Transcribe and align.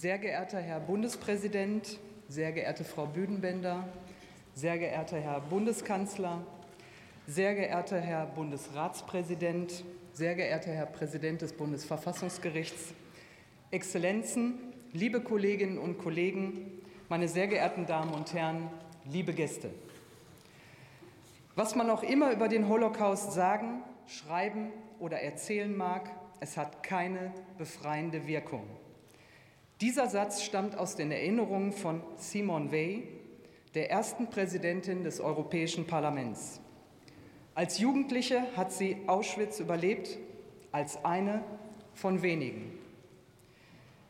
Sehr 0.00 0.16
geehrter 0.16 0.60
Herr 0.60 0.80
Bundespräsident, 0.80 1.98
sehr 2.26 2.52
geehrte 2.52 2.84
Frau 2.84 3.04
Büdenbender, 3.04 3.86
sehr 4.54 4.78
geehrter 4.78 5.20
Herr 5.20 5.42
Bundeskanzler, 5.42 6.40
sehr 7.26 7.54
geehrter 7.54 8.00
Herr 8.00 8.24
Bundesratspräsident, 8.24 9.84
sehr 10.14 10.36
geehrter 10.36 10.70
Herr 10.70 10.86
Präsident 10.86 11.42
des 11.42 11.52
Bundesverfassungsgerichts, 11.52 12.94
Exzellenzen, 13.70 14.72
liebe 14.94 15.20
Kolleginnen 15.20 15.76
und 15.76 15.98
Kollegen, 15.98 16.80
meine 17.10 17.28
sehr 17.28 17.48
geehrten 17.48 17.84
Damen 17.84 18.14
und 18.14 18.32
Herren, 18.32 18.70
liebe 19.04 19.34
Gäste. 19.34 19.68
Was 21.56 21.76
man 21.76 21.90
auch 21.90 22.04
immer 22.04 22.32
über 22.32 22.48
den 22.48 22.70
Holocaust 22.70 23.32
sagen, 23.32 23.82
schreiben 24.06 24.72
oder 24.98 25.20
erzählen 25.20 25.76
mag, 25.76 26.10
es 26.40 26.56
hat 26.56 26.82
keine 26.82 27.34
befreiende 27.58 28.26
Wirkung. 28.26 28.66
Dieser 29.80 30.08
Satz 30.08 30.42
stammt 30.42 30.76
aus 30.76 30.94
den 30.94 31.10
Erinnerungen 31.10 31.72
von 31.72 32.02
Simone 32.16 32.70
Weil, 32.70 33.02
der 33.74 33.90
ersten 33.90 34.28
Präsidentin 34.28 35.04
des 35.04 35.20
Europäischen 35.20 35.86
Parlaments. 35.86 36.60
Als 37.54 37.78
Jugendliche 37.78 38.42
hat 38.56 38.72
sie 38.72 38.98
Auschwitz 39.06 39.58
überlebt, 39.58 40.18
als 40.70 41.02
eine 41.02 41.42
von 41.94 42.20
wenigen. 42.20 42.78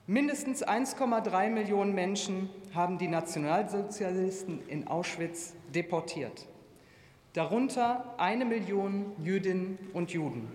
Mindestens 0.08 0.66
1,3 0.66 1.50
Millionen 1.50 1.94
Menschen 1.94 2.50
haben 2.74 2.98
die 2.98 3.06
Nationalsozialisten 3.06 4.66
in 4.66 4.88
Auschwitz 4.88 5.54
deportiert. 5.72 6.48
Darunter 7.34 8.16
eine 8.18 8.44
Million 8.44 9.12
Jüdinnen 9.22 9.78
und 9.92 10.10
Juden. 10.10 10.48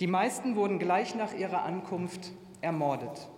Die 0.00 0.06
meisten 0.06 0.56
wurden 0.56 0.78
gleich 0.78 1.14
nach 1.14 1.34
ihrer 1.34 1.62
Ankunft 1.64 2.32
ermordet. 2.62 3.28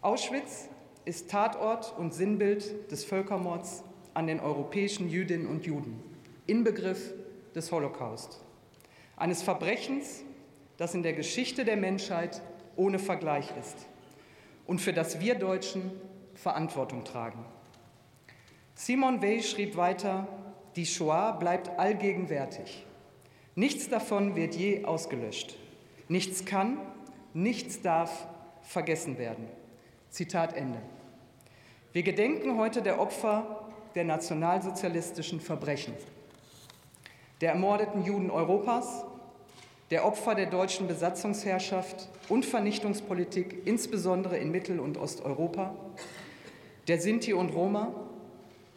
Auschwitz 0.00 0.68
ist 1.04 1.28
Tatort 1.28 1.92
und 1.98 2.14
Sinnbild 2.14 2.90
des 2.92 3.04
Völkermords 3.04 3.82
an 4.14 4.28
den 4.28 4.38
europäischen 4.38 5.08
Jüdinnen 5.08 5.48
und 5.48 5.66
Juden, 5.66 6.00
Inbegriff 6.46 7.14
des 7.56 7.72
Holocaust. 7.72 8.40
Eines 9.16 9.42
Verbrechens, 9.42 10.22
das 10.76 10.94
in 10.94 11.02
der 11.02 11.14
Geschichte 11.14 11.64
der 11.64 11.76
Menschheit 11.76 12.40
ohne 12.76 13.00
Vergleich 13.00 13.48
ist 13.58 13.76
und 14.68 14.80
für 14.80 14.92
das 14.92 15.18
wir 15.18 15.34
Deutschen 15.34 15.90
Verantwortung 16.34 17.02
tragen. 17.02 17.44
Simon 18.76 19.20
Weil 19.20 19.42
schrieb 19.42 19.76
weiter, 19.76 20.28
die 20.76 20.86
Shoah 20.86 21.32
bleibt 21.32 21.76
allgegenwärtig. 21.76 22.86
Nichts 23.56 23.88
davon 23.88 24.36
wird 24.36 24.54
je 24.54 24.84
ausgelöscht. 24.84 25.56
Nichts 26.06 26.44
kann, 26.44 26.78
nichts 27.34 27.82
darf 27.82 28.28
vergessen 28.62 29.18
werden. 29.18 29.57
Zitat 30.10 30.56
Ende. 30.56 30.78
Wir 31.92 32.02
gedenken 32.02 32.56
heute 32.56 32.80
der 32.82 33.00
Opfer 33.00 33.68
der 33.94 34.04
nationalsozialistischen 34.04 35.40
Verbrechen, 35.40 35.92
der 37.40 37.52
ermordeten 37.52 38.04
Juden 38.04 38.30
Europas, 38.30 39.04
der 39.90 40.06
Opfer 40.06 40.34
der 40.34 40.46
deutschen 40.46 40.86
Besatzungsherrschaft 40.86 42.08
und 42.28 42.44
Vernichtungspolitik, 42.44 43.66
insbesondere 43.66 44.38
in 44.38 44.50
Mittel- 44.50 44.80
und 44.80 44.96
Osteuropa, 44.96 45.74
der 46.88 47.00
Sinti 47.00 47.32
und 47.34 47.50
Roma, 47.50 47.92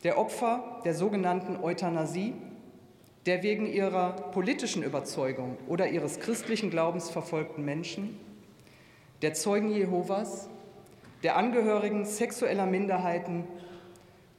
der 0.03 0.17
Opfer 0.17 0.81
der 0.83 0.93
sogenannten 0.93 1.57
Euthanasie, 1.57 2.33
der 3.25 3.43
wegen 3.43 3.67
ihrer 3.67 4.11
politischen 4.31 4.83
Überzeugung 4.83 5.57
oder 5.67 5.87
ihres 5.87 6.19
christlichen 6.19 6.69
Glaubens 6.69 7.09
verfolgten 7.09 7.63
Menschen, 7.63 8.19
der 9.21 9.33
Zeugen 9.33 9.69
Jehovas, 9.69 10.49
der 11.23 11.37
Angehörigen 11.37 12.05
sexueller 12.05 12.65
Minderheiten 12.65 13.47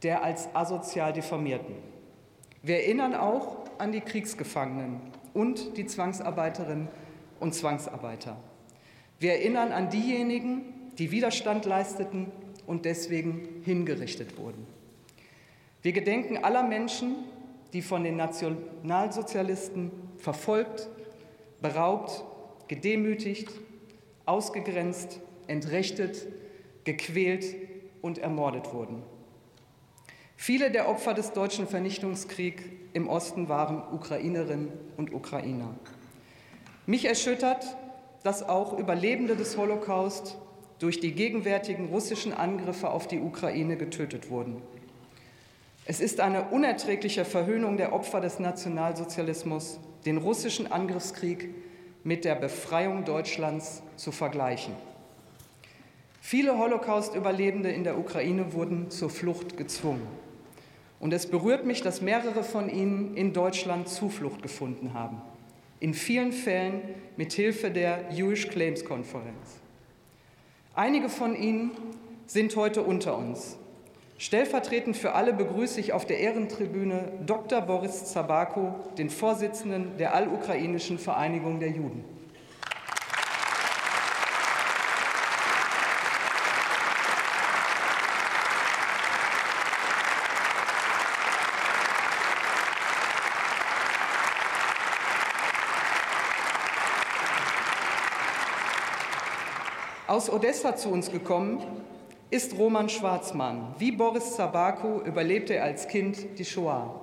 der 0.02 0.24
als 0.24 0.54
asozial 0.54 1.12
diffamierten. 1.12 1.76
Wir 2.62 2.76
erinnern 2.76 3.14
auch 3.14 3.58
an 3.78 3.92
die 3.92 4.00
Kriegsgefangenen 4.00 5.00
und 5.34 5.76
die 5.76 5.86
Zwangsarbeiterinnen 5.86 6.88
und 7.40 7.54
Zwangsarbeiter. 7.54 8.36
Wir 9.18 9.32
erinnern 9.34 9.72
an 9.72 9.90
diejenigen, 9.90 10.62
die 10.98 11.10
Widerstand 11.10 11.64
leisteten 11.64 12.30
und 12.66 12.84
deswegen 12.84 13.62
hingerichtet 13.64 14.38
wurden. 14.38 14.66
Wir 15.82 15.92
gedenken 15.92 16.38
aller 16.44 16.62
Menschen, 16.62 17.16
die 17.72 17.82
von 17.82 18.04
den 18.04 18.16
Nationalsozialisten 18.16 19.90
verfolgt, 20.18 20.88
beraubt, 21.60 22.24
gedemütigt, 22.68 23.48
ausgegrenzt, 24.26 25.20
entrechtet, 25.46 26.26
gequält 26.84 27.44
und 28.00 28.18
ermordet 28.18 28.72
wurden. 28.72 29.02
Viele 30.36 30.70
der 30.70 30.88
Opfer 30.88 31.14
des 31.14 31.32
deutschen 31.32 31.68
Vernichtungskriegs 31.68 32.64
im 32.92 33.08
Osten 33.08 33.48
waren 33.48 33.82
Ukrainerinnen 33.92 34.72
und 34.96 35.14
Ukrainer. 35.14 35.74
Mich 36.86 37.04
erschüttert, 37.04 37.76
dass 38.24 38.48
auch 38.48 38.76
Überlebende 38.78 39.36
des 39.36 39.56
Holocaust 39.56 40.36
durch 40.78 40.98
die 40.98 41.12
gegenwärtigen 41.12 41.86
russischen 41.86 42.32
Angriffe 42.32 42.90
auf 42.90 43.06
die 43.06 43.20
Ukraine 43.20 43.76
getötet 43.76 44.30
wurden. 44.30 44.60
Es 45.84 46.00
ist 46.00 46.20
eine 46.20 46.48
unerträgliche 46.50 47.24
Verhöhnung 47.24 47.76
der 47.76 47.92
Opfer 47.92 48.20
des 48.20 48.38
Nationalsozialismus, 48.38 49.78
den 50.04 50.16
russischen 50.16 50.70
Angriffskrieg 50.70 51.50
mit 52.04 52.24
der 52.24 52.34
Befreiung 52.34 53.04
Deutschlands 53.04 53.82
zu 53.96 54.10
vergleichen. 54.10 54.74
Viele 56.24 56.56
Holocaust-Überlebende 56.56 57.72
in 57.72 57.82
der 57.82 57.98
Ukraine 57.98 58.52
wurden 58.52 58.90
zur 58.90 59.10
Flucht 59.10 59.56
gezwungen. 59.56 60.06
Und 61.00 61.12
es 61.12 61.26
berührt 61.26 61.66
mich, 61.66 61.82
dass 61.82 62.00
mehrere 62.00 62.44
von 62.44 62.70
ihnen 62.70 63.16
in 63.16 63.32
Deutschland 63.32 63.88
Zuflucht 63.88 64.40
gefunden 64.40 64.94
haben. 64.94 65.20
In 65.80 65.94
vielen 65.94 66.30
Fällen 66.30 66.80
mit 67.16 67.32
Hilfe 67.32 67.72
der 67.72 68.04
Jewish 68.12 68.48
Claims 68.48 68.84
Konferenz. 68.84 69.58
Einige 70.76 71.08
von 71.08 71.34
ihnen 71.34 71.72
sind 72.26 72.54
heute 72.54 72.82
unter 72.82 73.18
uns. 73.18 73.58
Stellvertretend 74.16 74.96
für 74.96 75.14
alle 75.14 75.32
begrüße 75.32 75.80
ich 75.80 75.92
auf 75.92 76.06
der 76.06 76.20
Ehrentribüne 76.20 77.12
Dr. 77.26 77.62
Boris 77.62 78.04
Zabako, 78.04 78.76
den 78.96 79.10
Vorsitzenden 79.10 79.96
der 79.98 80.14
Allukrainischen 80.14 81.00
Vereinigung 81.00 81.58
der 81.58 81.70
Juden. 81.70 82.04
Aus 100.12 100.28
Odessa 100.28 100.76
zu 100.76 100.90
uns 100.90 101.10
gekommen 101.10 101.58
ist 102.28 102.58
Roman 102.58 102.90
Schwarzmann. 102.90 103.74
Wie 103.78 103.92
Boris 103.92 104.36
Zabako 104.36 105.00
überlebte 105.06 105.54
er 105.54 105.64
als 105.64 105.88
Kind 105.88 106.38
die 106.38 106.44
Shoah. 106.44 107.00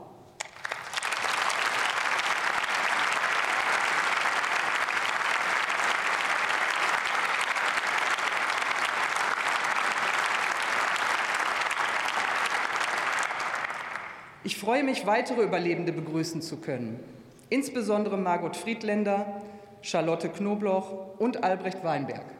Ich 14.43 14.55
freue 14.55 14.83
mich, 14.83 15.07
weitere 15.07 15.41
Überlebende 15.41 15.93
begrüßen 15.93 16.43
zu 16.43 16.57
können, 16.57 16.99
insbesondere 17.49 18.17
Margot 18.17 18.55
Friedländer, 18.55 19.41
Charlotte 19.81 20.29
Knobloch 20.29 21.17
und 21.17 21.43
Albrecht 21.43 21.83
Weinberg. 21.83 22.38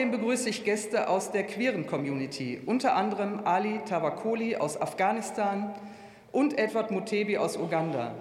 Außerdem 0.00 0.18
begrüße 0.18 0.48
ich 0.48 0.64
Gäste 0.64 1.10
aus 1.10 1.30
der 1.30 1.42
queeren 1.42 1.86
Community, 1.86 2.58
unter 2.64 2.96
anderem 2.96 3.40
Ali 3.44 3.80
Tawakoli 3.86 4.56
aus 4.56 4.80
Afghanistan 4.80 5.74
und 6.32 6.58
Edward 6.58 6.90
Mutebi 6.90 7.36
aus 7.36 7.58
Uganda. 7.58 8.14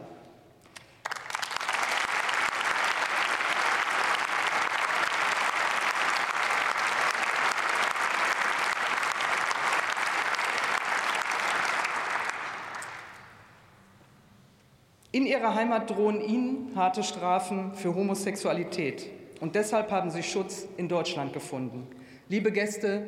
In 15.14 15.26
ihrer 15.26 15.56
Heimat 15.56 15.90
drohen 15.90 16.20
ihnen 16.20 16.74
harte 16.76 17.04
Strafen 17.04 17.74
für 17.76 17.96
Homosexualität. 17.96 19.19
Und 19.40 19.56
deshalb 19.56 19.90
haben 19.92 20.10
sie 20.10 20.24
Schutz 20.24 20.68
in 20.78 20.90
Deutschland 20.90 21.34
gefunden. 21.34 21.88
Liebe 22.28 22.52
Gäste, 22.52 23.08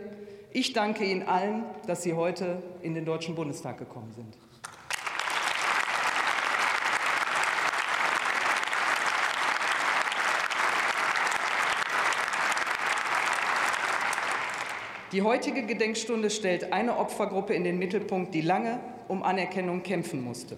ich 0.53 0.73
danke 0.73 1.03
Ihnen 1.03 1.23
allen, 1.23 1.63
dass 1.87 2.03
Sie 2.03 2.13
heute 2.13 2.61
in 2.81 2.93
den 2.93 3.05
Deutschen 3.05 3.35
Bundestag 3.35 3.77
gekommen 3.77 4.11
sind. 4.13 4.37
Die 15.11 15.21
heutige 15.23 15.63
Gedenkstunde 15.63 16.29
stellt 16.29 16.71
eine 16.71 16.97
Opfergruppe 16.97 17.53
in 17.53 17.65
den 17.65 17.77
Mittelpunkt, 17.77 18.33
die 18.33 18.39
lange 18.39 18.79
um 19.09 19.23
Anerkennung 19.23 19.83
kämpfen 19.83 20.23
musste. 20.23 20.57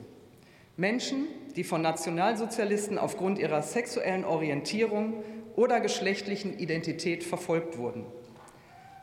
Menschen, 0.78 1.28
die 1.56 1.64
von 1.64 1.82
Nationalsozialisten 1.82 3.00
aufgrund 3.00 3.40
ihrer 3.40 3.64
sexuellen 3.64 4.26
Orientierung 4.26 5.24
oder 5.56 5.80
geschlechtlichen 5.80 6.58
Identität 6.58 7.24
verfolgt 7.24 7.78
wurden. 7.78 8.06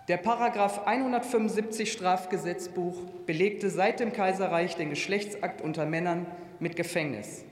Der 0.08 0.16
Paragraph 0.16 0.86
175 0.86 1.92
Strafgesetzbuch 1.92 2.96
belegte 3.26 3.70
seit 3.70 4.00
dem 4.00 4.12
Kaiserreich 4.12 4.76
den 4.76 4.90
Geschlechtsakt 4.90 5.60
unter 5.60 5.86
Männern 5.86 6.26
mit 6.58 6.74
Gefängnis. 6.74 7.44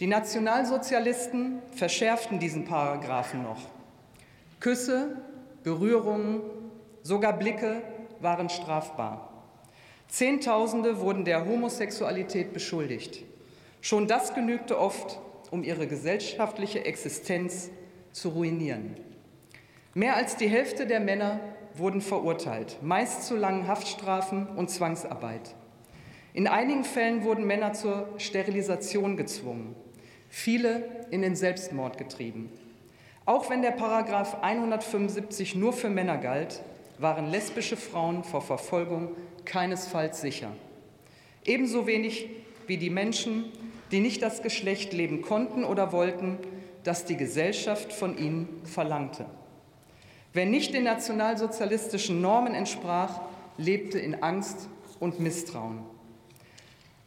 Die 0.00 0.06
Nationalsozialisten 0.06 1.60
verschärften 1.74 2.38
diesen 2.38 2.64
Paragraphen 2.64 3.42
noch. 3.42 3.60
Küsse, 4.58 5.16
Berührungen, 5.62 6.42
Sogar 7.02 7.32
Blicke 7.32 7.82
waren 8.20 8.50
strafbar. 8.50 9.32
Zehntausende 10.08 11.00
wurden 11.00 11.24
der 11.24 11.46
Homosexualität 11.46 12.52
beschuldigt. 12.52 13.24
Schon 13.80 14.06
das 14.06 14.34
genügte 14.34 14.78
oft, 14.78 15.18
um 15.50 15.64
ihre 15.64 15.86
gesellschaftliche 15.86 16.84
Existenz 16.84 17.70
zu 18.12 18.30
ruinieren. 18.30 18.96
Mehr 19.94 20.16
als 20.16 20.36
die 20.36 20.48
Hälfte 20.48 20.86
der 20.86 21.00
Männer 21.00 21.40
wurden 21.74 22.00
verurteilt, 22.00 22.78
meist 22.82 23.24
zu 23.24 23.36
langen 23.36 23.66
Haftstrafen 23.66 24.46
und 24.48 24.70
Zwangsarbeit. 24.70 25.54
In 26.32 26.46
einigen 26.46 26.84
Fällen 26.84 27.24
wurden 27.24 27.46
Männer 27.46 27.72
zur 27.72 28.08
Sterilisation 28.18 29.16
gezwungen, 29.16 29.74
viele 30.28 31.06
in 31.10 31.22
den 31.22 31.34
Selbstmord 31.34 31.98
getrieben. 31.98 32.50
Auch 33.26 33.50
wenn 33.50 33.62
der 33.62 33.72
Paragraph 33.72 34.42
175 34.42 35.54
nur 35.56 35.72
für 35.72 35.88
Männer 35.88 36.18
galt, 36.18 36.62
waren 36.98 37.30
lesbische 37.30 37.76
Frauen 37.76 38.24
vor 38.24 38.42
Verfolgung 38.42 39.16
keinesfalls 39.44 40.20
sicher. 40.20 40.52
Ebenso 41.44 41.86
wenig 41.86 42.28
wie 42.66 42.76
die 42.76 42.90
Menschen, 42.90 43.46
die 43.90 44.00
nicht 44.00 44.22
das 44.22 44.42
Geschlecht 44.42 44.92
leben 44.92 45.22
konnten 45.22 45.64
oder 45.64 45.92
wollten, 45.92 46.38
das 46.84 47.04
die 47.04 47.16
Gesellschaft 47.16 47.92
von 47.92 48.16
ihnen 48.16 48.62
verlangte. 48.64 49.26
Wer 50.32 50.46
nicht 50.46 50.74
den 50.74 50.84
nationalsozialistischen 50.84 52.20
Normen 52.20 52.54
entsprach, 52.54 53.20
lebte 53.56 53.98
in 53.98 54.22
Angst 54.22 54.68
und 55.00 55.20
Misstrauen. 55.20 55.80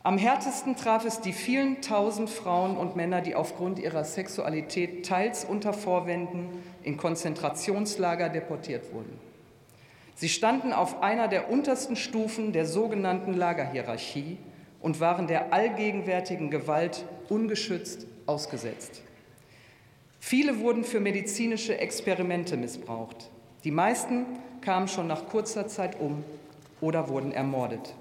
Am 0.05 0.17
härtesten 0.17 0.75
traf 0.75 1.05
es 1.05 1.21
die 1.21 1.31
vielen 1.31 1.81
tausend 1.81 2.29
Frauen 2.29 2.75
und 2.75 2.97
Männer, 2.97 3.21
die 3.21 3.35
aufgrund 3.35 3.79
ihrer 3.79 4.03
Sexualität 4.03 5.05
teils 5.05 5.45
unter 5.45 5.71
Vorwänden 5.71 6.49
in 6.83 6.97
Konzentrationslager 6.97 8.27
deportiert 8.27 8.93
wurden. 8.93 9.17
Sie 10.15 10.27
standen 10.27 10.73
auf 10.73 11.01
einer 11.01 11.29
der 11.29 11.49
untersten 11.49 11.95
Stufen 11.95 12.51
der 12.51 12.65
sogenannten 12.65 13.33
Lagerhierarchie 13.33 14.37
und 14.81 14.99
waren 14.99 15.27
der 15.27 15.53
allgegenwärtigen 15.53 16.51
Gewalt 16.51 17.05
ungeschützt 17.29 18.05
ausgesetzt. 18.25 19.01
Viele 20.25 20.61
wurden 20.61 20.85
für 20.85 21.01
medizinische 21.01 21.77
Experimente 21.77 22.55
missbraucht. 22.55 23.29
Die 23.65 23.71
meisten 23.71 24.25
kamen 24.62 24.88
schon 24.88 25.05
nach 25.05 25.27
kurzer 25.27 25.67
Zeit 25.67 26.00
um 26.00 26.24
oder 26.79 27.09
wurden 27.09 27.33
ermordet. 27.33 27.93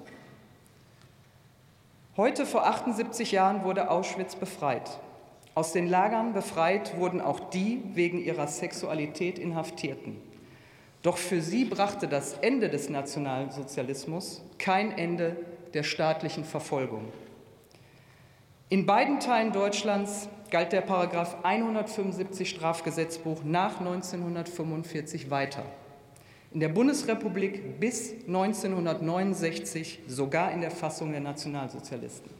Heute 2.16 2.46
vor 2.46 2.64
78 2.64 3.32
Jahren 3.32 3.64
wurde 3.64 3.90
Auschwitz 3.90 4.36
befreit. 4.36 5.00
Aus 5.56 5.72
den 5.72 5.88
Lagern 5.88 6.32
befreit 6.32 6.96
wurden 6.96 7.20
auch 7.20 7.40
die 7.50 7.82
wegen 7.94 8.22
ihrer 8.22 8.46
Sexualität 8.46 9.40
Inhaftierten. 9.40 10.16
Doch 11.02 11.16
für 11.16 11.42
sie 11.42 11.64
brachte 11.64 12.06
das 12.06 12.34
Ende 12.34 12.68
des 12.68 12.88
Nationalsozialismus 12.88 14.44
kein 14.58 14.96
Ende 14.96 15.36
der 15.74 15.82
staatlichen 15.82 16.44
Verfolgung. 16.44 17.08
In 18.68 18.86
beiden 18.86 19.18
Teilen 19.18 19.50
Deutschlands 19.52 20.28
galt 20.52 20.72
der 20.72 20.82
Paragraph 20.82 21.38
175 21.44 22.50
Strafgesetzbuch 22.50 23.42
nach 23.42 23.80
1945 23.80 25.30
weiter. 25.30 25.64
In 26.52 26.60
der 26.60 26.68
Bundesrepublik 26.68 27.80
bis 27.80 28.12
1969 28.26 30.00
sogar 30.06 30.52
in 30.52 30.60
der 30.60 30.70
Fassung 30.70 31.10
der 31.12 31.22
Nationalsozialisten. 31.22 32.30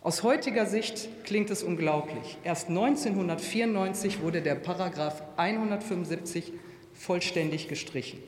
Aus 0.00 0.22
heutiger 0.22 0.64
Sicht 0.64 1.10
klingt 1.24 1.50
es 1.50 1.62
unglaublich. 1.62 2.38
Erst 2.42 2.70
1994 2.70 4.22
wurde 4.22 4.40
der 4.40 4.54
Paragraph 4.54 5.22
175 5.36 6.54
vollständig 6.94 7.68
gestrichen. 7.68 8.20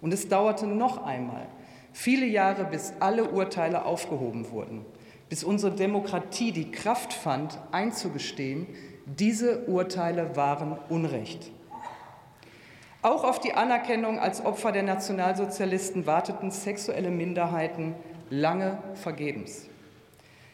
Und 0.00 0.14
es 0.14 0.28
dauerte 0.28 0.68
noch 0.68 1.04
einmal 1.04 1.48
viele 1.92 2.26
Jahre, 2.26 2.64
bis 2.64 2.92
alle 3.00 3.28
Urteile 3.28 3.84
aufgehoben 3.84 4.50
wurden, 4.52 4.84
bis 5.30 5.44
unsere 5.44 5.74
Demokratie 5.74 6.50
die 6.50 6.72
Kraft 6.72 7.14
fand, 7.14 7.56
einzugestehen, 7.70 8.66
diese 9.06 9.64
Urteile 9.66 10.36
waren 10.36 10.76
Unrecht. 10.88 11.52
Auch 13.00 13.24
auf 13.24 13.38
die 13.38 13.54
Anerkennung 13.54 14.18
als 14.18 14.44
Opfer 14.44 14.72
der 14.72 14.82
Nationalsozialisten 14.82 16.04
warteten 16.04 16.50
sexuelle 16.50 17.10
Minderheiten 17.10 17.94
lange 18.28 18.78
vergebens. 18.94 19.68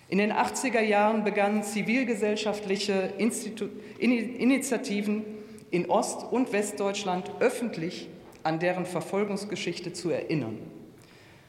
In 0.08 0.18
den 0.18 0.32
80er 0.32 0.82
Jahren 0.82 1.24
begannen 1.24 1.64
zivilgesellschaftliche 1.64 3.14
Institu 3.18 3.68
Initiativen 3.98 5.24
in 5.70 5.90
Ost- 5.90 6.30
und 6.30 6.52
Westdeutschland 6.52 7.32
öffentlich 7.40 8.08
an 8.44 8.60
deren 8.60 8.86
Verfolgungsgeschichte 8.86 9.94
zu 9.94 10.10
erinnern 10.10 10.58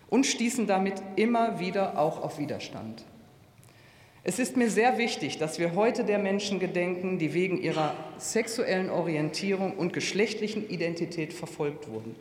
und 0.09 0.25
stießen 0.25 0.65
damit 0.65 0.95
immer 1.17 1.59
wieder 1.59 1.99
auch 1.99 2.23
auf 2.23 2.39
Widerstand. 2.39 3.05
Es 4.29 4.39
ist 4.39 4.57
mir 4.57 4.69
sehr 4.69 4.97
wichtig, 4.97 5.37
dass 5.37 5.57
wir 5.57 5.73
heute 5.73 6.03
der 6.03 6.19
Menschen 6.19 6.59
gedenken, 6.59 7.17
die 7.17 7.33
wegen 7.33 7.61
ihrer 7.61 7.95
sexuellen 8.17 8.89
Orientierung 8.89 9.77
und 9.77 9.93
geschlechtlichen 9.93 10.69
Identität 10.69 11.31
verfolgt 11.31 11.89
wurden. 11.89 12.13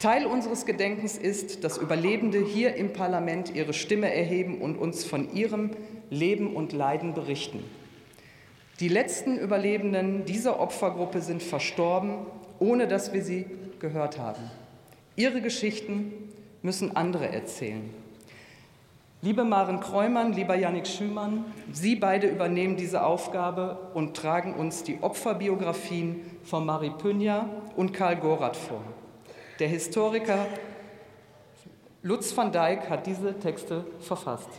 Teil 0.00 0.26
unseres 0.26 0.66
Gedenkens 0.66 1.16
ist, 1.16 1.62
dass 1.62 1.78
Überlebende 1.78 2.44
hier 2.44 2.74
im 2.74 2.92
Parlament 2.92 3.54
ihre 3.54 3.72
Stimme 3.72 4.12
erheben 4.12 4.60
und 4.60 4.76
uns 4.76 5.04
von 5.04 5.32
ihrem 5.32 5.70
Leben 6.10 6.56
und 6.56 6.72
Leiden 6.72 7.14
berichten. 7.14 7.62
Die 8.80 8.88
letzten 8.88 9.38
Überlebenden 9.38 10.24
dieser 10.24 10.58
Opfergruppe 10.58 11.20
sind 11.20 11.44
verstorben, 11.44 12.26
ohne 12.58 12.88
dass 12.88 13.12
wir 13.12 13.22
sie 13.22 13.46
gehört 13.78 14.18
haben. 14.18 14.50
Ihre 15.14 15.40
Geschichten 15.40 16.32
müssen 16.62 16.96
andere 16.96 17.28
erzählen. 17.28 18.03
Liebe 19.24 19.42
Maren 19.42 19.80
Kreumann, 19.80 20.34
lieber 20.34 20.54
Yannick 20.54 20.86
Schümann, 20.86 21.46
Sie 21.72 21.96
beide 21.96 22.26
übernehmen 22.26 22.76
diese 22.76 23.02
Aufgabe 23.02 23.88
und 23.94 24.14
tragen 24.14 24.52
uns 24.52 24.82
die 24.82 25.02
Opferbiografien 25.02 26.20
von 26.42 26.66
Marie 26.66 26.90
Pünja 26.90 27.48
und 27.74 27.94
Karl 27.94 28.16
Gorath 28.16 28.54
vor. 28.54 28.82
Der 29.60 29.68
Historiker 29.68 30.46
Lutz 32.02 32.36
van 32.36 32.52
Dijk 32.52 32.90
hat 32.90 33.06
diese 33.06 33.38
Texte 33.38 33.86
verfasst. 33.98 34.50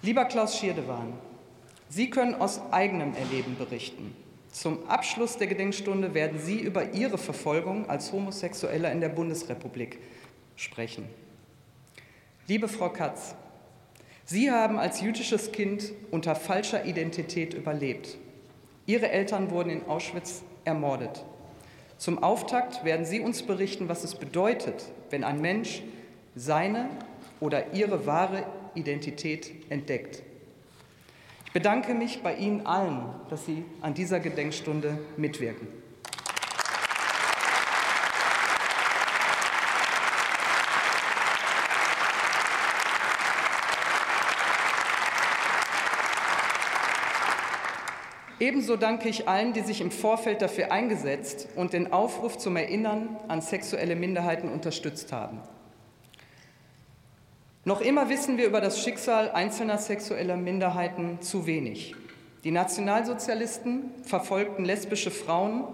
Lieber 0.00 0.24
Klaus 0.24 0.56
Schierdewan, 0.56 1.12
Sie 1.94 2.08
können 2.08 2.34
aus 2.34 2.58
eigenem 2.70 3.14
Erleben 3.14 3.54
berichten. 3.58 4.16
Zum 4.50 4.88
Abschluss 4.88 5.36
der 5.36 5.46
Gedenkstunde 5.46 6.14
werden 6.14 6.38
Sie 6.38 6.58
über 6.58 6.94
Ihre 6.94 7.18
Verfolgung 7.18 7.90
als 7.90 8.12
Homosexueller 8.12 8.90
in 8.90 9.02
der 9.02 9.10
Bundesrepublik 9.10 9.98
sprechen. 10.56 11.04
Liebe 12.48 12.68
Frau 12.68 12.88
Katz, 12.88 13.34
Sie 14.24 14.50
haben 14.50 14.78
als 14.78 15.02
jüdisches 15.02 15.52
Kind 15.52 15.92
unter 16.10 16.34
falscher 16.34 16.86
Identität 16.86 17.52
überlebt. 17.52 18.16
Ihre 18.86 19.10
Eltern 19.10 19.50
wurden 19.50 19.68
in 19.68 19.84
Auschwitz 19.84 20.44
ermordet. 20.64 21.22
Zum 21.98 22.22
Auftakt 22.22 22.86
werden 22.86 23.04
Sie 23.04 23.20
uns 23.20 23.42
berichten, 23.42 23.90
was 23.90 24.02
es 24.02 24.14
bedeutet, 24.14 24.86
wenn 25.10 25.24
ein 25.24 25.42
Mensch 25.42 25.82
seine 26.34 26.88
oder 27.38 27.74
ihre 27.74 28.06
wahre 28.06 28.46
Identität 28.74 29.50
entdeckt. 29.68 30.22
Ich 31.52 31.60
bedanke 31.60 31.92
mich 31.92 32.22
bei 32.22 32.34
Ihnen 32.36 32.64
allen, 32.64 33.10
dass 33.28 33.44
Sie 33.44 33.66
an 33.82 33.92
dieser 33.92 34.20
Gedenkstunde 34.20 34.98
mitwirken. 35.18 35.68
Ebenso 48.40 48.76
danke 48.76 49.10
ich 49.10 49.28
allen, 49.28 49.52
die 49.52 49.60
sich 49.60 49.82
im 49.82 49.90
Vorfeld 49.90 50.40
dafür 50.40 50.72
eingesetzt 50.72 51.48
und 51.54 51.74
den 51.74 51.92
Aufruf 51.92 52.38
zum 52.38 52.56
Erinnern 52.56 53.18
an 53.28 53.42
sexuelle 53.42 53.94
Minderheiten 53.94 54.48
unterstützt 54.48 55.12
haben. 55.12 55.42
Noch 57.64 57.80
immer 57.80 58.08
wissen 58.08 58.38
wir 58.38 58.46
über 58.46 58.60
das 58.60 58.82
Schicksal 58.82 59.30
einzelner 59.30 59.78
sexueller 59.78 60.36
Minderheiten 60.36 61.20
zu 61.20 61.46
wenig. 61.46 61.94
Die 62.42 62.50
Nationalsozialisten 62.50 63.92
verfolgten 64.02 64.64
lesbische 64.64 65.12
Frauen 65.12 65.68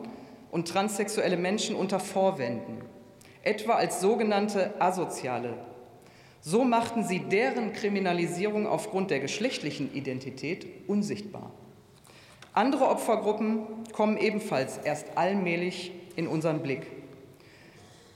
und 0.50 0.68
transsexuelle 0.68 1.38
Menschen 1.38 1.74
unter 1.74 1.98
Vorwänden, 1.98 2.82
etwa 3.42 3.72
als 3.76 4.02
sogenannte 4.02 4.78
Asoziale. 4.82 5.54
So 6.42 6.62
machten 6.62 7.04
sie 7.04 7.20
deren 7.20 7.72
Kriminalisierung 7.72 8.66
aufgrund 8.66 9.10
der 9.10 9.20
geschlechtlichen 9.20 9.90
Identität 9.94 10.66
unsichtbar. 10.88 11.52
Andere 12.52 12.86
Opfergruppen 12.88 13.62
kommen 13.94 14.18
ebenfalls 14.18 14.76
erst 14.76 15.16
allmählich 15.16 15.92
in 16.16 16.28
unseren 16.28 16.60
Blick. 16.60 16.82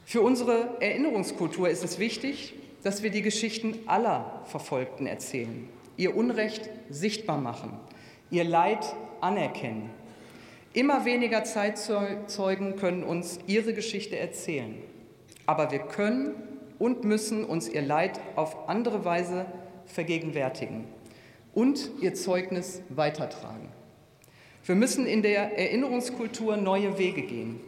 Für 0.05 0.21
unsere 0.21 0.77
Erinnerungskultur 0.81 1.71
ist 1.71 1.83
es 1.83 1.99
wichtig, 1.99 2.53
dass 2.83 3.03
wir 3.03 3.11
die 3.11 3.23
Geschichten 3.23 3.79
aller 3.87 4.43
Verfolgten 4.45 5.07
erzählen, 5.07 5.69
ihr 5.97 6.17
Unrecht 6.17 6.69
sichtbar 6.91 7.39
machen, 7.39 7.73
ihr 8.31 8.45
Leid 8.45 8.85
anerkennen. 9.21 9.91
Immer 10.75 11.05
weniger 11.05 11.45
Zeitzeugen 11.45 12.77
können 12.77 13.05
uns 13.05 13.39
ihre 13.47 13.75
Geschichte 13.75 14.19
erzählen, 14.19 14.75
aber 15.47 15.71
wir 15.71 15.81
können 15.81 16.35
und 16.79 17.05
müssen 17.05 17.45
uns 17.45 17.69
ihr 17.69 17.83
Leid 17.83 18.19
auf 18.37 18.69
andere 18.69 19.05
Weise 19.05 19.47
vergegenwärtigen 19.87 20.85
und 21.55 21.91
ihr 22.01 22.15
Zeugnis 22.15 22.83
weitertragen. 22.89 23.69
Wir 24.65 24.75
müssen 24.75 25.07
in 25.07 25.23
der 25.23 25.59
Erinnerungskultur 25.59 26.57
neue 26.57 26.97
Wege 26.97 27.23
gehen. 27.23 27.61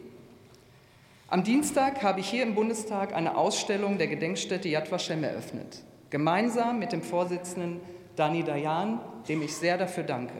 Am 1.35 1.43
Dienstag 1.43 2.01
habe 2.01 2.21
ich 2.21 2.29
hier 2.29 2.43
im 2.43 2.55
Bundestag 2.55 3.13
eine 3.13 3.35
Ausstellung 3.35 3.97
der 3.97 4.07
Gedenkstätte 4.07 4.69
Yad 4.69 4.89
Vashem 4.89 5.21
eröffnet, 5.21 5.83
gemeinsam 6.09 6.79
mit 6.79 6.93
dem 6.93 7.01
Vorsitzenden 7.01 7.81
Dani 8.15 8.41
Dayan, 8.45 9.01
dem 9.27 9.41
ich 9.41 9.53
sehr 9.53 9.77
dafür 9.77 10.05
danke. 10.05 10.35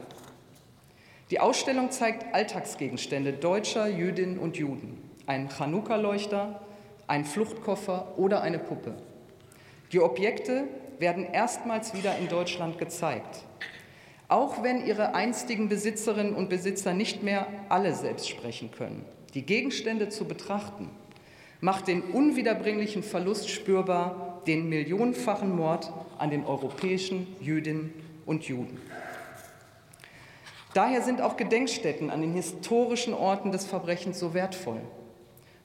Die 1.30 1.38
Ausstellung 1.38 1.90
zeigt 1.90 2.34
Alltagsgegenstände 2.34 3.34
deutscher 3.34 3.88
Jüdinnen 3.88 4.38
und 4.38 4.56
Juden, 4.56 4.96
einen 5.26 5.50
Chanukka-Leuchter, 5.50 6.62
einen 7.06 7.26
Fluchtkoffer 7.26 8.14
oder 8.16 8.40
eine 8.40 8.58
Puppe. 8.58 8.94
Die 9.92 10.00
Objekte 10.00 10.64
werden 10.98 11.26
erstmals 11.30 11.92
wieder 11.92 12.16
in 12.16 12.28
Deutschland 12.28 12.78
gezeigt. 12.78 13.44
Auch 14.28 14.62
wenn 14.62 14.86
ihre 14.86 15.14
einstigen 15.14 15.68
Besitzerinnen 15.68 16.34
und 16.34 16.48
Besitzer 16.48 16.94
nicht 16.94 17.22
mehr 17.22 17.48
alle 17.68 17.94
selbst 17.94 18.30
sprechen 18.30 18.70
können, 18.70 19.04
die 19.36 19.42
Gegenstände 19.42 20.08
zu 20.08 20.24
betrachten, 20.24 20.88
macht 21.60 21.88
den 21.88 22.00
unwiederbringlichen 22.00 23.02
Verlust 23.02 23.50
spürbar, 23.50 24.40
den 24.46 24.70
millionenfachen 24.70 25.54
Mord 25.54 25.92
an 26.16 26.30
den 26.30 26.46
europäischen 26.46 27.26
Jüdinnen 27.38 27.92
und 28.24 28.44
Juden. 28.44 28.80
Daher 30.72 31.02
sind 31.02 31.20
auch 31.20 31.36
Gedenkstätten 31.36 32.08
an 32.08 32.22
den 32.22 32.32
historischen 32.32 33.12
Orten 33.12 33.52
des 33.52 33.66
Verbrechens 33.66 34.18
so 34.18 34.32
wertvoll. 34.32 34.80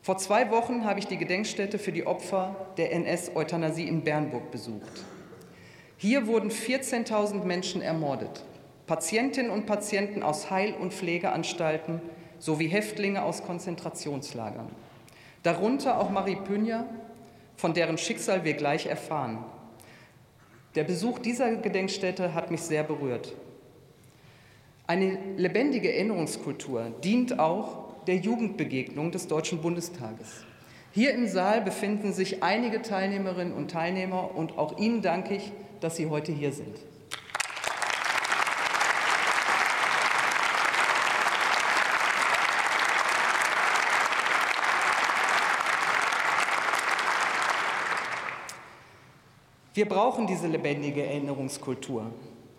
Vor 0.02 0.18
zwei 0.18 0.52
Wochen 0.52 0.84
habe 0.84 1.00
ich 1.00 1.08
die 1.08 1.18
Gedenkstätte 1.18 1.80
für 1.80 1.94
die 1.94 2.06
Opfer 2.06 2.74
der 2.76 2.92
NS-Euthanasie 2.92 3.88
in 3.88 4.04
Bernburg 4.04 4.52
besucht. 4.52 5.06
Hier 5.96 6.28
wurden 6.28 6.50
14.000 6.50 7.46
Menschen 7.46 7.82
ermordet. 7.82 8.44
Patientinnen 8.86 9.50
und 9.50 9.66
Patienten 9.66 10.24
aus 10.24 10.50
Heil- 10.50 10.74
und 10.74 10.94
Pflegeanstalten 10.94 12.02
sowie 12.42 12.68
Häftlinge 12.68 13.22
aus 13.22 13.44
Konzentrationslagern. 13.44 14.68
Darunter 15.44 16.00
auch 16.00 16.10
Marie 16.10 16.36
Pünja, 16.36 16.86
von 17.56 17.74
deren 17.74 17.98
Schicksal 17.98 18.44
wir 18.44 18.54
gleich 18.56 18.88
erfahren. 18.88 19.46
Der 20.76 20.84
Besuch 20.84 21.20
dieser 21.20 21.56
Gedenkstätte 21.56 22.34
hat 22.34 22.50
mich 22.50 22.62
sehr 22.62 22.84
berührt. 22.84 23.34
Eine 24.88 25.20
lebendige 25.38 25.94
Erinnerungskultur 25.94 26.92
dient 27.04 27.40
auch 27.40 28.04
der 28.08 28.16
Jugendbegegnung 28.16 29.12
des 29.12 29.28
Deutschen 29.28 29.62
Bundestages. 29.62 30.44
Hier 30.92 31.14
im 31.14 31.28
Saal 31.28 31.62
befinden 31.62 32.12
sich 32.12 32.42
einige 32.42 32.82
Teilnehmerinnen 32.82 33.54
und 33.54 33.72
Teilnehmer 33.72 34.36
und 34.36 34.58
auch 34.58 34.80
Ihnen 34.80 35.02
danke 35.02 35.36
ich, 35.36 35.52
dass 35.80 35.96
Sie 35.96 36.08
heute 36.08 36.32
hier 36.32 36.52
sind. 36.52 36.76
Wir 49.74 49.88
brauchen 49.88 50.28
diese 50.28 50.48
lebendige 50.48 51.06
Erinnerungskultur. 51.06 52.12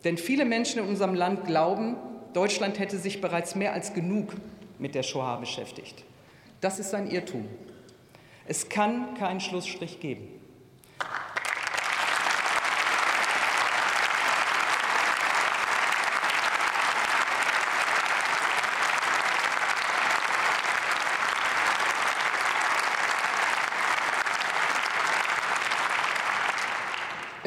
Denn 0.04 0.16
viele 0.16 0.44
Menschen 0.44 0.82
in 0.82 0.88
unserem 0.88 1.14
Land 1.14 1.44
glauben, 1.44 1.96
Deutschland 2.32 2.78
hätte 2.78 2.98
sich 2.98 3.20
bereits 3.20 3.54
mehr 3.54 3.72
als 3.72 3.92
genug 3.92 4.34
mit 4.78 4.94
der 4.94 5.02
Shoah 5.02 5.38
beschäftigt. 5.38 6.04
Das 6.60 6.78
ist 6.78 6.94
ein 6.94 7.10
Irrtum. 7.10 7.46
Es 8.46 8.68
kann 8.68 9.14
keinen 9.14 9.40
Schlussstrich 9.40 10.00
geben. 10.00 10.28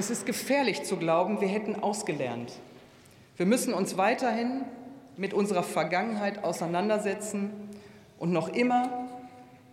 Es 0.06 0.12
ist 0.12 0.28
gefährlich 0.28 0.84
zu 0.84 0.98
glauben, 0.98 1.42
wir 1.42 1.48
hätten 1.48 1.82
ausgelernt. 1.82 2.54
Wir 3.38 3.48
müssen 3.48 3.74
uns 3.74 3.98
weiterhin 3.98 4.64
mit 5.18 5.34
unserer 5.34 5.64
Vergangenheit 5.64 6.44
auseinandersetzen 6.44 7.50
und 8.20 8.32
noch 8.32 8.50
immer 8.50 9.08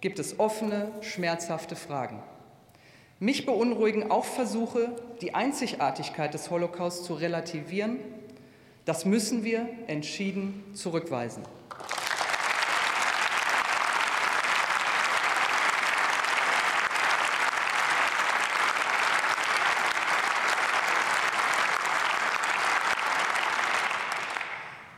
gibt 0.00 0.18
es 0.18 0.40
offene, 0.40 0.90
schmerzhafte 1.02 1.76
Fragen. 1.76 2.22
Mich 3.20 3.44
beunruhigen 3.44 4.10
auch 4.10 4.24
Versuche, 4.24 4.96
die 5.20 5.34
Einzigartigkeit 5.34 6.32
des 6.32 6.50
Holocaust 6.50 7.04
zu 7.04 7.12
relativieren. 7.12 7.98
Das 8.86 9.04
müssen 9.04 9.44
wir 9.44 9.68
entschieden 9.86 10.64
zurückweisen. 10.72 11.42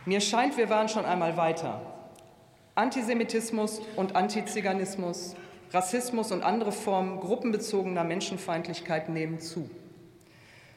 Mir 0.07 0.21
scheint, 0.21 0.59
wir 0.59 0.69
waren 0.69 0.91
schon 0.91 1.07
einmal 1.07 1.39
weiter. 1.39 1.81
Antisemitismus 2.75 3.81
und 3.97 4.15
Antiziganismus, 4.15 5.35
Rassismus 5.73 6.31
und 6.31 6.43
andere 6.43 6.73
Formen 6.73 7.21
gruppenbezogener 7.21 8.05
Menschenfeindlichkeit 8.05 9.09
nehmen 9.09 9.41
zu. 9.41 9.71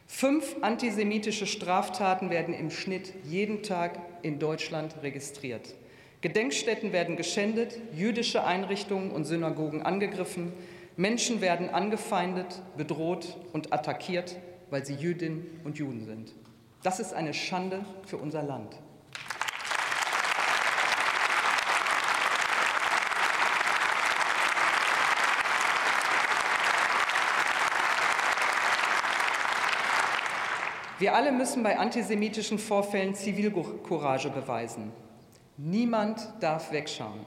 Fünf 0.06 0.56
antisemitische 0.62 1.46
Straftaten 1.46 2.30
werden 2.30 2.54
im 2.54 2.72
Schnitt 2.72 3.14
jeden 3.26 3.64
Tag 3.64 4.00
in 4.22 4.40
Deutschland 4.40 4.96
registriert. 5.04 5.76
Gedenkstätten 6.22 6.94
werden 6.94 7.18
geschändet, 7.18 7.78
jüdische 7.94 8.46
Einrichtungen 8.46 9.12
und 9.12 9.26
Synagogen 9.26 9.82
angegriffen, 9.82 10.54
Menschen 10.96 11.42
werden 11.42 11.70
angefeindet, 11.70 12.62
bedroht 12.78 13.36
und 13.52 13.74
attackiert, 13.74 14.38
weil 14.70 14.86
sie 14.86 14.96
Jüdinnen 14.96 15.60
und 15.66 15.78
Juden 15.78 16.06
sind. 16.06 16.34
Das 16.82 17.02
ist 17.02 17.14
eine 17.14 17.34
Schande 17.34 17.84
für 18.06 18.18
unser 18.18 18.42
Land. 18.42 18.78
Wir 31.00 31.14
alle 31.14 31.32
müssen 31.32 31.62
bei 31.62 31.78
antisemitischen 31.78 32.58
Vorfällen 32.58 33.14
Zivilcourage 33.14 34.32
beweisen. 34.32 34.92
Niemand 35.56 36.28
darf 36.40 36.72
wegschauen. 36.72 37.20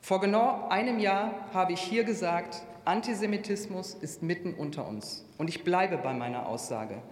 Vor 0.00 0.20
genau 0.20 0.68
einem 0.68 1.00
Jahr 1.00 1.32
habe 1.52 1.72
ich 1.72 1.80
hier 1.80 2.04
gesagt, 2.04 2.62
Antisemitismus 2.84 3.94
ist 3.94 4.22
mitten 4.22 4.54
unter 4.54 4.86
uns. 4.86 5.24
Und 5.36 5.48
ich 5.48 5.64
bleibe 5.64 5.96
bei 5.96 6.14
meiner 6.14 6.46
Aussage. 6.46 7.02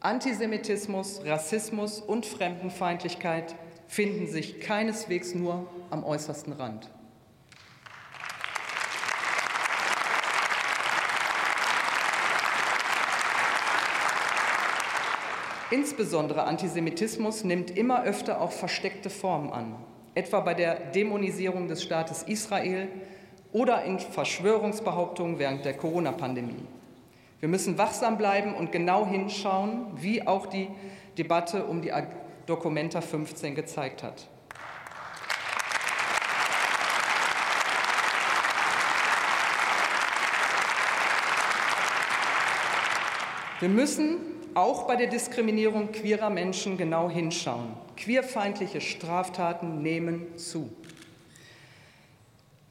Antisemitismus, 0.00 1.20
Rassismus 1.24 2.00
und 2.00 2.26
Fremdenfeindlichkeit 2.26 3.54
finden 3.86 4.26
sich 4.26 4.58
keineswegs 4.58 5.36
nur 5.36 5.68
am 5.90 6.02
äußersten 6.02 6.52
Rand. 6.54 6.90
Insbesondere 15.72 16.44
Antisemitismus 16.44 17.44
nimmt 17.44 17.70
immer 17.70 18.04
öfter 18.04 18.42
auch 18.42 18.52
versteckte 18.52 19.08
Formen 19.08 19.50
an, 19.50 19.74
etwa 20.14 20.40
bei 20.40 20.52
der 20.52 20.74
Dämonisierung 20.74 21.66
des 21.66 21.82
Staates 21.82 22.24
Israel 22.24 22.88
oder 23.52 23.82
in 23.84 23.98
Verschwörungsbehauptungen 23.98 25.38
während 25.38 25.64
der 25.64 25.72
Corona-Pandemie. 25.72 26.66
Wir 27.40 27.48
müssen 27.48 27.78
wachsam 27.78 28.18
bleiben 28.18 28.52
und 28.52 28.70
genau 28.70 29.06
hinschauen, 29.06 29.86
wie 29.96 30.26
auch 30.26 30.44
die 30.44 30.68
Debatte 31.16 31.64
um 31.64 31.80
die 31.80 31.90
Dokumenta 32.44 33.00
15 33.00 33.54
gezeigt 33.54 34.02
hat. 34.02 34.28
Wir 43.60 43.70
müssen 43.70 44.18
auch 44.54 44.86
bei 44.86 44.96
der 44.96 45.08
Diskriminierung 45.08 45.92
queerer 45.92 46.30
Menschen 46.30 46.76
genau 46.76 47.10
hinschauen. 47.10 47.74
Queerfeindliche 47.96 48.80
Straftaten 48.80 49.82
nehmen 49.82 50.36
zu. 50.36 50.70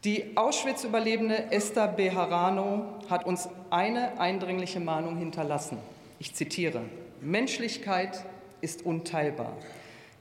Die 0.04 0.36
Auschwitz-Überlebende 0.36 1.52
Esther 1.52 1.88
Beharano 1.88 2.86
hat 3.08 3.26
uns 3.26 3.48
eine 3.70 4.20
eindringliche 4.20 4.80
Mahnung 4.80 5.18
hinterlassen. 5.18 5.78
Ich 6.18 6.34
zitiere, 6.34 6.82
Menschlichkeit 7.22 8.26
ist 8.62 8.84
unteilbar. 8.84 9.56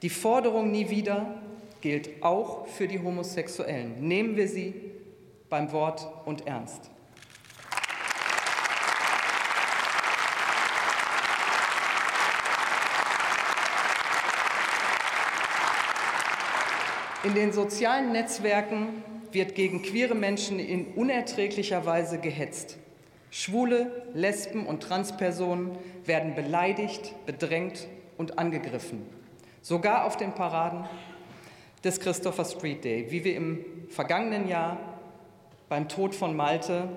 Die 0.03 0.09
Forderung 0.09 0.69
nie 0.69 0.91
wieder 0.91 1.41
gilt 1.81 2.21
auch 2.21 2.67
für 2.67 2.87
die 2.87 2.99
Homosexuellen. 2.99 4.07
Nehmen 4.07 4.35
wir 4.35 4.47
sie 4.47 4.75
beim 5.49 5.71
Wort 5.71 6.07
und 6.25 6.45
Ernst. 6.45 6.90
In 17.23 17.35
den 17.35 17.53
sozialen 17.53 18.11
Netzwerken 18.13 19.03
wird 19.31 19.53
gegen 19.53 19.83
queere 19.83 20.15
Menschen 20.15 20.57
in 20.57 20.87
unerträglicher 20.95 21.85
Weise 21.85 22.17
gehetzt. 22.17 22.77
Schwule, 23.29 24.07
Lesben 24.15 24.65
und 24.65 24.81
Transpersonen 24.81 25.77
werden 26.03 26.33
beleidigt, 26.33 27.13
bedrängt 27.27 27.87
und 28.17 28.39
angegriffen. 28.39 29.05
Sogar 29.61 30.05
auf 30.05 30.17
den 30.17 30.33
Paraden 30.33 30.85
des 31.83 31.99
Christopher 31.99 32.43
Street 32.43 32.83
Day, 32.83 33.11
wie 33.11 33.23
wir 33.23 33.35
im 33.35 33.65
vergangenen 33.89 34.47
Jahr 34.47 34.77
beim 35.69 35.87
Tod 35.87 36.15
von 36.15 36.35
Malte 36.35 36.89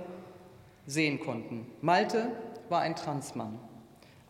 sehen 0.86 1.20
konnten. 1.20 1.66
Malte 1.82 2.32
war 2.70 2.80
ein 2.80 2.96
Transmann. 2.96 3.58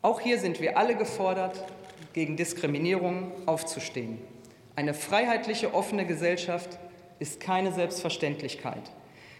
Auch 0.02 0.20
hier 0.20 0.40
sind 0.40 0.60
wir 0.60 0.76
alle 0.76 0.96
gefordert, 0.96 1.64
gegen 2.12 2.36
Diskriminierung 2.36 3.30
aufzustehen. 3.46 4.33
Eine 4.76 4.92
freiheitliche, 4.92 5.72
offene 5.72 6.04
Gesellschaft 6.04 6.80
ist 7.20 7.38
keine 7.38 7.72
Selbstverständlichkeit. 7.72 8.82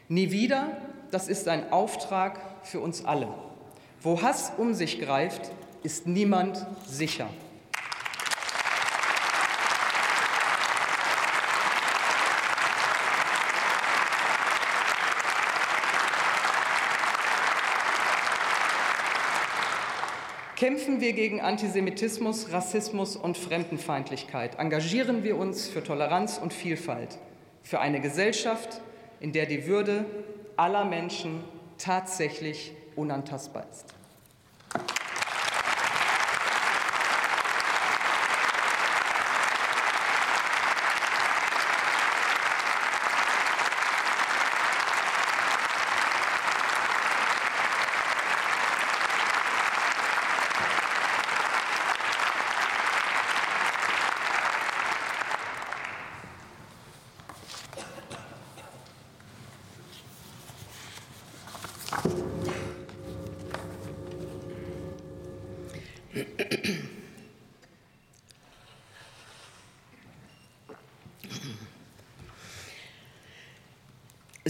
Nie 0.08 0.30
wieder, 0.30 0.76
das 1.10 1.26
ist 1.26 1.48
ein 1.48 1.72
Auftrag 1.72 2.38
für 2.62 2.78
uns 2.78 3.04
alle. 3.04 3.28
Wo 4.00 4.22
Hass 4.22 4.52
um 4.58 4.74
sich 4.74 5.00
greift, 5.00 5.50
ist 5.82 6.06
niemand 6.06 6.64
sicher. 6.86 7.28
Kämpfen 20.54 20.93
wir 21.04 21.12
gegen 21.12 21.42
Antisemitismus, 21.42 22.50
Rassismus 22.50 23.14
und 23.14 23.36
Fremdenfeindlichkeit. 23.36 24.58
Engagieren 24.58 25.22
wir 25.22 25.36
uns 25.36 25.68
für 25.68 25.84
Toleranz 25.84 26.38
und 26.38 26.54
Vielfalt, 26.54 27.18
für 27.62 27.78
eine 27.78 28.00
Gesellschaft, 28.00 28.80
in 29.20 29.32
der 29.32 29.44
die 29.44 29.66
Würde 29.66 30.06
aller 30.56 30.86
Menschen 30.86 31.44
tatsächlich 31.76 32.72
unantastbar 32.96 33.66
ist. 33.70 33.84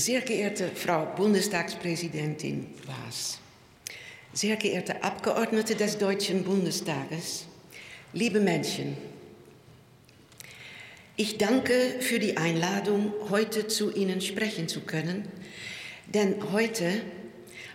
Sehr 0.04 0.20
geehrte 0.20 0.68
Frau 0.68 1.06
Bundestagspräsidentin 1.16 2.66
Waas, 2.84 3.38
sehr 4.34 4.56
geehrte 4.56 5.02
Abgeordnete 5.02 5.76
des 5.76 5.96
Deutschen 5.96 6.44
Bundestages, 6.44 7.46
liebe 8.12 8.38
Menschen, 8.38 8.98
ich 11.16 11.38
danke 11.38 11.72
für 12.00 12.18
die 12.18 12.36
Einladung, 12.36 13.14
heute 13.30 13.66
zu 13.66 13.94
Ihnen 13.94 14.20
sprechen 14.20 14.68
zu 14.68 14.82
können, 14.82 15.26
denn 16.12 16.52
heute, 16.52 17.00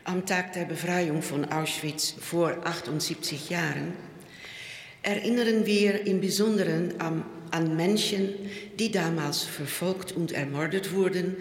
am 0.03 0.27
Tag 0.27 0.53
der 0.53 0.65
Befreiung 0.65 1.23
von 1.23 1.45
Auschwitz 1.45 2.13
vor 2.21 2.57
78 2.63 3.49
Jahren, 3.49 3.93
erinnern 5.01 5.65
wir 5.65 6.05
im 6.05 6.21
Besonderen 6.21 7.01
an, 7.01 7.25
an 7.49 7.75
Menschen, 7.75 8.35
die 8.77 8.91
damals 8.91 9.41
verfolgt 9.41 10.11
und 10.11 10.31
ermordet 10.31 10.93
wurden, 10.93 11.35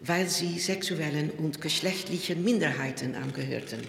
weil 0.00 0.28
sie 0.28 0.58
sexuellen 0.58 1.30
und 1.30 1.60
geschlechtlichen 1.60 2.42
Minderheiten 2.42 3.14
angehörten. 3.14 3.80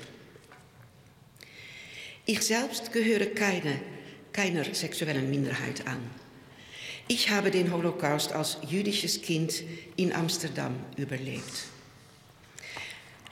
Ich 2.25 2.41
selbst 2.41 2.91
gehöre 2.91 3.27
keine, 3.27 3.81
keiner 4.33 4.63
sexuellen 4.73 5.29
Minderheit 5.29 5.87
an. 5.87 5.99
Ich 7.07 7.29
habe 7.29 7.49
den 7.49 7.73
Holocaust 7.73 8.31
als 8.33 8.57
jüdisches 8.69 9.21
Kind 9.21 9.63
in 9.95 10.13
Amsterdam 10.13 10.75
überlebt. 10.97 11.65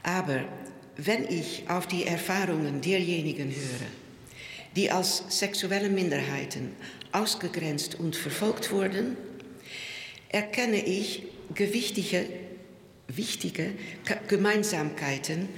Aber 0.03 0.45
wenn 0.97 1.25
ich 1.27 1.69
auf 1.69 1.87
die 1.87 2.05
Erfahrungen 2.05 2.81
derjenigen 2.81 3.49
höre, 3.49 3.87
die 4.75 4.89
als 4.91 5.23
sexuelle 5.29 5.89
Minderheiten 5.89 6.75
ausgegrenzt 7.11 7.95
und 7.95 8.15
verfolgt 8.15 8.71
wurden, 8.71 9.17
erkenne 10.29 10.85
ich 10.85 11.23
gewichtige 11.53 12.25
wichtige 13.15 13.71
Gemeinsamkeiten 14.27 15.49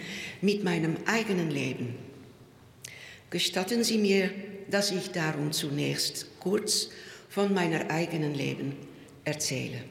mit 0.42 0.64
meinem 0.64 0.98
eigenen 1.06 1.52
Leben. 1.52 1.96
Gestatten 3.30 3.84
Sie 3.84 3.98
mir, 3.98 4.32
dass 4.70 4.92
ich 4.92 5.12
darum 5.12 5.52
zunächst 5.52 6.28
kurz 6.40 6.90
von 7.30 7.54
meiner 7.54 7.90
eigenen 7.90 8.34
Leben 8.34 8.76
erzähle. 9.24 9.84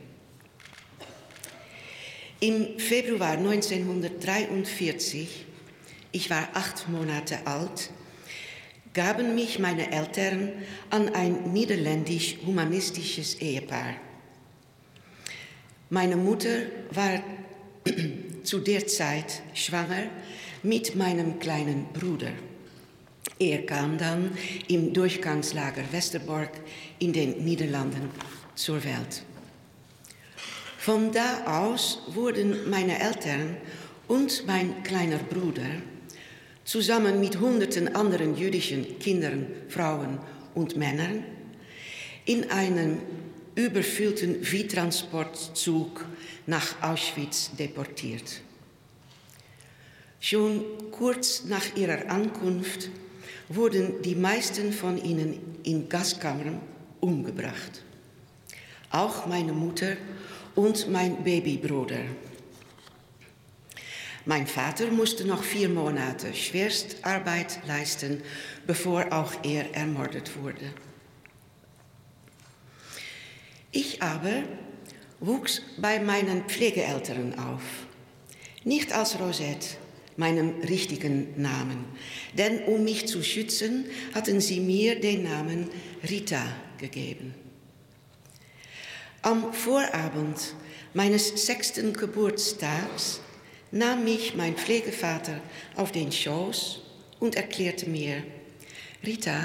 Im 2.40 2.78
Februar 2.78 3.32
1943, 3.32 5.46
ich 6.12 6.30
war 6.30 6.48
acht 6.54 6.88
Monate 6.88 7.46
alt, 7.46 7.90
gaben 8.94 9.34
mich 9.34 9.58
meine 9.58 9.92
Eltern 9.92 10.52
an 10.88 11.14
ein 11.14 11.52
niederländisch-humanistisches 11.52 13.40
Ehepaar. 13.40 13.94
Meine 15.90 16.16
Mutter 16.16 16.62
war 16.92 17.22
zu 18.44 18.58
der 18.58 18.86
Zeit 18.86 19.42
schwanger 19.54 20.10
mit 20.62 20.96
meinem 20.96 21.38
kleinen 21.38 21.86
Bruder. 21.92 22.32
Er 23.38 23.64
kam 23.64 23.96
dann 23.96 24.36
im 24.68 24.92
Durchgangslager 24.92 25.84
Westerbork 25.92 26.50
in 26.98 27.12
den 27.12 27.44
Niederlanden 27.44 28.10
zur 28.54 28.82
Welt. 28.84 29.22
Von 30.78 31.12
da 31.12 31.62
aus 31.62 32.02
wurden 32.08 32.68
meine 32.68 33.00
Eltern 33.00 33.56
und 34.08 34.46
mein 34.46 34.82
kleiner 34.82 35.18
Bruder 35.18 35.82
zusammen 36.64 37.20
mit 37.20 37.38
hunderten 37.40 37.94
anderen 37.94 38.36
jüdischen 38.36 38.98
Kindern, 38.98 39.46
Frauen 39.68 40.18
und 40.54 40.76
Männern 40.76 41.24
in 42.26 42.50
einem 42.50 42.98
überfüllten 43.54 44.44
Viehtransportzug 44.44 46.04
nach 46.50 46.82
Auschwitz 46.82 47.52
deportiert. 47.56 48.42
Schon 50.18 50.64
kurz 50.90 51.44
nach 51.44 51.76
ihrer 51.76 52.10
Ankunft 52.10 52.90
wurden 53.48 54.02
die 54.02 54.16
meisten 54.16 54.72
von 54.72 54.98
ihnen 54.98 55.40
in 55.62 55.88
Gaskammern 55.88 56.60
umgebracht. 57.00 57.84
Auch 58.90 59.26
meine 59.26 59.52
Mutter 59.52 59.96
und 60.56 60.90
mein 60.90 61.22
Babybruder. 61.22 62.04
Mein 64.26 64.46
Vater 64.48 64.90
musste 64.90 65.24
noch 65.24 65.44
vier 65.44 65.68
Monate 65.68 66.34
Schwerstarbeit 66.34 67.60
leisten, 67.66 68.22
bevor 68.66 69.12
auch 69.12 69.32
er 69.44 69.72
ermordet 69.74 70.36
wurde. 70.36 70.74
Ich 73.70 74.02
aber 74.02 74.42
wuchs 75.20 75.62
bei 75.76 76.00
meinen 76.00 76.44
Pflegeeltern 76.44 77.38
auf, 77.38 77.62
nicht 78.64 78.92
als 78.92 79.18
Rosette, 79.20 79.76
meinem 80.16 80.60
richtigen 80.62 81.40
Namen, 81.40 81.84
denn 82.36 82.64
um 82.64 82.84
mich 82.84 83.06
zu 83.06 83.22
schützen, 83.22 83.86
hatten 84.14 84.40
sie 84.40 84.60
mir 84.60 85.00
den 85.00 85.22
Namen 85.22 85.68
Rita 86.08 86.42
gegeben. 86.78 87.34
Am 89.22 89.52
Vorabend 89.52 90.54
meines 90.94 91.46
sechsten 91.46 91.92
Geburtstags 91.92 93.20
nahm 93.70 94.04
mich 94.04 94.34
mein 94.34 94.56
Pflegevater 94.56 95.40
auf 95.76 95.92
den 95.92 96.10
Schoß 96.10 96.82
und 97.20 97.34
erklärte 97.36 97.88
mir, 97.88 98.22
Rita, 99.04 99.44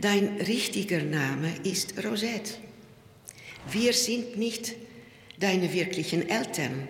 dein 0.00 0.40
richtiger 0.40 1.02
Name 1.02 1.52
ist 1.64 2.04
Rosette. 2.04 2.54
Wir 3.70 3.92
sind 3.92 4.36
nicht 4.36 4.74
deine 5.38 5.72
wirklichen 5.72 6.28
Eltern. 6.28 6.88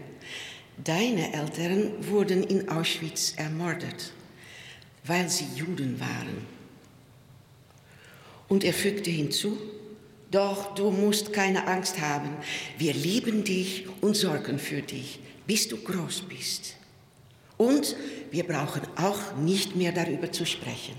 Deine 0.83 1.33
Eltern 1.33 1.93
wurden 2.09 2.43
in 2.43 2.69
Auschwitz 2.69 3.35
ermordet, 3.37 4.13
weil 5.05 5.29
sie 5.29 5.47
Juden 5.55 6.01
waren. 6.01 6.47
Und 8.49 8.65
er 8.65 8.73
fügte 8.73 9.11
hinzu, 9.11 9.59
doch 10.31 10.75
du 10.75 10.91
musst 10.91 11.33
keine 11.33 11.67
Angst 11.67 12.01
haben. 12.01 12.31
Wir 12.79 12.95
lieben 12.95 13.45
dich 13.45 13.87
und 14.01 14.17
sorgen 14.17 14.59
für 14.59 14.81
dich, 14.81 15.21
bis 15.47 15.69
du 15.69 15.77
groß 15.77 16.23
bist. 16.23 16.77
Und 17.59 17.95
wir 18.31 18.45
brauchen 18.45 18.83
auch 18.97 19.37
nicht 19.37 19.77
mehr 19.77 19.93
darüber 19.93 20.33
zu 20.33 20.47
sprechen. 20.47 20.95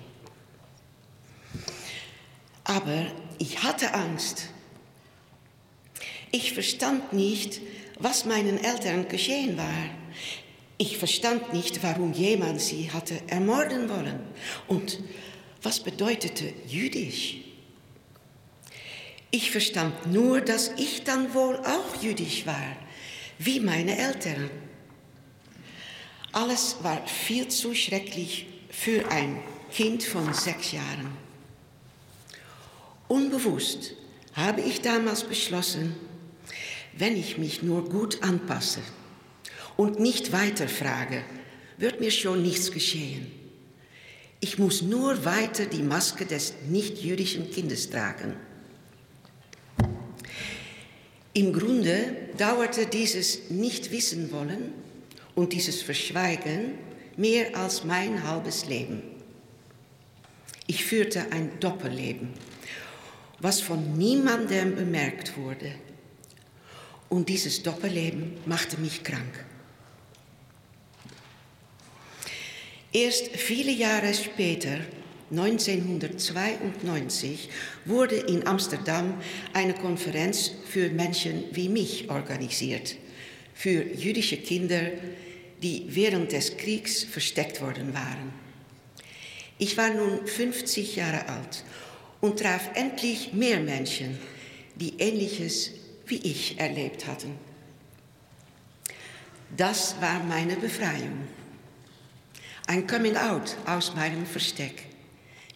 Aber 2.64 3.08
ich 3.40 3.64
hatte 3.64 3.94
Angst. 3.94 4.53
Ich 6.36 6.54
verstand 6.54 7.14
nicht, 7.14 7.62
was 8.00 8.26
meinen 8.26 8.58
Eltern 8.58 9.08
geschehen 9.08 9.56
war. 9.56 9.86
Ich 10.80 10.98
verstand 10.98 11.54
nicht, 11.54 11.84
warum 11.84 12.12
jemand 12.12 12.60
sie 12.60 12.90
hatte 12.92 13.22
ermorden 13.28 13.88
wollen. 13.88 14.20
Und 14.68 15.00
was 15.62 15.80
bedeutete 15.80 16.52
jüdisch? 16.68 17.36
Ich 19.30 19.52
verstand 19.52 20.12
nur, 20.12 20.42
dass 20.42 20.72
ich 20.78 21.04
dann 21.04 21.36
wohl 21.36 21.56
auch 21.58 22.02
jüdisch 22.02 22.48
war, 22.48 22.78
wie 23.38 23.60
meine 23.60 23.96
Eltern. 23.96 24.50
Alles 26.32 26.78
war 26.82 27.06
viel 27.06 27.48
zu 27.48 27.76
schrecklich 27.76 28.48
für 28.72 29.08
ein 29.12 29.40
Kind 29.72 30.02
von 30.02 30.34
sechs 30.34 30.72
Jahren. 30.72 31.16
Unbewusst 33.08 33.94
habe 34.34 34.62
ich 34.62 34.82
damals 34.82 35.24
beschlossen, 35.24 35.96
wenn 36.98 37.18
ich 37.18 37.38
mich 37.38 37.64
nur 37.64 37.90
gut 37.90 38.24
anpasse 38.24 38.82
und 39.78 40.00
nicht 40.00 40.32
weiterfrage, 40.32 41.24
wird 41.78 42.00
mir 42.00 42.12
schon 42.12 42.42
nichts 42.42 42.72
geschehen. 42.72 43.32
Ich 44.40 44.60
muss 44.60 44.82
nur 44.82 45.26
weiter 45.26 45.66
die 45.66 45.84
Maske 45.84 46.26
des 46.26 46.54
nicht-jüdischen 46.68 47.50
Kindes 47.50 47.90
tragen. 47.90 48.36
Im 51.34 51.52
Grunde 51.54 52.16
dauerte 52.38 52.86
dieses 52.86 53.50
Nicht-Wissen 53.50 54.32
wollen 54.32 54.74
und 55.34 55.54
dieses 55.54 55.82
Verschweigen 55.82 56.74
mehr 57.18 57.56
als 57.58 57.84
mein 57.84 58.28
halbes 58.28 58.68
Leben. 58.68 59.02
Ich 60.68 60.86
führte 60.86 61.32
ein 61.32 61.60
Doppelleben, 61.60 62.30
was 63.40 63.62
von 63.62 63.98
niemandem 63.98 64.76
bemerkt 64.76 65.38
wurde. 65.38 65.74
Und 67.10 67.28
dieses 67.30 67.64
Doppelleben 67.64 68.34
machte 68.46 68.80
mich 68.80 69.04
krank. 69.04 69.44
Erst 72.92 73.36
viele 73.36 73.72
Jahre 73.72 74.14
später 74.14 74.78
1992 75.32 77.50
wurde 77.86 78.18
in 78.18 78.46
Amsterdam 78.46 79.16
eine 79.54 79.74
Konferenz 79.74 80.52
für 80.70 80.90
Menschen 80.90 81.46
wie 81.54 81.70
mich 81.70 82.12
organisiert, 82.12 82.98
für 83.56 83.84
jüdische 83.84 84.38
Kinder, 84.38 84.92
die 85.64 85.86
während 85.88 86.34
des 86.34 86.56
Kriegs 86.58 87.04
versteckt 87.04 87.62
worden 87.62 87.96
waren. 87.96 88.32
Ich 89.58 89.76
war 89.76 89.92
nun 89.92 90.28
50 90.28 90.98
Jahre 90.98 91.28
alt 91.30 91.64
und 92.22 92.40
traf 92.40 92.70
endlich 92.76 93.34
mehr 93.34 93.60
Menschen, 93.60 94.20
die 94.76 95.00
Ähnliches 95.00 95.72
wie 96.06 96.18
ich 96.18 96.60
erlebt 96.60 97.08
hatten. 97.08 97.38
Das 99.56 100.02
war 100.02 100.24
meine 100.24 100.56
Befreiung. 100.56 101.28
Ein 102.66 102.88
Coming 102.88 103.18
Out 103.18 103.58
aus 103.66 103.94
meinem 103.96 104.26
Versteck. 104.26 104.84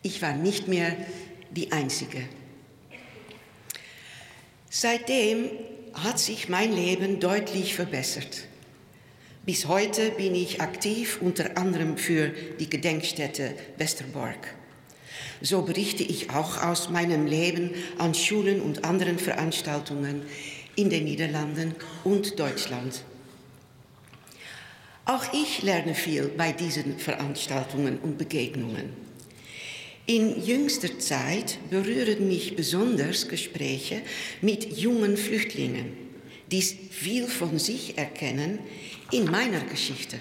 Ich 0.04 0.22
war 0.22 0.34
nicht 0.34 0.68
mehr 0.68 0.96
die 1.52 1.72
Einzige. 1.72 2.28
Seitdem 4.70 5.50
hat 5.94 6.20
sich 6.20 6.50
mein 6.50 6.72
Leben 6.72 7.20
deutlich 7.20 7.74
verbessert. 7.74 8.44
Bis 9.46 9.68
heute 9.68 10.12
bin 10.12 10.36
ich 10.36 10.62
aktiv 10.62 11.20
unter 11.22 11.58
anderem 11.58 11.98
für 11.98 12.30
die 12.60 12.70
Gedenkstätte 12.70 13.56
Westerbork. 13.78 14.57
So 15.42 15.62
berichte 15.62 16.04
ich 16.04 16.32
auch 16.32 16.62
aus 16.64 16.90
meinem 16.90 17.28
Leben 17.28 17.72
an 17.98 18.14
Schulen 18.14 18.62
und 18.62 18.84
anderen 18.84 19.20
Veranstaltungen 19.20 20.24
in 20.76 20.90
den 20.90 21.06
Niederlanden 21.06 21.76
und 22.04 22.40
Deutschland. 22.40 23.04
Auch 25.06 25.34
ich 25.34 25.62
lerne 25.62 25.96
viel 25.96 26.28
bei 26.28 26.52
diesen 26.52 27.00
Veranstaltungen 27.00 27.98
und 28.00 28.18
Begegnungen. 28.18 28.90
In 30.06 30.44
jüngster 30.44 31.00
Zeit 31.00 31.60
berühren 31.70 32.28
mich 32.28 32.56
besonders 32.56 33.28
Gespräche 33.28 34.02
mit 34.42 34.78
jungen 34.78 35.18
Flüchtlingen, 35.18 35.98
die 36.52 36.62
viel 36.62 37.28
von 37.28 37.60
sich 37.60 37.98
erkennen 37.98 38.60
in 39.12 39.26
meiner 39.26 39.62
Geschichte. 39.62 40.18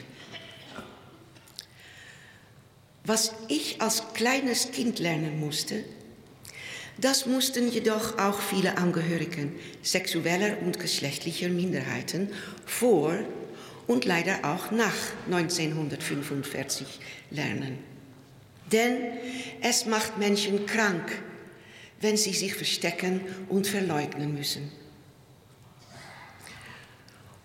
Was 3.07 3.33
ich 3.47 3.81
als 3.81 4.03
kleines 4.14 4.73
Kind 4.73 4.99
lernen 4.99 5.38
musste, 5.38 5.85
das 6.99 7.25
mussten 7.25 7.71
jedoch 7.71 8.19
auch 8.19 8.40
viele 8.40 8.79
Angehörigen 8.79 9.55
sexueller 9.81 10.59
und 10.62 10.81
geschlechtlicher 10.81 11.49
Minderheiten 11.49 12.31
vor 12.64 13.16
und 13.87 14.07
leider 14.07 14.38
auch 14.42 14.73
nach 14.73 14.97
1945 15.31 16.85
lernen. 17.31 17.79
Denn 18.73 18.97
es 19.62 19.87
macht 19.87 20.19
Menschen 20.19 20.66
krank, 20.66 21.23
wenn 22.01 22.16
sie 22.16 22.33
sich 22.33 22.55
verstecken 22.55 23.21
und 23.49 23.69
verleugnen 23.69 24.35
müssen. 24.35 24.73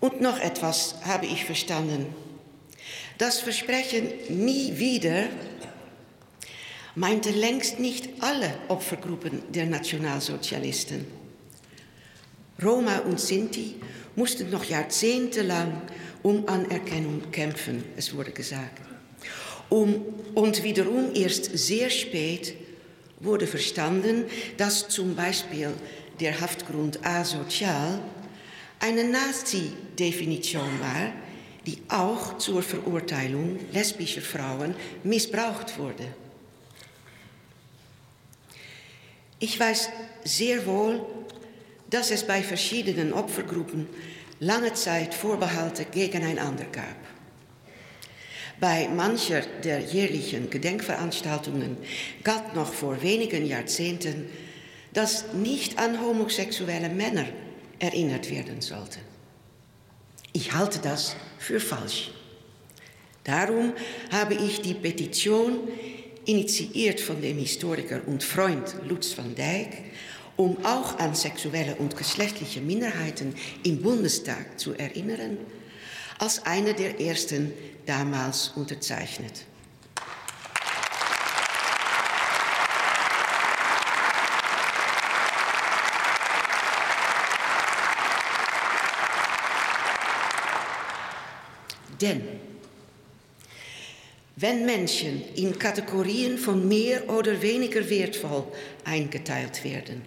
Und 0.00 0.20
noch 0.20 0.40
etwas 0.40 0.96
habe 1.04 1.26
ich 1.26 1.44
verstanden. 1.44 2.06
Das 3.22 3.38
Versprechen 3.38 4.08
nie 4.30 4.76
wieder 4.78 5.26
meinte 6.96 7.30
längst 7.30 7.78
nicht 7.78 8.08
alle 8.18 8.52
Opfergruppen 8.66 9.44
der 9.52 9.66
Nationalsozialisten. 9.66 11.06
Roma 12.60 12.98
und 12.98 13.20
Sinti 13.20 13.76
mussten 14.16 14.50
noch 14.50 14.64
jahrzehntelang 14.64 15.82
um 16.24 16.48
Anerkennung 16.48 17.30
kämpfen, 17.30 17.84
es 17.96 18.12
wurde 18.12 18.32
gesagt. 18.32 18.80
Um, 19.68 20.04
und 20.34 20.64
wiederum 20.64 21.14
erst 21.14 21.56
sehr 21.56 21.90
spät 21.90 22.56
wurde 23.20 23.46
verstanden, 23.46 24.24
dass 24.56 24.88
zum 24.88 25.14
Beispiel 25.14 25.70
der 26.18 26.40
Haftgrund 26.40 27.06
asozial 27.06 28.00
eine 28.80 29.04
Nazi-Definition 29.04 30.80
war, 30.80 31.12
die 31.66 31.78
auch 31.88 32.38
zur 32.38 32.62
Verurteilung 32.62 33.58
lesbischer 33.72 34.20
Frauen 34.22 34.74
missbraucht 35.04 35.78
wurde. 35.78 36.06
Ich 39.38 39.58
weiß 39.58 39.90
sehr 40.24 40.66
wohl, 40.66 41.04
dass 41.90 42.10
es 42.10 42.26
bei 42.26 42.42
verschiedenen 42.42 43.12
Opfergruppen 43.12 43.86
lange 44.40 44.72
Zeit 44.72 45.14
Vorbehalte 45.14 45.84
gegeneinander 45.84 46.64
gab. 46.64 46.96
Bei 48.60 48.88
mancher 48.88 49.42
der 49.64 49.80
jährlichen 49.80 50.48
Gedenkveranstaltungen 50.48 51.76
galt 52.22 52.54
noch 52.54 52.72
vor 52.72 53.02
wenigen 53.02 53.44
Jahrzehnten, 53.44 54.30
dass 54.92 55.32
nicht 55.32 55.78
an 55.78 56.00
homosexuelle 56.00 56.88
Männer 56.88 57.26
erinnert 57.78 58.30
werden 58.30 58.60
sollte. 58.60 59.00
Ich 60.32 60.52
halte 60.52 60.78
das 60.78 61.16
für 61.42 61.60
falsch. 61.60 62.10
Darum 63.24 63.72
habe 64.10 64.34
ich 64.34 64.60
die 64.60 64.74
Petition, 64.74 65.68
initiiert 66.24 67.00
von 67.00 67.20
dem 67.20 67.38
Historiker 67.38 68.00
und 68.06 68.22
Freund 68.22 68.76
Lutz 68.88 69.16
van 69.16 69.34
Dijk, 69.34 69.70
um 70.36 70.64
auch 70.64 70.98
an 70.98 71.14
sexuelle 71.14 71.76
und 71.76 71.96
geschlechtliche 71.96 72.60
Minderheiten 72.60 73.34
im 73.64 73.82
Bundestag 73.82 74.58
zu 74.58 74.74
erinnern, 74.74 75.38
als 76.18 76.44
eine 76.46 76.74
der 76.74 77.00
ersten 77.00 77.52
damals 77.86 78.52
unterzeichnet. 78.54 79.44
Denn 92.02 92.20
wenn 94.34 94.66
Menschen 94.66 95.22
in 95.36 95.58
Kategorien 95.58 96.36
von 96.36 96.66
mehr 96.66 97.08
oder 97.08 97.40
weniger 97.40 97.88
wertvoll 97.88 98.44
eingeteilt 98.84 99.62
werden, 99.62 100.02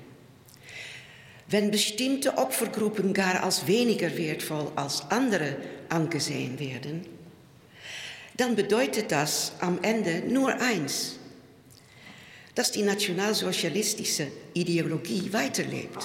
wenn 1.47 1.71
bestimmte 1.71 2.38
Opfergruppen 2.38 3.13
gar 3.13 3.43
als 3.43 3.65
weniger 3.67 4.17
wertvoll 4.17 4.71
als 4.75 5.10
andere 5.10 5.55
angesehen 5.89 6.60
werden, 6.60 7.05
dann 8.36 8.55
bedeutet 8.55 9.12
das 9.12 9.53
am 9.60 9.79
Ende 9.81 10.23
nur 10.27 10.53
eins, 10.60 11.17
dass 12.55 12.71
die 12.71 12.84
nationalsozialistische 12.84 14.27
Ideologie 14.53 15.31
weiterlebt 15.31 16.03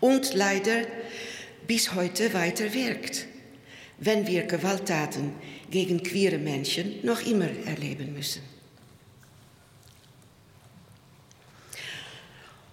und 0.00 0.34
leider 0.34 0.82
bis 1.66 1.94
heute 1.94 2.34
weiter 2.34 2.74
wirkt, 2.74 3.26
wenn 4.00 4.26
wir 4.26 4.44
Gewalttaten 4.44 5.34
gegen 5.70 6.02
queere 6.02 6.38
Menschen 6.38 7.04
noch 7.04 7.24
immer 7.24 7.48
erleben 7.66 8.14
müssen. 8.14 8.42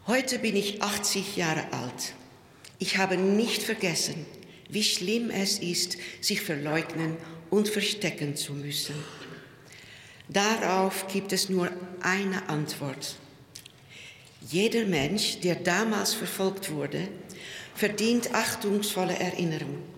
Heute 0.07 0.39
bin 0.39 0.55
ich 0.55 0.81
80 0.81 1.35
Jahre 1.35 1.73
alt. 1.73 2.13
Ich 2.79 2.97
habe 2.97 3.17
nicht 3.17 3.61
vergessen, 3.61 4.25
wie 4.69 4.83
schlimm 4.83 5.29
es 5.29 5.59
ist, 5.59 5.97
sich 6.21 6.41
verleugnen 6.41 7.17
und 7.49 7.67
verstecken 7.67 8.37
zu 8.37 8.53
müssen. 8.53 8.95
Darauf 10.29 11.07
gibt 11.07 11.33
es 11.33 11.49
nur 11.49 11.69
eine 12.01 12.47
Antwort. 12.47 13.15
Jeder 14.49 14.85
Mensch, 14.85 15.39
der 15.41 15.55
damals 15.55 16.13
verfolgt 16.13 16.71
wurde, 16.71 17.09
verdient 17.75 18.33
achtungsvolle 18.33 19.17
Erinnerung. 19.17 19.96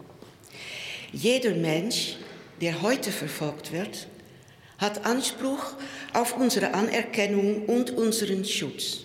Jeder 1.11 1.55
Mensch, 1.55 2.17
der 2.61 2.83
heute 2.83 3.11
verfolgt 3.11 3.71
wird, 3.71 4.07
hat 4.77 5.05
Anspruch 5.05 5.73
auf 6.13 6.37
unsere 6.37 6.73
Anerkennung 6.73 7.65
und 7.65 7.91
unseren 7.91 8.45
Schutz. 8.45 8.99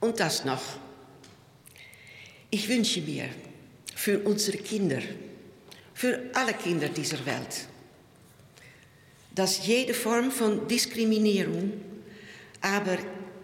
Und 0.00 0.20
das 0.20 0.44
noch. 0.44 0.62
Ich 2.50 2.68
wünsche 2.68 3.00
mir 3.00 3.28
für 3.96 4.20
unsere 4.20 4.58
Kinder, 4.58 5.00
für 5.94 6.20
alle 6.34 6.52
Kinder 6.52 6.90
dieser 6.90 7.24
Welt, 7.24 7.66
dass 9.34 9.66
jede 9.66 9.94
Form 9.94 10.30
von 10.30 10.68
Diskriminierung, 10.68 11.72
aber 12.60 12.98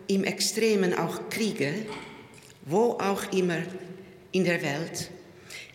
im 0.08 0.24
Extremen 0.24 0.92
auch 0.92 1.30
Kriege, 1.30 1.86
wo 2.66 2.92
auch 2.92 3.32
immer 3.32 3.62
in 4.32 4.44
der 4.44 4.62
Welt, 4.62 5.10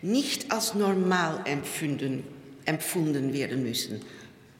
nicht 0.03 0.51
als 0.51 0.75
normal 0.75 1.41
empfunden, 1.45 2.23
empfunden 2.65 3.33
werden 3.33 3.63
müssen, 3.63 4.01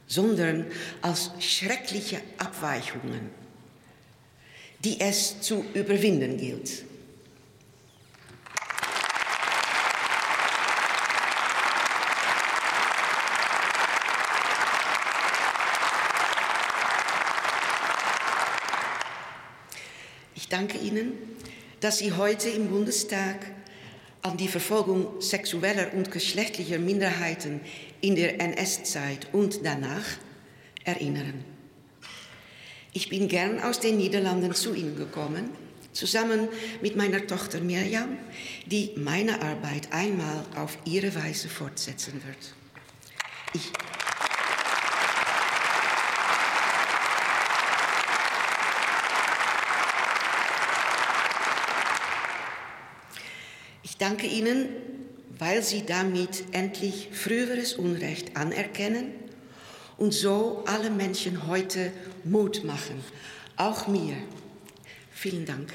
sondern 0.07 0.65
als 1.03 1.29
schreckliche 1.39 2.21
Abweichungen, 2.39 3.29
die 4.83 4.99
es 4.99 5.41
zu 5.41 5.63
überwinden 5.75 6.37
gilt. 6.37 6.86
Ich 20.47 20.51
danke 20.51 20.77
Ihnen, 20.77 21.11
dass 21.81 21.97
Sie 21.97 22.13
heute 22.13 22.47
im 22.47 22.69
Bundestag 22.69 23.47
an 24.21 24.37
die 24.37 24.47
Verfolgung 24.47 25.19
sexueller 25.19 25.93
und 25.93 26.09
geschlechtlicher 26.09 26.79
Minderheiten 26.79 27.59
in 27.99 28.15
der 28.15 28.39
NS-Zeit 28.39 29.27
und 29.33 29.65
danach 29.65 30.05
erinnern. 30.85 31.43
Ich 32.93 33.09
bin 33.09 33.27
gern 33.27 33.59
aus 33.59 33.81
den 33.81 33.97
Niederlanden 33.97 34.55
zu 34.55 34.73
Ihnen 34.73 34.95
gekommen, 34.95 35.49
zusammen 35.91 36.47
mit 36.81 36.95
meiner 36.95 37.27
Tochter 37.27 37.59
Mirjam, 37.59 38.17
die 38.67 38.91
meine 38.95 39.41
Arbeit 39.41 39.91
einmal 39.91 40.45
auf 40.55 40.77
ihre 40.85 41.13
Weise 41.13 41.49
fortsetzen 41.49 42.21
wird. 42.25 42.53
Ich 43.53 43.69
Ich 53.99 54.05
danke 54.05 54.27
Ihnen, 54.27 54.67
weil 55.39 55.63
Sie 55.63 55.83
damit 55.83 56.43
endlich 56.51 57.09
früheres 57.13 57.73
Unrecht 57.73 58.37
anerkennen 58.37 59.11
und 59.97 60.13
so 60.13 60.63
alle 60.67 60.91
Menschen 60.91 61.47
heute 61.47 61.91
Mut 62.23 62.63
machen, 62.63 63.03
auch 63.55 63.87
mir. 63.87 64.13
Vielen 65.11 65.47
Dank. 65.47 65.73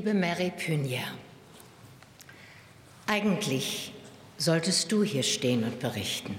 Liebe 0.00 0.14
Mary 0.14 0.50
Pynja, 0.56 1.02
eigentlich 3.06 3.92
solltest 4.38 4.90
du 4.90 5.04
hier 5.04 5.22
stehen 5.22 5.62
und 5.62 5.78
berichten. 5.78 6.36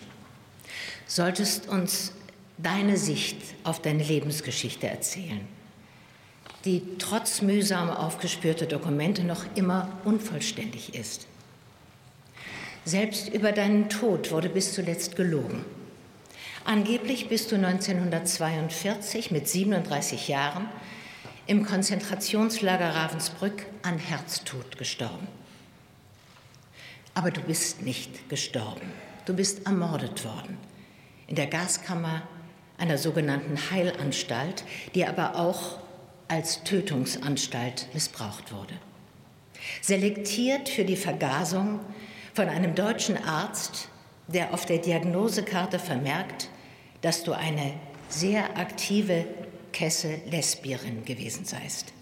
Solltest 1.06 1.67
uns 1.67 2.12
deine 2.58 2.97
Sicht 2.97 3.38
auf 3.63 3.80
deine 3.80 4.02
Lebensgeschichte 4.02 4.88
erzählen. 4.88 5.47
die 6.65 6.82
trotz 6.97 7.43
mühsam 7.43 7.91
aufgespürte 7.91 8.65
Dokumente 8.65 9.24
noch 9.24 9.45
immer 9.54 9.95
unvollständig 10.06 10.95
ist. 10.95 11.28
Selbst 12.84 13.30
über 13.30 13.52
deinen 13.52 13.89
Tod 13.89 14.32
wurde 14.32 14.50
bis 14.50 14.74
zuletzt 14.74 15.15
gelogen. 15.15 15.65
Angeblich 16.65 17.30
bist 17.30 17.52
du 17.52 17.58
1942 17.58 19.30
mit 19.30 19.47
37 19.47 20.30
Jahren 20.30 20.67
im 21.52 21.66
Konzentrationslager 21.66 22.96
Ravensbrück 22.96 23.66
an 23.82 23.98
Herztod 23.98 24.78
gestorben. 24.78 25.28
Aber 27.14 27.30
du 27.30 27.42
bist 27.42 27.82
nicht 27.82 28.30
gestorben. 28.30 28.94
Du 29.26 29.34
bist 29.34 29.66
ermordet 29.66 30.24
worden. 30.24 30.58
In 31.28 31.36
der 31.36 31.48
Gaskammer 31.48 32.22
einer 32.78 32.98
sogenannten 32.98 33.58
Heilanstalt, 33.70 34.64
die 34.96 35.06
aber 35.06 35.36
auch 35.36 35.80
als 36.30 36.64
Tötungsanstalt 36.64 37.88
missbraucht 37.94 38.54
wurde. 38.54 38.76
Selektiert 39.82 40.70
für 40.70 40.86
die 40.86 40.96
Vergasung 40.96 41.82
von 42.34 42.48
einem 42.48 42.76
deutschen 42.76 43.22
Arzt, 43.22 43.90
der 44.30 44.54
auf 44.54 44.66
der 44.66 44.78
Diagnosekarte 44.78 45.80
vermerkt, 45.80 46.48
dass 47.02 47.26
du 47.26 47.34
eine 47.34 47.74
sehr 48.08 48.58
aktive 48.58 49.26
Kesse-Lesbierin 49.72 51.06
gewesen 51.06 51.46
seist. 51.46 51.94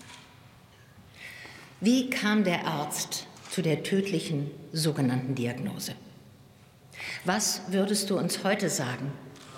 Wie 1.81 2.09
kam 2.09 2.43
der 2.43 2.65
Arzt 2.65 3.27
zu 3.49 3.61
der 3.61 3.83
tödlichen 3.83 4.51
sogenannten 4.73 5.35
Diagnose? 5.35 5.95
Was 7.25 7.61
würdest 7.67 8.09
du 8.09 8.17
uns 8.17 8.43
heute 8.43 8.69
sagen, 8.69 9.11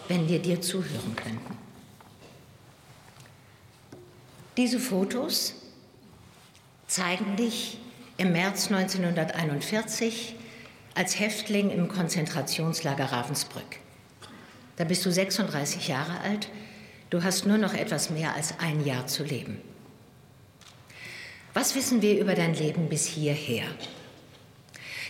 wenn 0.08 0.28
wir 0.30 0.39
dir 0.39 0.62
zuhören 0.62 1.15
könnten? 1.15 1.58
Diese 4.58 4.80
Fotos 4.80 5.56
zeigen 6.88 7.36
dich 7.38 7.78
im 8.17 8.34
März 8.34 8.67
1941 8.67 10.36
als 10.93 11.19
Häftling 11.19 11.69
im 11.69 11.88
Konzentrationslager 11.88 13.06
Ravensbrück. 13.06 13.78
Da 14.76 14.84
bist 14.84 15.06
du 15.06 15.12
36 15.12 15.88
Jahre 15.88 16.19
alt, 16.19 16.50
du 17.12 17.24
hast 17.24 17.45
nur 17.45 17.60
noch 17.60 17.76
etwas 17.76 18.10
mehr 18.10 18.34
als 18.34 18.56
ein 18.60 18.84
Jahr 18.84 19.06
zu 19.06 19.24
leben. 19.24 19.62
Was 21.54 21.76
wissen 21.76 22.02
wir 22.02 22.19
über 22.19 22.34
dein 22.34 22.56
Leben 22.56 22.89
bis 22.89 23.06
hierher? 23.06 23.65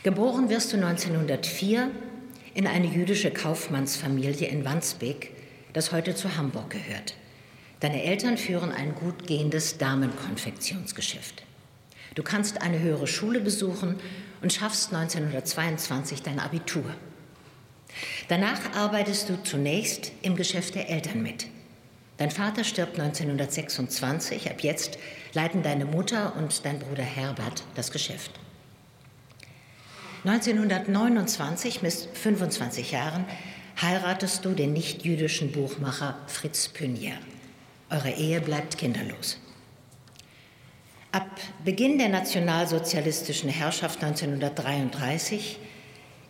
Geboren 0.03 0.49
wirst 0.49 0.73
du 0.73 0.77
1904 0.77 1.91
in 2.55 2.65
eine 2.65 2.87
jüdische 2.87 3.29
Kaufmannsfamilie 3.31 4.47
in 4.47 4.65
Wandsbek, 4.65 5.31
das 5.73 5.91
heute 5.91 6.15
zu 6.15 6.35
Hamburg 6.35 6.71
gehört. 6.71 7.15
Deine 7.79 8.03
Eltern 8.03 8.37
führen 8.37 8.71
ein 8.71 8.95
gut 8.95 9.27
gehendes 9.27 9.77
Damenkonfektionsgeschäft. 9.77 11.43
Du 12.15 12.23
kannst 12.23 12.61
eine 12.61 12.79
höhere 12.79 13.07
Schule 13.07 13.39
besuchen 13.39 13.95
und 14.41 14.51
schaffst 14.51 14.93
1922 14.93 16.23
dein 16.23 16.39
Abitur. 16.39 16.83
Danach 18.27 18.73
arbeitest 18.75 19.29
du 19.29 19.41
zunächst 19.43 20.11
im 20.23 20.35
Geschäft 20.35 20.75
der 20.75 20.89
Eltern 20.89 21.21
mit. 21.21 21.45
Dein 22.21 22.29
Vater 22.29 22.63
stirbt 22.63 22.99
1926, 22.99 24.51
ab 24.51 24.61
jetzt 24.61 24.99
leiten 25.33 25.63
deine 25.63 25.85
Mutter 25.85 26.35
und 26.37 26.63
dein 26.65 26.77
Bruder 26.77 27.01
Herbert 27.01 27.63
das 27.73 27.91
Geschäft. 27.91 28.29
1929 30.23 31.81
mit 31.81 31.91
25 31.91 32.91
Jahren 32.91 33.25
heiratest 33.81 34.45
du 34.45 34.51
den 34.51 34.71
nicht-jüdischen 34.71 35.51
Buchmacher 35.51 36.15
Fritz 36.27 36.67
Pünier. 36.67 37.13
Eure 37.89 38.11
Ehe 38.11 38.39
bleibt 38.39 38.77
kinderlos. 38.77 39.39
Ab 41.11 41.39
Beginn 41.65 41.97
der 41.97 42.09
nationalsozialistischen 42.09 43.49
Herrschaft 43.49 44.03
1933 44.03 45.57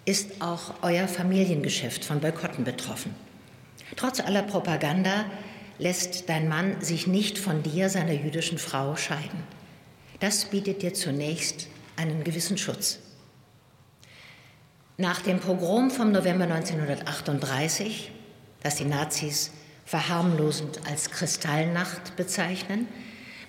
ist 0.05 0.41
auch 0.41 0.73
euer 0.83 1.09
Familiengeschäft 1.09 2.05
von 2.05 2.21
Boykotten 2.21 2.63
betroffen. 2.63 3.13
Trotz 3.97 4.21
aller 4.21 4.43
Propaganda 4.43 5.25
lässt 5.81 6.29
dein 6.29 6.47
Mann 6.47 6.79
sich 6.79 7.07
nicht 7.07 7.39
von 7.39 7.63
dir, 7.63 7.89
seiner 7.89 8.13
jüdischen 8.13 8.59
Frau, 8.59 8.95
scheiden. 8.95 9.43
Das 10.19 10.45
bietet 10.45 10.83
dir 10.83 10.93
zunächst 10.93 11.67
einen 11.97 12.23
gewissen 12.23 12.57
Schutz. 12.57 12.99
Nach 14.97 15.21
dem 15.21 15.39
Pogrom 15.39 15.89
vom 15.89 16.11
November 16.11 16.43
1938, 16.43 18.11
das 18.61 18.75
die 18.75 18.85
Nazis 18.85 19.51
verharmlosend 19.85 20.81
als 20.87 21.09
Kristallnacht 21.09 22.15
bezeichnen, 22.15 22.87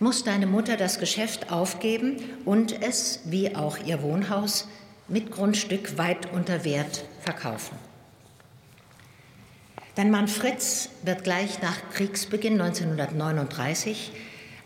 muss 0.01 0.25
deine 0.25 0.47
Mutter 0.47 0.79
das 0.79 0.99
Geschäft 0.99 1.53
aufgeben 1.53 2.17
und 2.47 2.83
es, 2.83 3.21
wie 3.27 3.55
auch 3.55 3.77
ihr 3.77 4.01
Wohnhaus, 4.01 4.67
mit 5.07 5.31
Grundstück 5.31 5.99
weit 5.99 6.33
unter 6.33 6.65
Wert 6.65 7.05
verkaufen. 7.21 7.77
Dein 9.95 10.11
Mann 10.11 10.27
Fritz 10.27 10.89
wird 11.03 11.23
gleich 11.23 11.61
nach 11.61 11.77
Kriegsbeginn 11.93 12.59
1939 12.59 14.11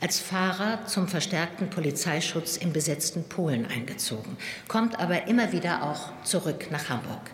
als 0.01 0.21
Fahrer 0.21 0.87
zum 0.87 1.09
verstärkten 1.09 1.69
Polizeischutz 1.69 2.57
im 2.57 2.73
besetzten 2.73 3.25
Polen 3.25 3.67
eingezogen, 3.67 4.37
kommt 4.69 5.01
aber 5.01 5.27
immer 5.27 5.51
wieder 5.51 5.83
auch 5.83 6.13
zurück 6.23 6.69
nach 6.71 6.91
Hamburg. 6.91 7.33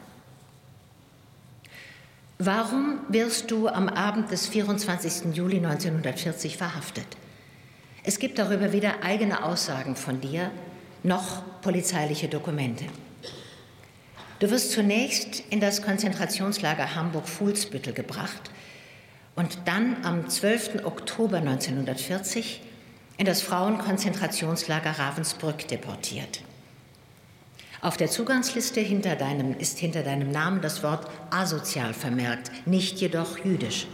Warum 2.38 3.00
wirst 3.08 3.50
du 3.50 3.68
am 3.68 3.90
Abend 3.90 4.30
des 4.30 4.46
24. 4.46 5.34
Juli 5.36 5.58
1940 5.58 6.56
verhaftet? 6.56 7.06
Es 8.04 8.18
gibt 8.18 8.38
darüber 8.38 8.72
weder 8.72 9.02
eigene 9.02 9.44
Aussagen 9.44 9.96
von 9.96 10.22
dir 10.22 10.50
noch 11.02 11.42
polizeiliche 11.60 12.28
Dokumente. 12.28 12.86
Du 14.42 14.50
wirst 14.50 14.72
zunächst 14.72 15.44
in 15.50 15.60
das 15.60 15.82
Konzentrationslager 15.82 16.96
Hamburg-Fuhlsbüttel 16.96 17.92
gebracht 17.92 18.50
und 19.36 19.56
dann 19.66 19.98
am 20.02 20.28
12. 20.28 20.84
Oktober 20.84 21.36
1940 21.36 22.60
in 23.18 23.26
das 23.26 23.40
Frauenkonzentrationslager 23.40 24.98
Ravensbrück 24.98 25.68
deportiert. 25.68 26.42
Auf 27.82 27.96
der 27.96 28.10
Zugangsliste 28.10 28.80
hinter 28.80 29.14
deinem, 29.14 29.56
ist 29.60 29.78
hinter 29.78 30.02
deinem 30.02 30.32
Namen 30.32 30.60
das 30.60 30.82
Wort 30.82 31.08
asozial 31.30 31.94
vermerkt, 31.94 32.50
nicht 32.66 33.00
jedoch 33.00 33.38
jüdisch. 33.44 33.86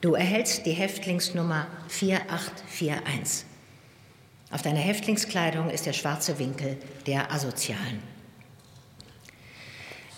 Du 0.00 0.14
erhältst 0.14 0.64
die 0.64 0.72
Häftlingsnummer 0.72 1.66
4841. 1.88 3.44
Auf 4.50 4.62
deiner 4.62 4.80
Häftlingskleidung 4.80 5.68
ist 5.68 5.84
der 5.84 5.92
schwarze 5.92 6.38
Winkel 6.38 6.78
der 7.06 7.30
Asozialen. 7.30 8.13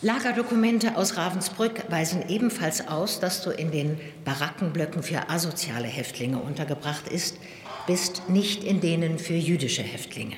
Lagerdokumente 0.03 0.97
aus 0.97 1.17
Ravensbrück 1.17 1.91
weisen 1.91 2.29
ebenfalls 2.29 2.87
aus, 2.87 3.19
dass 3.19 3.43
du 3.43 3.51
in 3.51 3.71
den 3.71 3.99
Barackenblöcken 4.27 5.03
für 5.03 5.31
asoziale 5.31 5.89
Häftlinge 5.89 6.39
untergebracht 6.39 7.09
ist, 7.09 7.39
bist, 7.87 8.29
nicht 8.29 8.63
in 8.63 8.83
denen 8.83 9.19
für 9.19 9.35
jüdische 9.35 9.83
Häftlinge. 9.83 10.37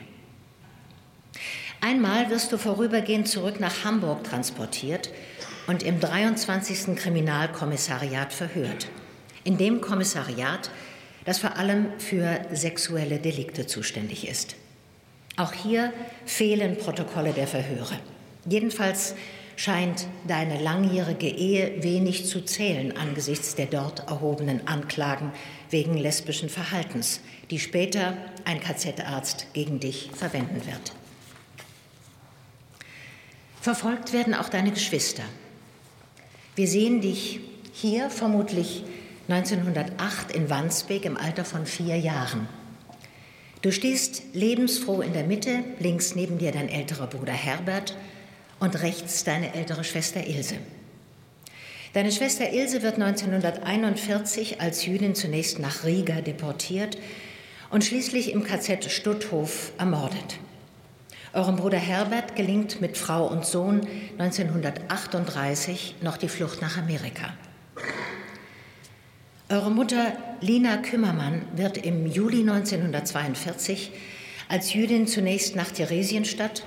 Einmal 1.80 2.30
wirst 2.30 2.52
du 2.52 2.58
vorübergehend 2.58 3.26
zurück 3.26 3.58
nach 3.58 3.84
Hamburg 3.84 4.22
transportiert 4.24 5.10
und 5.66 5.82
im 5.82 5.98
23. 5.98 6.96
Kriminalkommissariat 6.96 8.32
verhört. 8.32 8.88
In 9.42 9.58
dem 9.58 9.80
Kommissariat, 9.80 10.70
das 11.24 11.38
vor 11.38 11.56
allem 11.56 11.86
für 11.98 12.40
sexuelle 12.52 13.18
Delikte 13.18 13.66
zuständig 13.66 14.28
ist. 14.28 14.54
Auch 15.36 15.52
hier 15.52 15.92
fehlen 16.26 16.78
Protokolle 16.78 17.32
der 17.32 17.46
Verhöre. 17.46 17.98
Jedenfalls 18.44 19.14
scheint 19.58 20.06
deine 20.28 20.62
langjährige 20.62 21.26
Ehe 21.26 21.82
wenig 21.82 22.26
zu 22.26 22.42
zählen 22.42 22.96
angesichts 22.96 23.56
der 23.56 23.66
dort 23.66 24.08
erhobenen 24.08 24.68
Anklagen 24.68 25.32
wegen 25.68 25.96
lesbischen 25.96 26.48
Verhaltens, 26.48 27.20
die 27.50 27.58
später 27.58 28.16
ein 28.44 28.60
KZ-Arzt 28.60 29.48
gegen 29.54 29.80
dich 29.80 30.10
verwenden 30.14 30.64
wird. 30.64 30.92
Verfolgt 33.60 34.12
werden 34.12 34.32
auch 34.32 34.48
deine 34.48 34.70
Geschwister. 34.70 35.24
Wir 36.54 36.68
sehen 36.68 37.00
dich 37.00 37.40
hier 37.72 38.10
vermutlich 38.10 38.84
1908 39.28 40.30
in 40.30 40.48
Wandsbek 40.48 41.04
im 41.04 41.16
Alter 41.16 41.44
von 41.44 41.66
vier 41.66 41.98
Jahren. 41.98 42.46
Du 43.62 43.72
stehst 43.72 44.22
lebensfroh 44.34 45.00
in 45.00 45.14
der 45.14 45.24
Mitte, 45.24 45.64
links 45.80 46.14
neben 46.14 46.38
dir 46.38 46.52
dein 46.52 46.68
älterer 46.68 47.08
Bruder 47.08 47.32
Herbert 47.32 47.96
und 48.60 48.80
rechts 48.82 49.24
deine 49.24 49.54
ältere 49.54 49.84
Schwester 49.84 50.26
Ilse. 50.26 50.56
Deine 51.94 52.12
Schwester 52.12 52.52
Ilse 52.52 52.82
wird 52.82 52.94
1941 52.94 54.60
als 54.60 54.84
Jüdin 54.84 55.14
zunächst 55.14 55.58
nach 55.58 55.84
Riga 55.84 56.20
deportiert 56.20 56.98
und 57.70 57.84
schließlich 57.84 58.32
im 58.32 58.44
KZ 58.44 58.90
Stutthof 58.90 59.72
ermordet. 59.78 60.38
Eurem 61.32 61.56
Bruder 61.56 61.78
Herbert 61.78 62.36
gelingt 62.36 62.80
mit 62.80 62.96
Frau 62.96 63.26
und 63.26 63.44
Sohn 63.44 63.86
1938 64.18 65.96
noch 66.00 66.16
die 66.16 66.28
Flucht 66.28 66.62
nach 66.62 66.78
Amerika. 66.78 67.34
Eure 69.50 69.70
Mutter 69.70 70.12
Lina 70.40 70.76
Kümmermann 70.78 71.42
wird 71.54 71.78
im 71.78 72.06
Juli 72.06 72.40
1942 72.40 73.92
als 74.48 74.72
Jüdin 74.74 75.06
zunächst 75.06 75.56
nach 75.56 75.70
Theresienstadt 75.70 76.64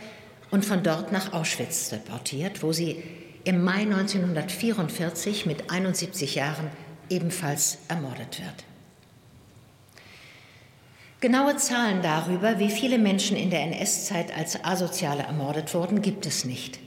und 0.52 0.66
von 0.66 0.84
dort 0.84 1.12
nach 1.12 1.34
Auschwitz 1.34 1.90
deportiert, 1.90 2.62
wo 2.62 2.74
sie 2.74 3.02
im 3.44 3.64
Mai 3.64 3.82
1944 3.82 5.46
mit 5.46 5.72
71 5.72 6.36
Jahren 6.36 6.70
ebenfalls 7.10 7.80
ermordet 7.88 8.40
wird. 8.40 8.66
Genaue 11.22 11.56
Zahlen 11.58 12.02
darüber, 12.02 12.60
wie 12.60 12.70
viele 12.70 12.98
Menschen 12.98 13.38
in 13.38 13.50
der 13.50 13.62
NS-Zeit 13.62 14.36
als 14.36 14.64
Asoziale 14.64 15.24
ermordet 15.24 15.74
wurden, 15.74 16.02
gibt 16.02 16.26
es 16.26 16.46
nicht. 16.46 16.80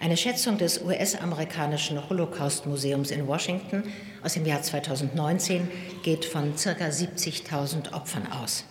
Eine 0.00 0.16
Schätzung 0.16 0.58
des 0.58 0.82
US-amerikanischen 0.82 2.08
Holocaust-Museums 2.08 3.10
in 3.10 3.26
Washington 3.26 3.84
aus 4.22 4.34
dem 4.34 4.44
Jahr 4.44 4.60
2019 4.60 5.68
geht 6.02 6.24
von 6.24 6.54
ca. 6.56 6.70
70.000 6.70 7.92
Opfern 7.94 8.30
aus. 8.32 8.64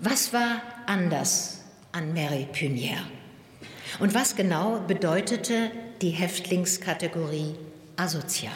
Was 0.00 0.32
war 0.32 0.62
anders 0.86 1.59
an 1.92 2.12
Mary 2.12 2.46
Punier? 2.52 2.98
Und 3.98 4.14
was 4.14 4.36
genau 4.36 4.80
bedeutete 4.86 5.70
die 6.00 6.10
Häftlingskategorie 6.10 7.54
asozial? 7.96 8.52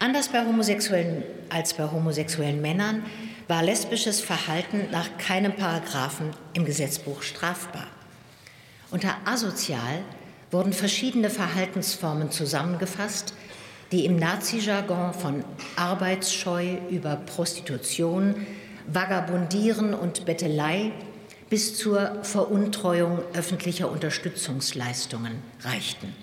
Anders 0.00 0.28
bei 0.28 0.44
Homosexuellen 0.44 1.22
als 1.50 1.74
bei 1.74 1.84
homosexuellen 1.90 2.60
Männern 2.60 3.04
war 3.48 3.62
lesbisches 3.62 4.20
Verhalten 4.20 4.88
nach 4.90 5.18
keinem 5.18 5.54
Paragraphen 5.54 6.30
im 6.54 6.64
Gesetzbuch 6.64 7.22
strafbar. 7.22 7.86
Unter 8.90 9.16
asozial 9.24 10.02
wurden 10.50 10.72
verschiedene 10.72 11.30
Verhaltensformen 11.30 12.30
zusammengefasst, 12.30 13.34
die 13.92 14.06
im 14.06 14.16
Nazi-Jargon 14.16 15.12
von 15.12 15.44
Arbeitsscheu 15.76 16.76
über 16.90 17.16
Prostitution, 17.16 18.46
Vagabundieren 18.86 19.94
und 19.94 20.24
Bettelei 20.24 20.92
bis 21.50 21.76
zur 21.76 22.24
Veruntreuung 22.24 23.20
öffentlicher 23.34 23.90
Unterstützungsleistungen 23.90 25.42
reichten. 25.62 26.14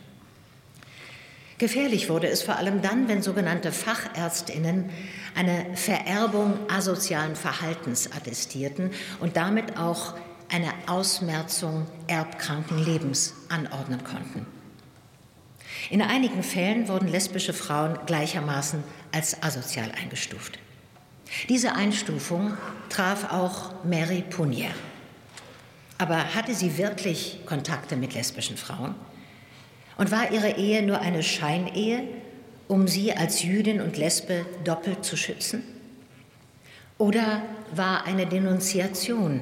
Gefährlich 1.57 2.09
wurde 2.09 2.27
es 2.27 2.41
vor 2.41 2.55
allem 2.55 2.81
dann, 2.81 3.07
wenn 3.07 3.21
sogenannte 3.21 3.71
Fachärztinnen 3.71 4.89
eine 5.35 5.67
Vererbung 5.75 6.57
asozialen 6.69 7.35
Verhaltens 7.35 8.11
attestierten 8.11 8.89
und 9.19 9.37
damit 9.37 9.77
auch 9.77 10.15
eine 10.49 10.73
Ausmerzung 10.87 11.85
erbkranken 12.07 12.83
Lebens 12.83 13.35
anordnen 13.49 14.03
konnten. 14.03 14.47
In 15.89 16.01
einigen 16.01 16.41
Fällen 16.41 16.87
wurden 16.87 17.07
lesbische 17.07 17.53
Frauen 17.53 17.99
gleichermaßen 18.05 18.83
als 19.11 19.41
asozial 19.43 19.91
eingestuft. 19.91 20.59
Diese 21.47 21.73
Einstufung 21.73 22.57
traf 22.89 23.31
auch 23.31 23.83
Mary 23.83 24.23
Punier. 24.27 24.71
Aber 26.01 26.33
hatte 26.33 26.55
sie 26.55 26.79
wirklich 26.79 27.37
Kontakte 27.45 27.95
mit 27.95 28.15
lesbischen 28.15 28.57
Frauen? 28.57 28.95
Und 29.99 30.09
war 30.09 30.31
ihre 30.31 30.57
Ehe 30.57 30.81
nur 30.81 30.99
eine 30.99 31.21
Scheinehe, 31.21 32.05
um 32.67 32.87
sie 32.87 33.13
als 33.13 33.43
Jüdin 33.43 33.79
und 33.81 33.97
Lesbe 33.97 34.47
doppelt 34.63 35.05
zu 35.05 35.15
schützen? 35.15 35.61
Oder 36.97 37.43
war 37.75 38.07
eine 38.07 38.25
Denunziation 38.25 39.41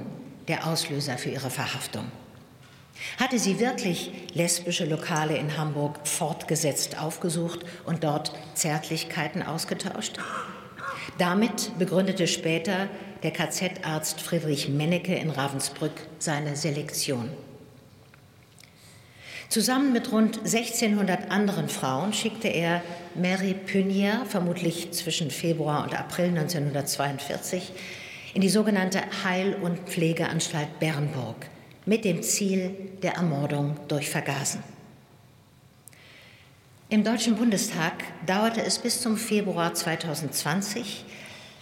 der 0.49 0.67
Auslöser 0.67 1.17
für 1.17 1.29
ihre 1.29 1.49
Verhaftung. 1.49 2.11
Hatte 3.17 3.39
sie 3.39 3.61
wirklich 3.61 4.11
lesbische 4.33 4.83
Lokale 4.83 5.37
in 5.37 5.57
Hamburg 5.57 6.05
fortgesetzt 6.05 6.99
aufgesucht 6.99 7.61
und 7.85 8.03
dort 8.03 8.33
Zärtlichkeiten 8.55 9.43
ausgetauscht? 9.43 10.17
Damit 11.17 11.71
begründete 11.79 12.27
später 12.27 12.89
der 13.23 13.31
KZ-Arzt 13.31 14.21
Friedrich 14.21 14.69
Mennecke 14.69 15.15
in 15.15 15.29
Ravensbrück 15.29 15.93
seine 16.19 16.55
Selektion. 16.55 17.29
Zusammen 19.49 19.93
mit 19.93 20.11
rund 20.11 20.37
1600 20.39 21.31
anderen 21.31 21.69
Frauen 21.69 22.13
schickte 22.13 22.47
er 22.47 22.83
Mary 23.15 23.55
Punier, 23.55 24.25
vermutlich 24.27 24.91
zwischen 24.91 25.31
Februar 25.31 25.83
und 25.83 25.99
April 25.99 26.27
1942, 26.27 27.71
in 28.35 28.41
die 28.41 28.49
sogenannte 28.49 29.01
Heil- 29.23 29.55
und 29.55 29.89
Pflegeanstalt 29.89 30.79
Bernburg 30.79 31.47
mit 31.85 32.05
dem 32.05 32.21
Ziel 32.21 32.75
der 33.01 33.15
Ermordung 33.15 33.75
durch 33.87 34.09
Vergasen. 34.09 34.63
Im 36.89 37.03
Deutschen 37.03 37.35
Bundestag 37.35 38.03
dauerte 38.27 38.63
es 38.63 38.77
bis 38.77 39.01
zum 39.01 39.17
Februar 39.17 39.73
2020, 39.73 41.05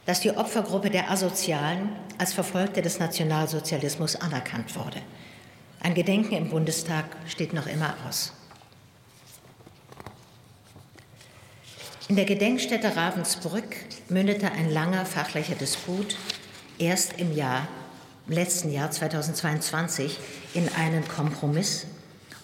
dass 0.08 0.22
die 0.22 0.32
Opfergruppe 0.32 0.90
der 0.90 1.12
Asozialen 1.12 1.90
als 2.18 2.34
Verfolgte 2.34 2.82
des 2.82 2.98
Nationalsozialismus 2.98 4.16
anerkannt 4.16 4.74
wurde. 4.76 5.02
Ein 5.82 5.94
Gedenken 5.94 6.34
im 6.34 6.50
Bundestag 6.50 7.06
steht 7.28 7.52
noch 7.54 7.68
immer 7.68 7.94
aus. 8.08 8.32
In 12.08 12.16
der 12.16 12.24
Gedenkstätte 12.24 12.96
Ravensbrück 12.96 13.76
mündete 14.08 14.50
ein 14.50 14.72
langer 14.72 15.06
fachlicher 15.06 15.56
Disput 15.56 16.16
erst 16.80 17.20
im 17.20 17.36
Jahr, 17.36 17.68
im 18.28 18.34
letzten 18.34 18.72
Jahr 18.72 18.90
2022 18.90 20.18
in 20.54 20.70
einen 20.74 21.06
Kompromiss, 21.10 21.86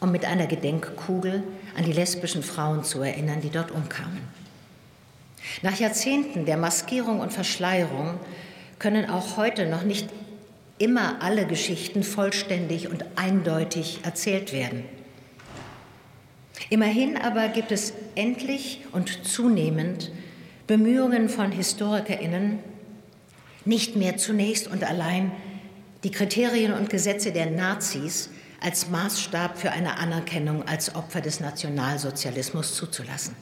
um 0.01 0.11
mit 0.11 0.25
einer 0.25 0.47
Gedenkkugel 0.47 1.43
an 1.77 1.85
die 1.85 1.93
lesbischen 1.93 2.43
Frauen 2.43 2.83
zu 2.83 3.01
erinnern, 3.01 3.39
die 3.39 3.51
dort 3.51 3.71
umkamen. 3.71 4.42
Nach 5.61 5.79
Jahrzehnten 5.79 6.45
der 6.45 6.57
Maskierung 6.57 7.19
und 7.19 7.33
Verschleierung 7.33 8.19
können 8.79 9.09
auch 9.09 9.37
heute 9.37 9.65
noch 9.65 9.83
nicht 9.83 10.09
immer 10.77 11.21
alle 11.21 11.45
Geschichten 11.45 12.03
vollständig 12.03 12.89
und 12.89 13.05
eindeutig 13.15 13.99
erzählt 14.03 14.51
werden. 14.51 14.83
Immerhin 16.69 17.17
aber 17.17 17.49
gibt 17.49 17.71
es 17.71 17.93
endlich 18.15 18.81
und 18.91 19.25
zunehmend 19.25 20.11
Bemühungen 20.67 21.29
von 21.29 21.51
Historikerinnen, 21.51 22.59
nicht 23.65 23.95
mehr 23.95 24.17
zunächst 24.17 24.67
und 24.67 24.83
allein 24.83 25.31
die 26.03 26.11
Kriterien 26.11 26.73
und 26.73 26.89
Gesetze 26.89 27.31
der 27.31 27.49
Nazis 27.49 28.29
als 28.61 28.89
Maßstab 28.89 29.57
für 29.57 29.71
eine 29.71 29.97
Anerkennung 29.97 30.67
als 30.67 30.95
Opfer 30.95 31.21
des 31.21 31.39
Nationalsozialismus 31.39 32.75
zuzulassen. 32.75 33.35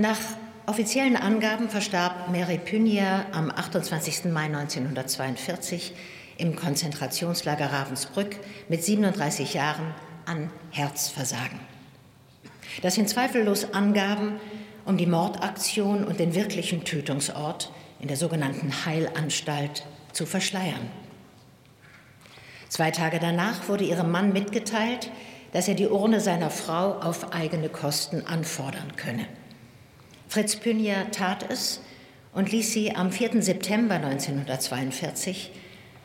Nach 0.00 0.20
offiziellen 0.66 1.16
Angaben 1.16 1.68
verstarb 1.68 2.30
Mary 2.30 2.58
Punier 2.58 3.26
am 3.32 3.50
28. 3.50 4.26
Mai 4.26 4.44
1942 4.44 5.92
im 6.36 6.54
Konzentrationslager 6.54 7.72
Ravensbrück 7.72 8.36
mit 8.68 8.84
37 8.84 9.54
Jahren 9.54 9.92
an 10.24 10.50
Herzversagen. 10.70 11.58
Das 12.80 12.94
sind 12.94 13.08
zweifellos 13.08 13.74
Angaben, 13.74 14.38
um 14.84 14.96
die 14.98 15.06
Mordaktion 15.06 16.04
und 16.04 16.20
den 16.20 16.32
wirklichen 16.32 16.84
Tötungsort 16.84 17.72
in 17.98 18.06
der 18.06 18.16
sogenannten 18.16 18.86
Heilanstalt 18.86 19.84
zu 20.12 20.26
verschleiern. 20.26 20.92
Zwei 22.68 22.92
Tage 22.92 23.18
danach 23.18 23.68
wurde 23.68 23.82
ihrem 23.82 24.12
Mann 24.12 24.32
mitgeteilt, 24.32 25.10
dass 25.50 25.66
er 25.66 25.74
die 25.74 25.88
Urne 25.88 26.20
seiner 26.20 26.50
Frau 26.50 27.00
auf 27.00 27.32
eigene 27.32 27.68
Kosten 27.68 28.24
anfordern 28.24 28.94
könne. 28.94 29.26
Fritz 30.28 30.56
Pünja 30.56 31.04
tat 31.04 31.50
es 31.50 31.80
und 32.34 32.52
ließ 32.52 32.72
sie 32.72 32.94
am 32.94 33.10
4. 33.10 33.42
September 33.42 33.94
1942 33.94 35.50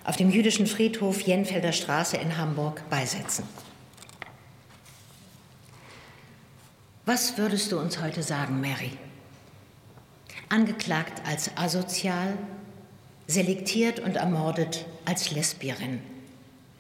auf 0.05 0.15
dem 0.15 0.29
jüdischen 0.29 0.65
Friedhof 0.65 1.21
Jenfelder 1.21 1.73
Straße 1.73 2.15
in 2.15 2.37
Hamburg 2.37 2.89
beisetzen. 2.89 3.43
Was 7.05 7.37
würdest 7.37 7.73
du 7.73 7.79
uns 7.79 8.01
heute 8.01 8.23
sagen, 8.23 8.61
Mary? 8.61 8.91
Angeklagt 10.47 11.27
als 11.27 11.51
asozial, 11.57 12.37
selektiert 13.27 13.99
und 13.99 14.15
ermordet 14.15 14.85
als 15.03 15.31
Lesbierin. 15.31 15.99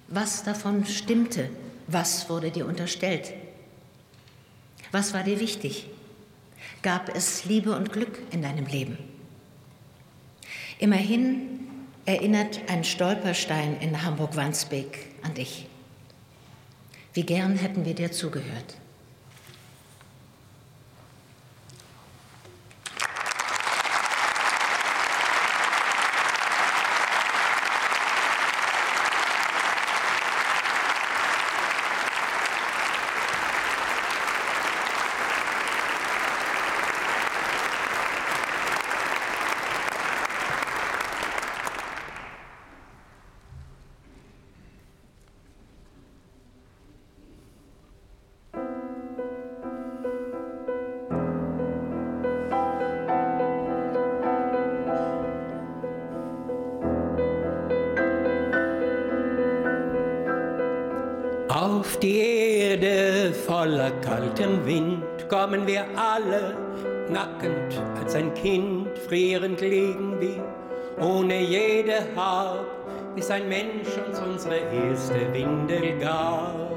Was 0.07 0.43
davon 0.43 0.85
stimmte? 0.85 1.49
Was 1.87 2.29
wurde 2.29 2.51
dir 2.51 2.65
unterstellt? 2.65 3.33
Was 4.93 5.13
war 5.13 5.23
dir 5.23 5.41
wichtig? 5.41 5.89
Gab 6.81 7.15
es 7.15 7.45
Liebe 7.45 7.75
und 7.75 7.91
Glück 7.91 8.19
in 8.31 8.41
deinem 8.41 8.65
Leben? 8.65 8.97
Immerhin 10.79 11.59
erinnert 12.05 12.59
ein 12.67 12.83
Stolperstein 12.83 13.77
in 13.79 14.03
Hamburg-Wandsbek 14.03 15.07
an 15.21 15.33
dich. 15.33 15.67
Wie 17.13 17.23
gern 17.23 17.55
hätten 17.55 17.85
wir 17.85 17.93
dir 17.93 18.11
zugehört. 18.11 18.75
Kommen 65.43 65.67
wir 65.67 65.83
alle 65.97 66.55
nackend 67.09 67.77
als 67.99 68.15
ein 68.15 68.33
Kind, 68.33 68.97
frierend 68.97 69.59
liegen 69.59 70.15
wir, 70.21 70.41
ohne 71.05 71.41
jede 71.41 71.95
Hab, 72.15 72.65
bis 73.13 73.29
ein 73.29 73.49
Mensch 73.49 73.89
uns 74.07 74.21
unsere 74.21 74.55
erste 74.55 75.33
Windel 75.33 75.99
gab. 75.99 76.71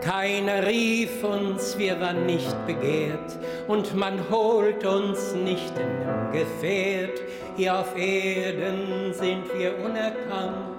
Keiner 0.00 0.66
rief 0.66 1.22
uns, 1.22 1.78
wir 1.78 2.00
waren 2.00 2.26
nicht 2.26 2.66
begehrt, 2.66 3.38
und 3.68 3.94
man 3.94 4.18
holt 4.28 4.84
uns 4.84 5.36
nicht 5.36 5.72
in 5.78 5.86
dem 5.86 6.32
Gefährt. 6.32 7.22
Hier 7.56 7.78
auf 7.78 7.96
Erden 7.96 9.12
sind 9.12 9.44
wir 9.56 9.78
unerkannt, 9.84 10.71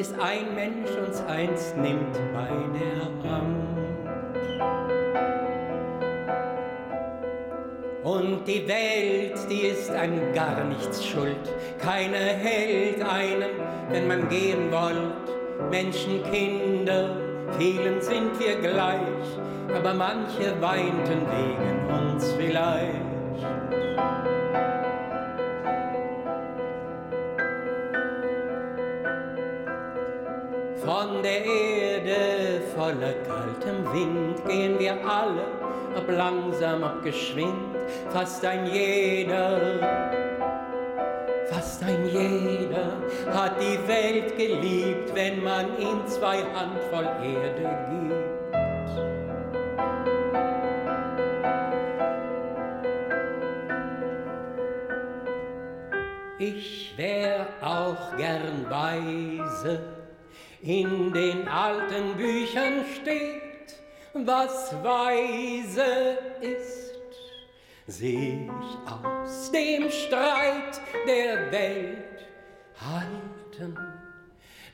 bis 0.00 0.14
ein 0.18 0.54
Mensch 0.54 0.88
uns 1.06 1.20
einst 1.28 1.76
nimmt 1.76 2.14
bei 2.32 2.48
der 2.72 3.30
Hand. 3.30 3.66
Und 8.02 8.48
die 8.48 8.66
Welt, 8.66 9.38
die 9.50 9.66
ist 9.66 9.90
an 9.90 10.32
gar 10.32 10.64
nichts 10.64 11.04
schuld. 11.06 11.52
Keiner 11.78 12.16
hält 12.16 13.02
einen, 13.02 13.50
wenn 13.90 14.08
man 14.08 14.26
gehen 14.30 14.72
wollt. 14.72 15.70
Menschen, 15.70 16.22
Kinder, 16.32 17.14
vielen 17.58 18.00
sind 18.00 18.40
wir 18.40 18.58
gleich, 18.58 19.28
aber 19.76 19.92
manche 19.92 20.58
weinten 20.62 21.26
wegen 21.28 22.08
uns 22.08 22.32
vielleicht. 22.38 23.79
Voller 32.90 33.14
kaltem 33.26 33.84
Wind 33.92 34.44
gehen 34.46 34.78
wir 34.78 34.92
alle, 35.06 35.44
ob 35.96 36.10
langsam, 36.10 36.82
ob 36.82 37.02
geschwind, 37.02 37.76
fast 38.10 38.44
ein 38.44 38.66
jeder, 38.66 39.60
fast 41.50 41.82
ein 41.84 42.08
jeder 42.08 42.92
hat 43.32 43.60
die 43.60 43.78
Welt 43.86 44.36
geliebt, 44.36 45.14
wenn 45.14 45.42
man 45.42 45.66
ihm 45.78 46.06
zwei 46.06 46.38
Handvoll 46.54 47.08
Erde 47.22 47.78
gibt. 47.90 48.10
Ich 56.38 56.94
wär 56.96 57.46
auch 57.60 58.16
gern 58.16 58.64
weise, 58.70 59.78
in 60.62 61.12
den 61.12 61.48
alten 61.48 62.16
Büchern 62.16 62.84
steht, 63.00 63.80
was 64.12 64.74
weise 64.82 66.18
ist, 66.40 66.90
sich 67.86 68.48
aus 68.86 69.50
dem 69.50 69.90
Streit 69.90 70.80
der 71.06 71.50
Welt 71.50 72.26
halten, 72.80 73.76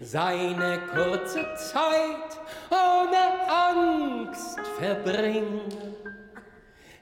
seine 0.00 0.80
kurze 0.92 1.46
Zeit 1.54 2.40
ohne 2.70 3.48
Angst 3.48 4.60
verbringen, 4.78 5.60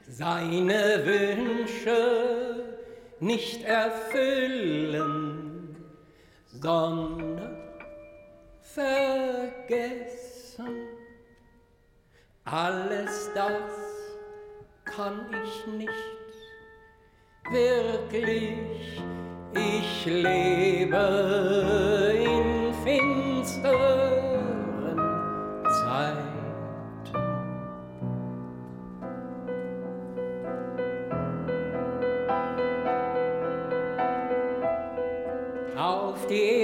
seine 0.09 1.05
Wünsche 1.05 2.64
nicht 3.20 3.64
erfüllen, 3.64 5.45
sondern 6.47 7.64
vergessen. 8.75 10.66
Alles 12.45 13.31
das 13.35 13.72
kann 14.85 15.27
ich 15.33 15.66
nicht 15.79 15.91
wirklich. 17.51 19.03
Ich 19.55 20.05
lebe 20.07 20.97
in 22.16 22.75
finsteren 22.85 23.70
Zeiten. 25.85 26.35
Auf 35.77 36.27
die 36.27 36.64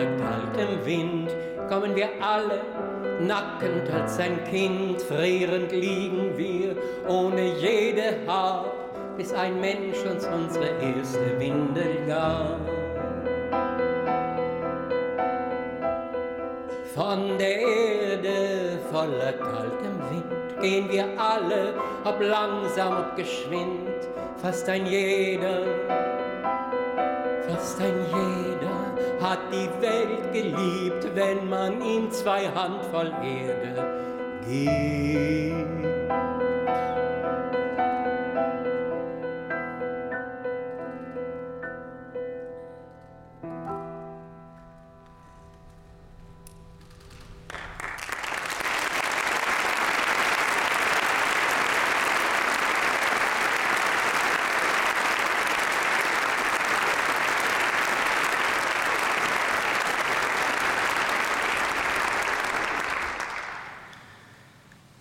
voller 0.00 0.16
kaltem 0.18 0.84
Wind 0.84 1.30
kommen 1.68 1.94
wir 1.94 2.08
alle 2.20 2.60
nackend 3.20 3.90
als 3.92 4.18
ein 4.18 4.42
Kind, 4.44 5.00
frierend 5.02 5.72
liegen 5.72 6.36
wir, 6.36 6.74
ohne 7.08 7.54
jede 7.58 8.16
Hab, 8.26 8.72
bis 9.16 9.32
ein 9.32 9.60
Mensch 9.60 9.98
uns 10.10 10.26
unsere 10.26 10.68
erste 10.80 11.38
Windel 11.38 12.06
gab. 12.06 12.58
Von 16.94 17.38
der 17.38 17.60
Erde 17.60 18.78
voller 18.90 19.32
kaltem 19.32 20.00
Wind 20.10 20.60
gehen 20.60 20.90
wir 20.90 21.04
alle, 21.18 21.74
ob 22.04 22.20
langsam, 22.20 22.98
ob 22.98 23.16
geschwind, 23.16 24.08
fast 24.42 24.68
ein 24.68 24.86
jeder, 24.86 25.62
fast 27.46 27.80
ein 27.80 27.94
jeder 28.08 28.39
hat 29.20 29.40
die 29.52 29.68
Welt 29.82 30.32
geliebt, 30.32 31.14
wenn 31.14 31.48
man 31.48 31.82
ihm 31.82 32.10
zwei 32.10 32.48
Handvoll 32.48 33.12
Erde 33.22 33.86
gibt. 34.48 35.89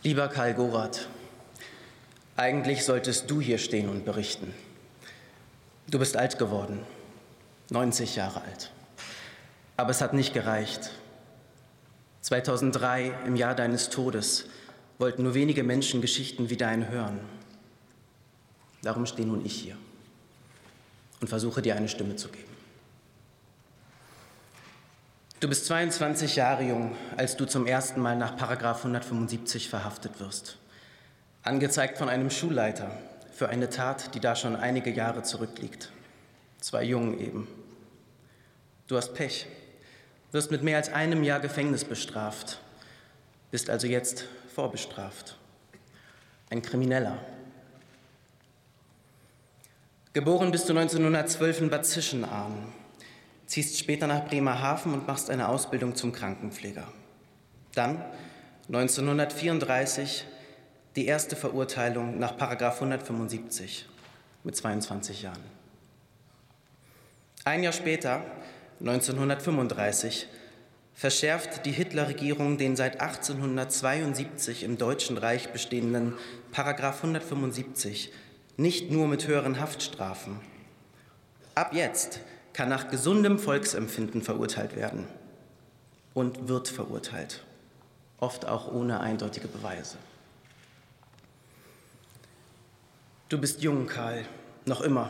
Lieber 0.01 0.29
Karl 0.29 0.53
Gorath, 0.53 1.09
eigentlich 2.37 2.85
solltest 2.85 3.29
du 3.29 3.41
hier 3.41 3.57
stehen 3.57 3.89
und 3.89 4.05
berichten. 4.05 4.53
Du 5.87 5.99
bist 5.99 6.15
alt 6.15 6.37
geworden, 6.37 6.79
90 7.69 8.15
Jahre 8.15 8.41
alt. 8.43 8.71
Aber 9.75 9.89
es 9.89 9.99
hat 9.99 10.13
nicht 10.13 10.33
gereicht. 10.33 10.91
2003, 12.21 13.13
im 13.25 13.35
Jahr 13.35 13.55
deines 13.55 13.89
Todes, 13.89 14.45
wollten 14.99 15.23
nur 15.23 15.33
wenige 15.33 15.63
Menschen 15.63 15.99
Geschichten 15.99 16.49
wie 16.49 16.57
deine 16.57 16.87
hören. 16.87 17.19
Darum 18.81 19.05
stehe 19.05 19.27
nun 19.27 19.45
ich 19.45 19.55
hier 19.55 19.75
und 21.19 21.27
versuche 21.27 21.61
dir 21.61 21.75
eine 21.75 21.89
Stimme 21.89 22.15
zu 22.15 22.29
geben. 22.29 22.58
Du 25.39 25.47
bist 25.47 25.67
22 25.67 26.35
Jahre 26.35 26.63
jung, 26.63 26.97
als 27.15 27.37
du 27.37 27.45
zum 27.45 27.65
ersten 27.65 28.01
Mal 28.01 28.17
nach 28.17 28.35
Paragraf 28.35 28.79
175 28.79 29.69
verhaftet 29.69 30.19
wirst. 30.19 30.57
Angezeigt 31.43 31.97
von 31.97 32.09
einem 32.09 32.29
Schulleiter 32.29 32.91
für 33.31 33.47
eine 33.47 33.69
Tat, 33.69 34.13
die 34.13 34.19
da 34.19 34.35
schon 34.35 34.57
einige 34.57 34.89
Jahre 34.89 35.23
zurückliegt. 35.23 35.93
Zwei 36.59 36.83
Jungen 36.83 37.17
eben. 37.21 37.47
Du 38.87 38.97
hast 38.97 39.13
Pech, 39.13 39.45
wirst 40.33 40.51
mit 40.51 40.61
mehr 40.61 40.75
als 40.75 40.91
einem 40.91 41.23
Jahr 41.23 41.39
Gefängnis 41.39 41.85
bestraft, 41.85 42.59
bist 43.49 43.69
also 43.69 43.87
jetzt 43.87 44.25
vorbestraft. 44.53 45.37
Ein 46.49 46.61
Krimineller. 46.61 47.17
Geboren 50.11 50.51
bist 50.51 50.67
du 50.67 50.77
1912 50.77 51.61
in 51.61 51.69
Bad 51.69 51.85
Zischenahn, 51.85 52.73
ziehst 53.49 53.79
später 53.79 54.05
nach 54.05 54.27
Bremerhaven 54.27 54.93
und 54.93 55.07
machst 55.07 55.29
eine 55.31 55.49
Ausbildung 55.49 55.95
zum 55.95 56.11
Krankenpfleger. 56.11 56.87
Dann 57.73 58.03
1934 58.67 60.25
die 60.95 61.07
erste 61.07 61.35
Verurteilung 61.35 62.19
nach 62.19 62.37
Paragraf 62.37 62.75
175 62.75 63.87
mit 64.43 64.55
22 64.55 65.23
Jahren. 65.23 65.43
Ein 67.43 67.63
Jahr 67.63 67.73
später, 67.73 68.21
1935, 68.81 70.27
verschärft 70.93 71.65
die 71.65 71.71
Hitlerregierung 71.71 72.59
den 72.59 72.75
seit 72.75 73.01
1872 73.01 74.63
im 74.63 74.77
Deutschen 74.77 75.17
Reich 75.17 75.49
bestehenden 75.49 76.13
Paragraf 76.51 76.97
175 76.97 78.11
nicht 78.57 78.91
nur 78.91 79.07
mit 79.07 79.25
höheren 79.25 79.59
Haftstrafen. 79.59 80.39
Ab 81.55 81.73
jetzt 81.73 82.19
kann 82.59 82.67
nach 82.67 82.89
gesundem 82.89 83.39
Volksempfinden 83.39 84.21
verurteilt 84.21 84.75
werden 84.75 85.07
und 86.13 86.49
wird 86.49 86.67
verurteilt, 86.67 87.41
oft 88.17 88.45
auch 88.45 88.69
ohne 88.69 88.99
eindeutige 88.99 89.47
Beweise. 89.47 89.95
Du 93.29 93.37
bist 93.37 93.61
jung, 93.61 93.87
Karl, 93.87 94.25
noch 94.65 94.81
immer. 94.81 95.09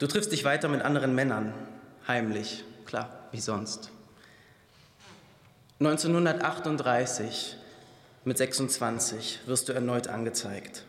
Du 0.00 0.08
triffst 0.08 0.32
dich 0.32 0.42
weiter 0.42 0.66
mit 0.66 0.82
anderen 0.82 1.14
Männern, 1.14 1.54
heimlich, 2.08 2.64
klar, 2.84 3.28
wie 3.30 3.40
sonst. 3.40 3.92
1938 5.78 7.58
mit 8.24 8.38
26 8.38 9.46
wirst 9.46 9.68
du 9.68 9.72
erneut 9.72 10.08
angezeigt. 10.08 10.82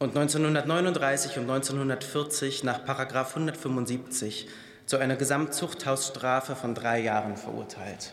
Und 0.00 0.16
1939 0.16 1.38
und 1.38 1.48
1940 1.48 2.64
nach 2.64 2.80
175 2.80 4.48
zu 4.86 4.98
einer 4.98 5.16
Gesamtzuchthausstrafe 5.16 6.54
von 6.54 6.74
drei 6.74 7.00
Jahren 7.00 7.36
verurteilt. 7.36 8.12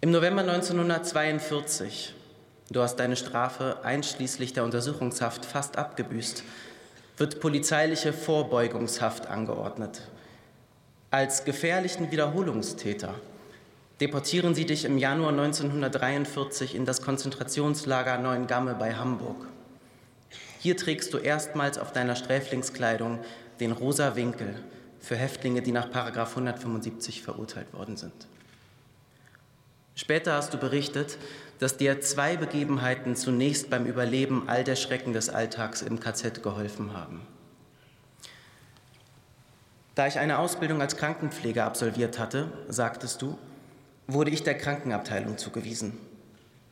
Im 0.00 0.10
November 0.10 0.42
1942, 0.42 2.14
du 2.70 2.82
hast 2.82 2.96
deine 2.96 3.16
Strafe 3.16 3.78
einschließlich 3.84 4.52
der 4.52 4.64
Untersuchungshaft 4.64 5.44
fast 5.44 5.78
abgebüßt, 5.78 6.42
wird 7.16 7.40
polizeiliche 7.40 8.12
Vorbeugungshaft 8.12 9.26
angeordnet. 9.26 10.02
Als 11.10 11.44
gefährlichen 11.44 12.10
Wiederholungstäter 12.10 13.14
deportieren 14.00 14.54
sie 14.54 14.64
dich 14.64 14.84
im 14.84 14.96
Januar 14.96 15.30
1943 15.30 16.74
in 16.74 16.86
das 16.86 17.02
Konzentrationslager 17.02 18.18
Neuengamme 18.18 18.74
bei 18.74 18.94
Hamburg. 18.94 19.46
Hier 20.58 20.76
trägst 20.76 21.12
du 21.12 21.18
erstmals 21.18 21.78
auf 21.78 21.92
deiner 21.92 22.16
Sträflingskleidung 22.16 23.18
den 23.60 23.72
rosa 23.72 24.16
Winkel 24.16 24.54
für 25.00 25.16
Häftlinge, 25.16 25.62
die 25.62 25.72
nach 25.72 25.90
175 25.92 27.22
verurteilt 27.22 27.72
worden 27.72 27.96
sind. 27.96 28.26
Später 29.94 30.34
hast 30.34 30.54
du 30.54 30.58
berichtet, 30.58 31.18
dass 31.58 31.76
dir 31.76 32.00
zwei 32.00 32.36
Begebenheiten 32.36 33.16
zunächst 33.16 33.68
beim 33.68 33.84
Überleben 33.84 34.48
all 34.48 34.64
der 34.64 34.76
Schrecken 34.76 35.12
des 35.12 35.28
Alltags 35.28 35.82
im 35.82 36.00
KZ 36.00 36.42
geholfen 36.42 36.94
haben. 36.94 37.20
Da 39.94 40.06
ich 40.06 40.18
eine 40.18 40.38
Ausbildung 40.38 40.80
als 40.80 40.96
Krankenpfleger 40.96 41.64
absolviert 41.64 42.18
hatte, 42.18 42.50
sagtest 42.68 43.20
du, 43.20 43.38
wurde 44.06 44.30
ich 44.30 44.42
der 44.42 44.56
Krankenabteilung 44.56 45.36
zugewiesen. 45.36 45.98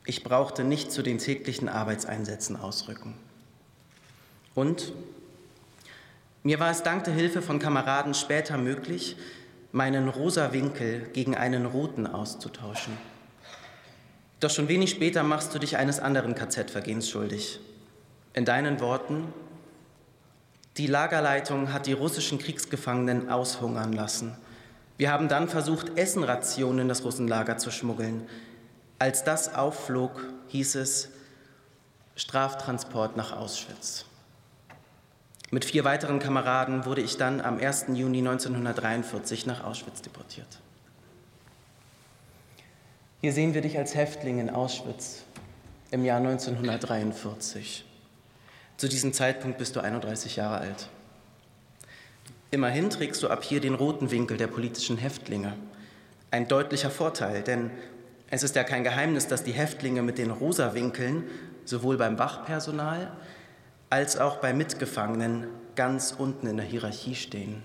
Ich 0.06 0.24
brauchte 0.24 0.64
nicht 0.64 0.90
zu 0.90 1.02
den 1.02 1.18
täglichen 1.18 1.68
Arbeitseinsätzen 1.68 2.56
ausrücken. 2.56 3.14
Und 4.54 4.94
mir 6.42 6.60
war 6.60 6.70
es 6.70 6.82
dank 6.82 7.04
der 7.04 7.14
Hilfe 7.14 7.42
von 7.42 7.58
Kameraden 7.58 8.14
später 8.14 8.56
möglich, 8.56 9.16
meinen 9.72 10.08
rosa 10.08 10.52
Winkel 10.52 11.08
gegen 11.12 11.36
einen 11.36 11.66
roten 11.66 12.06
auszutauschen. 12.06 12.96
Doch 14.40 14.50
schon 14.50 14.68
wenig 14.68 14.90
später 14.90 15.22
machst 15.22 15.54
du 15.54 15.58
dich 15.58 15.76
eines 15.76 15.98
anderen 15.98 16.34
KZ-Vergehens 16.34 17.10
schuldig. 17.10 17.58
In 18.34 18.44
deinen 18.44 18.80
Worten, 18.80 19.32
die 20.76 20.86
Lagerleitung 20.86 21.72
hat 21.72 21.86
die 21.86 21.92
russischen 21.92 22.38
Kriegsgefangenen 22.38 23.30
aushungern 23.30 23.92
lassen. 23.92 24.36
Wir 24.96 25.10
haben 25.10 25.28
dann 25.28 25.48
versucht, 25.48 25.98
Essenrationen 25.98 26.80
in 26.80 26.88
das 26.88 27.04
Russenlager 27.04 27.58
zu 27.58 27.72
schmuggeln. 27.72 28.28
Als 29.00 29.24
das 29.24 29.54
aufflog, 29.54 30.22
hieß 30.48 30.76
es 30.76 31.08
Straftransport 32.14 33.16
nach 33.16 33.36
Auschwitz. 33.36 34.04
Mit 35.50 35.64
vier 35.64 35.84
weiteren 35.84 36.18
Kameraden 36.18 36.84
wurde 36.84 37.00
ich 37.00 37.16
dann 37.16 37.40
am 37.40 37.58
1. 37.58 37.86
Juni 37.94 38.18
1943 38.18 39.46
nach 39.46 39.64
Auschwitz 39.64 40.02
deportiert. 40.02 40.60
Hier 43.22 43.32
sehen 43.32 43.54
wir 43.54 43.62
dich 43.62 43.78
als 43.78 43.94
Häftling 43.94 44.40
in 44.40 44.50
Auschwitz 44.50 45.24
im 45.90 46.04
Jahr 46.04 46.18
1943. 46.18 47.86
Zu 48.76 48.88
diesem 48.88 49.14
Zeitpunkt 49.14 49.56
bist 49.56 49.74
du 49.74 49.80
31 49.80 50.36
Jahre 50.36 50.58
alt. 50.58 50.88
Immerhin 52.50 52.90
trägst 52.90 53.22
du 53.22 53.28
ab 53.28 53.42
hier 53.42 53.60
den 53.60 53.74
roten 53.74 54.10
Winkel 54.10 54.36
der 54.36 54.46
politischen 54.48 54.98
Häftlinge. 54.98 55.54
Ein 56.30 56.46
deutlicher 56.46 56.90
Vorteil, 56.90 57.42
denn 57.42 57.70
es 58.30 58.42
ist 58.42 58.54
ja 58.54 58.64
kein 58.64 58.84
Geheimnis, 58.84 59.26
dass 59.26 59.44
die 59.44 59.52
Häftlinge 59.52 60.02
mit 60.02 60.18
den 60.18 60.30
rosa 60.30 60.74
Winkeln 60.74 61.24
sowohl 61.64 61.96
beim 61.96 62.18
Wachpersonal 62.18 63.10
als 63.90 64.18
auch 64.18 64.36
bei 64.36 64.52
Mitgefangenen 64.52 65.46
ganz 65.74 66.14
unten 66.16 66.46
in 66.46 66.56
der 66.56 66.66
Hierarchie 66.66 67.14
stehen. 67.14 67.62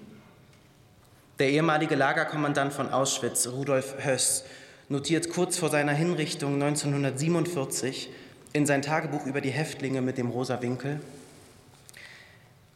Der 1.39 1.49
ehemalige 1.49 1.95
Lagerkommandant 1.95 2.73
von 2.73 2.91
Auschwitz, 2.91 3.47
Rudolf 3.47 3.95
Höss, 4.05 4.45
notiert 4.87 5.29
kurz 5.29 5.57
vor 5.57 5.69
seiner 5.69 5.93
Hinrichtung 5.93 6.53
1947 6.61 8.09
in 8.53 8.65
sein 8.65 8.83
Tagebuch 8.83 9.25
über 9.25 9.41
die 9.41 9.49
Häftlinge 9.49 10.01
mit 10.01 10.17
dem 10.17 10.29
rosa 10.29 10.61
Winkel. 10.61 11.01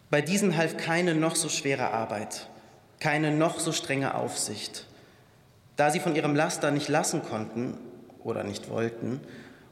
Bei 0.10 0.22
diesen 0.22 0.58
half 0.58 0.78
keine 0.78 1.14
noch 1.14 1.36
so 1.36 1.50
schwere 1.50 1.92
Arbeit, 1.92 2.48
keine 3.00 3.32
noch 3.32 3.60
so 3.60 3.72
strenge 3.72 4.16
Aufsicht. 4.16 4.86
Da 5.76 5.92
sie 5.92 6.00
von 6.00 6.16
ihrem 6.16 6.36
Laster 6.36 6.72
nicht 6.72 6.88
lassen 6.88 7.22
konnten 7.22 7.78
oder 8.24 8.44
nicht 8.44 8.70
wollten, 8.70 9.22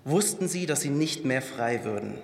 wussten 0.04 0.48
sie, 0.48 0.68
dass 0.68 0.82
sie 0.82 0.90
nicht 0.90 1.26
mehr 1.26 1.42
frei 1.42 1.84
würden. 1.84 2.20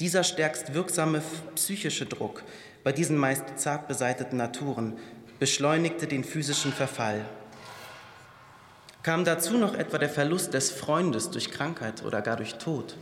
Dieser 0.00 0.24
stärkst 0.24 0.74
wirksame 0.74 1.22
psychische 1.54 2.06
Druck 2.06 2.42
bei 2.82 2.92
diesen 2.92 3.16
meist 3.16 3.44
zart 3.56 3.88
beseiteten 3.88 4.36
Naturen 4.36 4.98
beschleunigte 5.38 6.06
den 6.06 6.24
physischen 6.24 6.72
Verfall 6.72 7.24
Kam 9.04 9.26
dazu 9.26 9.58
noch 9.58 9.74
etwa 9.74 9.98
der 9.98 10.08
Verlust 10.08 10.54
des 10.54 10.70
Freundes 10.70 11.28
durch 11.30 11.50
Krankheit 11.50 12.02
oder 12.04 12.22
gar 12.22 12.36
durch 12.36 12.54
Tod, 12.54 12.96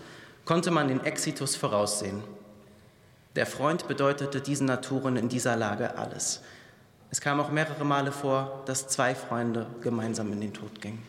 konnte 0.45 0.73
man 0.73 0.89
den 0.89 1.05
Exitus 1.05 1.55
voraussehen. 1.55 2.25
Der 3.37 3.47
Freund 3.47 3.87
bedeutete 3.87 4.41
diesen 4.41 4.67
Naturen 4.67 5.17
in 5.17 5.29
dieser 5.29 5.55
Lage 5.55 5.97
alles. 5.97 6.41
Es 7.13 7.21
kam 7.21 7.39
auch 7.39 7.53
mehrere 7.53 7.85
Male 7.85 8.11
vor, 8.11 8.65
dass 8.67 8.89
zwei 8.89 9.15
Freunde 9.15 9.67
gemeinsam 9.81 10.33
in 10.33 10.41
den 10.41 10.53
Tod 10.53 10.81
gingen. 10.81 11.07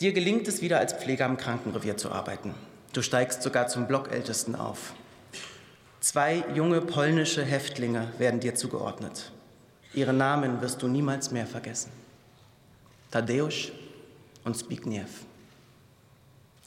Dir 0.00 0.12
gelingt 0.12 0.48
es 0.48 0.62
wieder 0.62 0.80
als 0.80 0.92
Pfleger 0.92 1.26
am 1.26 1.36
Krankenrevier 1.36 1.96
zu 1.96 2.10
arbeiten. 2.10 2.52
Du 2.96 3.02
steigst 3.02 3.42
sogar 3.42 3.68
zum 3.68 3.86
Blockältesten 3.86 4.54
auf. 4.54 4.94
Zwei 6.00 6.42
junge 6.54 6.80
polnische 6.80 7.44
Häftlinge 7.44 8.10
werden 8.16 8.40
dir 8.40 8.54
zugeordnet. 8.54 9.32
Ihre 9.92 10.14
Namen 10.14 10.62
wirst 10.62 10.80
du 10.80 10.88
niemals 10.88 11.30
mehr 11.30 11.46
vergessen. 11.46 11.92
Tadeusz 13.10 13.70
und 14.44 14.56
Zbigniew, 14.56 15.04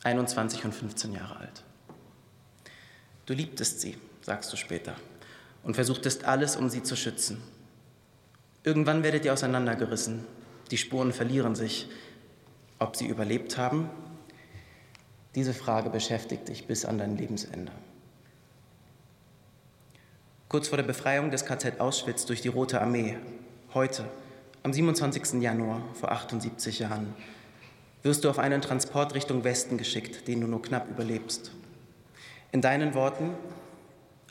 21 0.04 0.66
und 0.66 0.76
15 0.76 1.14
Jahre 1.14 1.38
alt. 1.38 1.64
Du 3.26 3.34
liebtest 3.34 3.82
sie, 3.82 3.98
sagst 4.22 4.54
du 4.54 4.56
später, 4.56 4.94
und 5.64 5.74
versuchtest 5.74 6.26
alles, 6.26 6.56
um 6.56 6.70
sie 6.70 6.84
zu 6.84 6.96
schützen. 6.96 7.42
Irgendwann 8.64 9.02
werdet 9.02 9.26
ihr 9.26 9.34
auseinandergerissen, 9.34 10.26
die 10.70 10.78
Spuren 10.78 11.12
verlieren 11.12 11.56
sich. 11.56 11.90
Ob 12.78 12.96
sie 12.98 13.08
überlebt 13.08 13.58
haben? 13.58 13.90
Diese 15.36 15.54
Frage 15.54 15.90
beschäftigt 15.90 16.50
dich 16.50 16.66
bis 16.66 16.86
an 16.86 16.98
dein 16.98 17.16
Lebensende. 17.16 17.72
Kurz 20.48 20.70
vor 20.70 20.78
der 20.78 20.86
Befreiung 20.86 21.30
des 21.30 21.46
KZ 21.46 21.80
Auschwitz 21.80 22.26
durch 22.26 22.42
die 22.42 22.48
Rote 22.48 22.82
Armee, 22.82 23.18
heute, 23.76 24.06
am 24.64 24.74
27. 24.74 25.40
Januar 25.42 25.84
vor 25.94 26.12
78 26.12 26.80
Jahren, 26.80 27.14
wirst 28.02 28.24
du 28.24 28.30
auf 28.32 28.40
einen 28.40 28.62
Transport 28.62 29.14
Richtung 29.14 29.44
Westen 29.44 29.78
geschickt, 29.78 30.28
den 30.28 30.42
du 30.42 30.48
nur 30.48 30.64
knapp 30.64 30.90
überlebst. 30.90 31.52
In 32.52 32.62
deinen 32.62 32.96
Worten, 32.96 33.36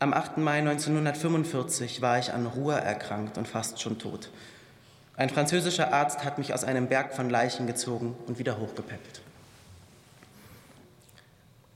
am 0.01 0.13
8. 0.13 0.39
Mai 0.39 0.59
1945 0.59 2.03
war 2.03 2.19
ich 2.19 2.33
an 2.33 2.47
Ruhr 2.47 2.75
erkrankt 2.75 3.39
und 3.39 3.47
fast 3.47 3.81
schon 3.81 4.01
tot. 4.01 4.31
Ein 5.17 5.31
französischer 5.31 5.93
Arzt 5.93 6.25
hat 6.25 6.39
mich 6.39 6.53
aus 6.53 6.65
einem 6.65 6.89
Berg 6.89 7.15
von 7.15 7.31
Leichen 7.31 7.69
gezogen 7.69 8.17
und 8.27 8.41
wieder 8.41 8.59
hochgepäppelt. 8.59 9.23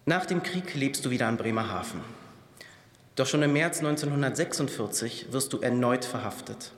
Nach 0.04 0.26
dem 0.26 0.42
Krieg 0.42 0.74
lebst 0.74 1.04
du 1.04 1.10
wieder 1.10 1.28
an 1.28 1.36
Bremerhaven. 1.36 2.00
Doch 3.14 3.26
schon 3.26 3.42
im 3.42 3.52
März 3.52 3.78
1946 3.78 5.32
wirst 5.32 5.52
du 5.52 5.60
erneut 5.60 6.04
verhaftet 6.04 6.72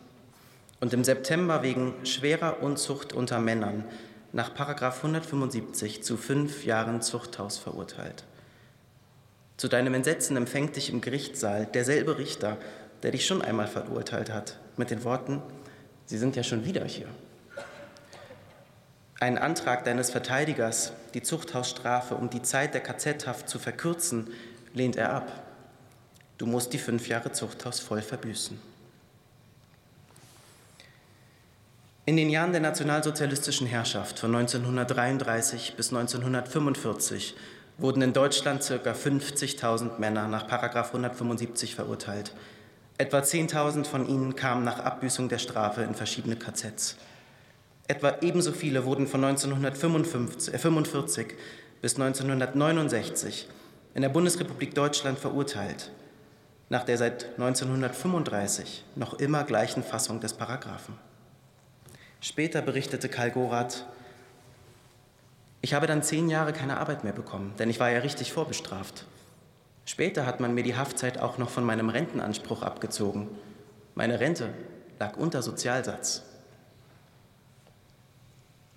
und 0.80 0.92
im 0.92 1.04
September 1.04 1.62
wegen 1.62 1.94
schwerer 2.04 2.62
Unzucht 2.62 3.14
unter 3.14 3.40
Männern 3.40 3.84
nach 4.32 4.50
175 4.50 6.02
zu 6.02 6.18
fünf 6.18 6.66
Jahren 6.66 7.00
Zuchthaus 7.00 7.56
verurteilt. 7.56 8.24
Zu 9.56 9.68
deinem 9.68 9.94
Entsetzen 9.94 10.36
empfängt 10.36 10.76
dich 10.76 10.90
im 10.90 11.00
Gerichtssaal 11.00 11.64
derselbe 11.64 12.18
Richter, 12.18 12.58
der 13.02 13.12
dich 13.12 13.24
schon 13.24 13.40
einmal 13.40 13.68
verurteilt 13.68 14.30
hat, 14.30 14.58
mit 14.76 14.90
den 14.90 15.02
Worten, 15.02 15.40
Sie 16.04 16.18
sind 16.18 16.36
ja 16.36 16.42
schon 16.42 16.66
wieder 16.66 16.84
hier. 16.84 17.08
Ein 19.24 19.38
Antrag 19.38 19.84
deines 19.84 20.10
Verteidigers, 20.10 20.92
die 21.14 21.22
Zuchthausstrafe 21.22 22.14
um 22.14 22.28
die 22.28 22.42
Zeit 22.42 22.74
der 22.74 22.82
KZ-Haft 22.82 23.48
zu 23.48 23.58
verkürzen, 23.58 24.28
lehnt 24.74 24.96
er 24.96 25.14
ab. 25.14 25.32
Du 26.36 26.44
musst 26.44 26.74
die 26.74 26.78
fünf 26.78 27.08
Jahre 27.08 27.32
Zuchthaus 27.32 27.80
voll 27.80 28.02
verbüßen. 28.02 28.60
In 32.04 32.18
den 32.18 32.28
Jahren 32.28 32.52
der 32.52 32.60
nationalsozialistischen 32.60 33.66
Herrschaft 33.66 34.18
von 34.18 34.34
1933 34.36 35.72
bis 35.74 35.88
1945 35.88 37.34
wurden 37.78 38.02
in 38.02 38.12
Deutschland 38.12 38.60
ca. 38.60 38.92
50.000 38.92 40.00
Männer 40.00 40.28
nach 40.28 40.50
175 40.52 41.74
verurteilt. 41.74 42.34
Etwa 42.98 43.20
10.000 43.20 43.86
von 43.86 44.06
ihnen 44.06 44.36
kamen 44.36 44.64
nach 44.64 44.80
Abbüßung 44.80 45.30
der 45.30 45.38
Strafe 45.38 45.80
in 45.80 45.94
verschiedene 45.94 46.36
KZs. 46.36 46.98
Etwa 47.86 48.16
ebenso 48.22 48.52
viele 48.52 48.86
wurden 48.86 49.06
von 49.06 49.22
1945 49.22 50.54
äh, 50.54 51.34
bis 51.82 51.94
1969 52.00 53.48
in 53.94 54.00
der 54.00 54.08
Bundesrepublik 54.08 54.74
Deutschland 54.74 55.18
verurteilt, 55.18 55.90
nach 56.70 56.84
der 56.84 56.96
seit 56.96 57.24
1935 57.38 58.84
noch 58.96 59.14
immer 59.14 59.44
gleichen 59.44 59.82
Fassung 59.82 60.20
des 60.20 60.32
Paragraphen. 60.32 60.94
Später 62.20 62.62
berichtete 62.62 63.10
Karl 63.10 63.30
Gorath, 63.32 63.84
ich 65.60 65.74
habe 65.74 65.86
dann 65.86 66.02
zehn 66.02 66.30
Jahre 66.30 66.54
keine 66.54 66.78
Arbeit 66.78 67.04
mehr 67.04 67.12
bekommen, 67.12 67.52
denn 67.58 67.68
ich 67.68 67.80
war 67.80 67.90
ja 67.90 67.98
richtig 68.00 68.32
vorbestraft. 68.32 69.06
Später 69.84 70.24
hat 70.24 70.40
man 70.40 70.54
mir 70.54 70.62
die 70.62 70.76
Haftzeit 70.76 71.18
auch 71.18 71.36
noch 71.36 71.50
von 71.50 71.64
meinem 71.64 71.90
Rentenanspruch 71.90 72.62
abgezogen. 72.62 73.28
Meine 73.94 74.20
Rente 74.20 74.48
lag 74.98 75.18
unter 75.18 75.42
Sozialsatz. 75.42 76.22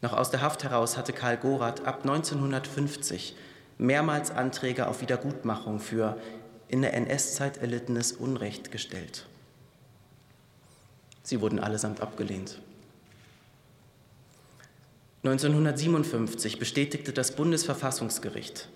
Noch 0.02 0.14
aus 0.14 0.30
der 0.30 0.42
Haft 0.42 0.64
heraus 0.64 0.98
hatte 0.98 1.14
Karl 1.14 1.38
Gorath 1.38 1.86
ab 1.86 2.02
1950 2.02 3.36
mehrmals 3.78 4.32
Anträge 4.32 4.88
auf 4.88 5.02
Wiedergutmachung 5.02 5.80
für 5.80 6.18
in 6.68 6.82
der 6.82 6.94
NS-Zeit 6.94 7.58
erlittenes 7.58 8.12
Unrecht 8.12 8.72
gestellt. 8.72 9.26
Sie 11.24 11.42
wurden 11.42 11.60
allesamt 11.60 12.02
abgelehnt. 12.02 12.60
1957 15.24 16.60
bestätigte 16.60 17.12
das 17.12 17.32
Bundesverfassungsgericht, 17.32 18.70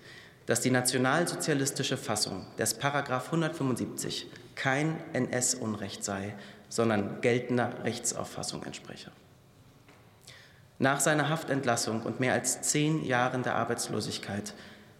dass 0.46 0.60
die 0.60 0.70
nationalsozialistische 0.70 1.96
Fassung 1.96 2.46
des 2.58 2.74
Paragraph 2.74 3.26
175 3.26 4.26
kein 4.54 4.98
NS-Unrecht 5.12 6.04
sei, 6.04 6.34
sondern 6.68 7.20
geltender 7.20 7.84
Rechtsauffassung 7.84 8.64
entspreche. 8.64 9.12
Nach 10.82 10.98
seiner 10.98 11.28
Haftentlassung 11.28 12.02
und 12.02 12.18
mehr 12.18 12.32
als 12.32 12.60
zehn 12.62 13.04
Jahren 13.04 13.44
der 13.44 13.54
Arbeitslosigkeit 13.54 14.52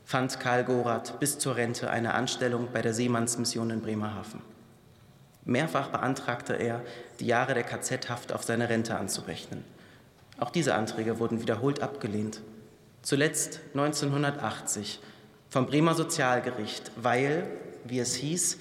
fand 0.04 0.38
Karl 0.38 0.62
Gorath 0.62 1.18
bis 1.18 1.40
zur 1.40 1.56
Rente 1.56 1.90
eine 1.90 2.14
Anstellung 2.14 2.68
bei 2.72 2.82
der 2.82 2.94
Seemannsmission 2.94 3.68
in 3.70 3.80
Bremerhaven. 3.80 4.42
Mehrfach 5.44 5.88
beantragte 5.88 6.52
er, 6.52 6.82
die 7.18 7.26
Jahre 7.26 7.54
der 7.54 7.64
KZ-Haft 7.64 8.32
auf 8.32 8.44
seine 8.44 8.68
Rente 8.68 8.96
anzurechnen. 8.96 9.64
Auch 10.38 10.50
diese 10.50 10.76
Anträge 10.76 11.18
wurden 11.18 11.40
wiederholt 11.40 11.82
abgelehnt. 11.82 12.42
Zuletzt 13.02 13.58
1980 13.74 15.00
vom 15.50 15.66
Bremer 15.66 15.96
Sozialgericht, 15.96 16.92
weil, 16.94 17.44
wie 17.82 17.98
es 17.98 18.14
hieß, 18.14 18.58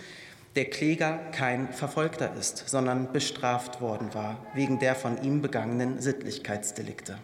der 0.55 0.65
Kläger 0.65 1.17
kein 1.31 1.71
Verfolgter 1.71 2.33
ist, 2.35 2.67
sondern 2.67 3.13
bestraft 3.13 3.79
worden 3.79 4.13
war 4.13 4.45
wegen 4.53 4.79
der 4.79 4.95
von 4.95 5.21
ihm 5.21 5.41
begangenen 5.41 6.01
Sittlichkeitsdelikte. 6.01 7.17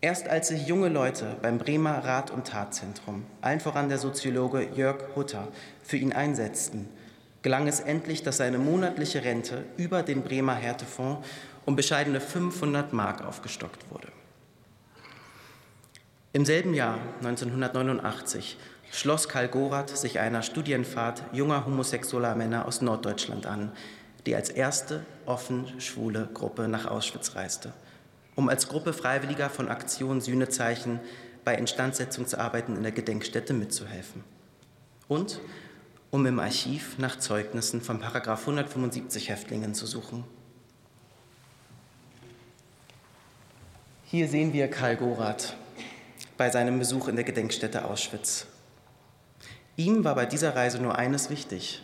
Erst 0.00 0.28
als 0.28 0.48
sich 0.48 0.66
junge 0.66 0.88
Leute 0.88 1.36
beim 1.42 1.58
Bremer 1.58 2.04
Rat- 2.04 2.30
und 2.30 2.46
Tatzentrum, 2.46 3.24
allen 3.40 3.60
voran 3.60 3.88
der 3.88 3.98
Soziologe 3.98 4.68
Jörg 4.74 5.16
Hutter, 5.16 5.48
für 5.82 5.96
ihn 5.96 6.12
einsetzten, 6.12 6.88
gelang 7.42 7.66
es 7.66 7.80
endlich, 7.80 8.22
dass 8.22 8.36
seine 8.36 8.58
monatliche 8.58 9.24
Rente 9.24 9.64
über 9.76 10.02
den 10.02 10.22
Bremer 10.22 10.54
Härtefonds 10.54 11.26
um 11.64 11.74
bescheidene 11.76 12.20
500 12.20 12.92
Mark 12.92 13.24
aufgestockt 13.24 13.90
wurde. 13.90 14.08
Im 16.32 16.44
selben 16.44 16.74
Jahr, 16.74 16.98
1989, 17.18 18.56
schloss 18.90 19.28
Karl 19.28 19.48
Gorath 19.48 19.96
sich 19.96 20.18
einer 20.18 20.42
Studienfahrt 20.42 21.22
junger 21.32 21.64
homosexueller 21.66 22.34
Männer 22.34 22.66
aus 22.66 22.80
Norddeutschland 22.80 23.46
an, 23.46 23.72
die 24.26 24.34
als 24.34 24.50
erste 24.50 25.04
offen 25.26 25.80
schwule 25.80 26.28
Gruppe 26.34 26.68
nach 26.68 26.86
Auschwitz 26.86 27.34
reiste, 27.34 27.72
um 28.34 28.48
als 28.48 28.68
Gruppe 28.68 28.92
Freiwilliger 28.92 29.50
von 29.50 29.68
Aktion 29.68 30.20
Sühnezeichen 30.20 31.00
bei 31.44 31.54
Instandsetzungsarbeiten 31.54 32.76
in 32.76 32.82
der 32.82 32.92
Gedenkstätte 32.92 33.54
mitzuhelfen. 33.54 34.24
Und 35.08 35.40
um 36.10 36.24
im 36.26 36.38
Archiv 36.38 36.98
nach 36.98 37.18
Zeugnissen 37.18 37.80
von 37.80 38.00
Paragraf 38.00 38.40
175 38.40 39.28
Häftlingen 39.28 39.74
zu 39.74 39.86
suchen. 39.86 40.24
Hier 44.04 44.28
sehen 44.28 44.54
wir 44.54 44.68
Karl 44.68 44.96
Gorath 44.96 45.54
bei 46.38 46.48
seinem 46.50 46.78
Besuch 46.78 47.08
in 47.08 47.16
der 47.16 47.24
Gedenkstätte 47.24 47.84
Auschwitz. 47.84 48.46
Ihm 49.78 50.02
war 50.02 50.16
bei 50.16 50.26
dieser 50.26 50.56
Reise 50.56 50.82
nur 50.82 50.98
eines 50.98 51.30
wichtig, 51.30 51.80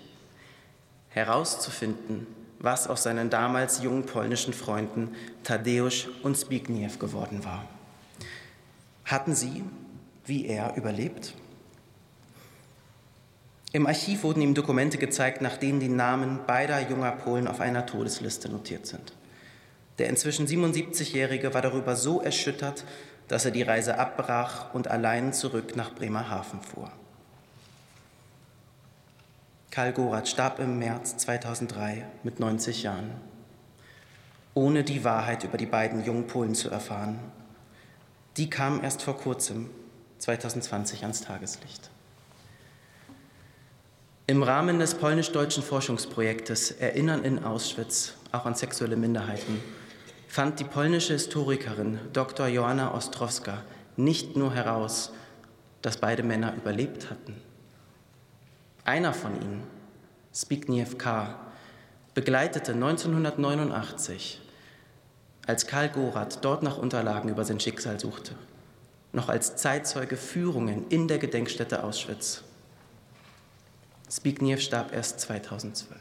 herauszufinden, 1.11 2.26
was 2.59 2.88
aus 2.88 3.05
seinen 3.05 3.30
damals 3.30 3.84
jungen 3.84 4.05
polnischen 4.05 4.53
Freunden 4.53 5.14
Tadeusz 5.45 6.09
und 6.24 6.36
Zbigniew 6.36 6.99
geworden 6.99 7.45
war. 7.45 7.64
Hatten 9.05 9.36
sie, 9.36 9.62
wie 10.26 10.47
er, 10.47 10.76
überlebt? 10.76 11.34
Im 13.70 13.86
Archiv 13.86 14.24
wurden 14.24 14.40
ihm 14.40 14.55
Dokumente 14.55 14.99
gezeigt, 14.99 15.40
nach 15.40 15.57
denen 15.57 15.78
die 15.78 15.88
Namen 15.88 16.40
beider 16.49 16.80
junger 16.90 17.12
Polen 17.12 17.47
auf 17.47 17.61
einer 17.61 17.86
Todesliste 17.86 18.49
notiert 18.49 18.88
sind. 18.88 19.12
Der 19.99 20.09
inzwischen 20.09 20.49
77-Jährige 20.49 21.55
war 21.55 21.62
darüber 21.62 21.95
so 21.95 22.20
erschüttert, 22.20 22.84
dass 23.28 23.45
er 23.45 23.53
die 23.53 23.62
Reise 23.62 24.01
abbrach 24.01 24.74
und 24.74 24.88
allein 24.88 25.32
zurück 25.32 25.76
nach 25.76 25.95
Bremerhaven 25.95 26.61
fuhr. 26.61 26.90
Karl 29.74 29.92
Gorath 29.92 30.28
starb 30.28 30.60
im 30.60 30.78
März 30.78 31.16
2003 31.16 32.06
mit 32.22 32.38
90 32.38 32.84
Jahren, 32.84 33.10
ohne 34.54 34.84
die 34.84 35.02
Wahrheit 35.02 35.42
über 35.42 35.58
die 35.58 35.66
beiden 35.66 36.04
jungen 36.04 36.28
Polen 36.28 36.54
zu 36.54 36.70
erfahren. 36.70 37.18
Die 38.36 38.48
kam 38.48 38.84
erst 38.84 39.02
vor 39.02 39.16
kurzem, 39.18 39.68
2020, 40.18 41.02
ans 41.02 41.22
Tageslicht. 41.22 41.90
Im 44.28 44.44
Rahmen 44.44 44.78
des 44.78 44.94
polnisch-deutschen 44.94 45.64
Forschungsprojektes 45.64 46.70
Erinnern 46.70 47.24
in 47.24 47.42
Auschwitz 47.42 48.14
auch 48.30 48.46
an 48.46 48.54
sexuelle 48.54 48.94
Minderheiten 48.94 49.60
fand 50.28 50.60
die 50.60 50.64
polnische 50.64 51.14
Historikerin 51.14 51.98
Dr. 52.12 52.46
Joanna 52.46 52.94
Ostrowska 52.94 53.64
nicht 53.96 54.36
nur 54.36 54.54
heraus, 54.54 55.10
dass 55.82 55.96
beide 55.96 56.22
Männer 56.22 56.54
überlebt 56.54 57.10
hatten. 57.10 57.34
Einer 58.85 59.14
von 59.14 59.35
ihnen, 59.41 59.62
Zbigniew 60.32 60.97
K., 60.99 61.39
begleitete 62.12 62.72
1989, 62.72 64.43
als 65.47 65.66
Karl 65.66 65.89
Gorath 65.89 66.45
dort 66.45 66.62
nach 66.62 66.76
Unterlagen 66.76 67.30
über 67.30 67.47
sein 67.47 67.61
Schicksal 67.61 67.99
suchte, 67.99 68.35
noch 69.12 69.30
als 69.30 69.57
Zeitzeuge 69.57 70.18
Führungen 70.18 70.87
in 70.91 71.09
der 71.09 71.16
Gedenkstätte 71.16 71.82
Auschwitz. 71.82 72.43
Zbigniew 74.07 74.59
starb 74.59 74.93
erst 74.93 75.18
2012. 75.20 75.99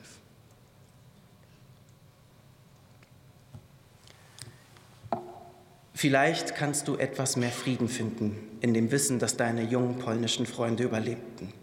Vielleicht 5.93 6.55
kannst 6.55 6.89
du 6.89 6.97
etwas 6.97 7.37
mehr 7.37 7.51
Frieden 7.51 7.87
finden 7.87 8.37
in 8.59 8.73
dem 8.73 8.91
Wissen, 8.91 9.19
dass 9.19 9.37
deine 9.37 9.63
jungen 9.63 9.99
polnischen 9.99 10.45
Freunde 10.45 10.83
überlebten. 10.83 11.53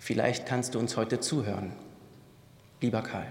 Vielleicht 0.00 0.46
kannst 0.46 0.74
du 0.74 0.78
uns 0.78 0.96
heute 0.96 1.20
zuhören, 1.20 1.72
lieber 2.80 3.02
Karl. 3.02 3.26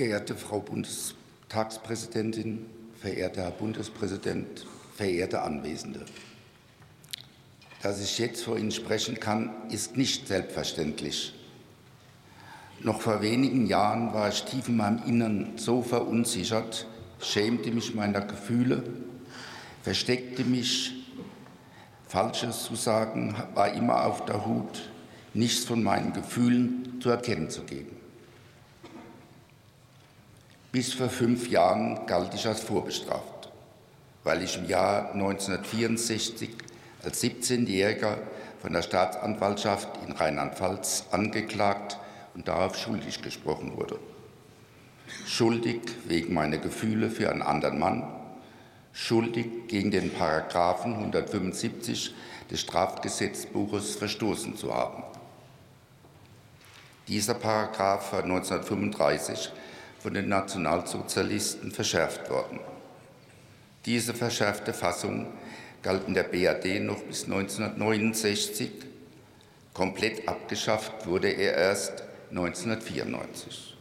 Geehrte 0.00 0.34
Frau 0.34 0.60
Bundestagspräsidentin, 0.60 2.64
verehrter 3.02 3.42
Herr 3.42 3.50
Bundespräsident, 3.50 4.64
verehrte 4.96 5.42
Anwesende. 5.42 6.06
Dass 7.82 8.00
ich 8.00 8.18
jetzt 8.18 8.44
vor 8.44 8.56
Ihnen 8.56 8.70
sprechen 8.70 9.20
kann, 9.20 9.50
ist 9.68 9.98
nicht 9.98 10.26
selbstverständlich. 10.26 11.34
Noch 12.82 13.02
vor 13.02 13.20
wenigen 13.20 13.66
Jahren 13.66 14.14
war 14.14 14.30
ich 14.30 14.42
tief 14.44 14.70
in 14.70 14.78
meinem 14.78 15.02
Innern 15.06 15.52
so 15.56 15.82
verunsichert, 15.82 16.86
schämte 17.20 17.70
mich 17.70 17.94
meiner 17.94 18.22
Gefühle, 18.22 18.82
versteckte 19.82 20.44
mich, 20.44 20.94
Falsches 22.08 22.64
zu 22.64 22.74
sagen, 22.74 23.36
war 23.52 23.74
immer 23.74 24.06
auf 24.06 24.24
der 24.24 24.46
Hut, 24.46 24.88
nichts 25.34 25.66
von 25.66 25.82
meinen 25.82 26.14
Gefühlen 26.14 26.98
zu 27.02 27.10
erkennen 27.10 27.50
zu 27.50 27.64
geben. 27.64 27.99
Bis 30.72 30.92
vor 30.92 31.08
fünf 31.08 31.48
Jahren 31.48 32.06
galt 32.06 32.32
ich 32.32 32.46
als 32.46 32.60
vorbestraft, 32.60 33.50
weil 34.22 34.44
ich 34.44 34.56
im 34.56 34.66
Jahr 34.66 35.12
1964 35.12 36.50
als 37.02 37.20
17-Jähriger 37.24 38.18
von 38.62 38.72
der 38.72 38.82
Staatsanwaltschaft 38.82 39.88
in 40.06 40.12
Rheinland-Pfalz 40.12 41.06
angeklagt 41.10 41.98
und 42.36 42.46
darauf 42.46 42.76
schuldig 42.76 43.20
gesprochen 43.20 43.76
wurde. 43.76 43.98
Schuldig 45.26 45.80
wegen 46.06 46.34
meiner 46.34 46.58
Gefühle 46.58 47.10
für 47.10 47.30
einen 47.30 47.42
anderen 47.42 47.80
Mann, 47.80 48.04
schuldig 48.92 49.66
gegen 49.66 49.90
den 49.90 50.12
Paragraphen 50.12 50.94
175 50.94 52.14
des 52.48 52.60
Strafgesetzbuches 52.60 53.96
verstoßen 53.96 54.56
zu 54.56 54.72
haben. 54.72 55.02
Dieser 57.08 57.34
Paragraph 57.34 58.12
war 58.12 58.22
1935 58.22 59.50
von 60.00 60.14
den 60.14 60.28
Nationalsozialisten 60.28 61.70
verschärft 61.70 62.30
worden. 62.30 62.58
Diese 63.84 64.14
verschärfte 64.14 64.72
Fassung 64.72 65.26
galt 65.82 66.08
in 66.08 66.14
der 66.14 66.24
BRD 66.24 66.82
noch 66.82 67.00
bis 67.02 67.24
1969. 67.24 68.70
Komplett 69.72 70.26
abgeschafft 70.26 71.06
wurde 71.06 71.28
er 71.28 71.54
erst 71.54 72.02
1994. 72.30 73.76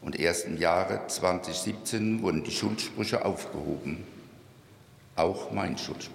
Und 0.00 0.18
erst 0.18 0.46
im 0.46 0.58
Jahre 0.58 1.06
2017 1.06 2.22
wurden 2.22 2.44
die 2.44 2.50
Schuldsprüche 2.50 3.24
aufgehoben. 3.24 4.04
Auch 5.16 5.50
mein 5.50 5.76
Schuldspruch. 5.76 6.14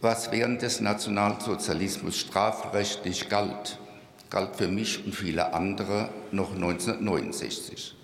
Was 0.00 0.30
während 0.30 0.62
des 0.62 0.80
Nationalsozialismus 0.80 2.18
strafrechtlich 2.18 3.28
galt, 3.28 3.78
galt 4.30 4.56
für 4.56 4.68
mich 4.68 5.04
und 5.04 5.14
viele 5.14 5.54
andere 5.54 6.10
noch 6.32 6.54
1969. 6.54 7.94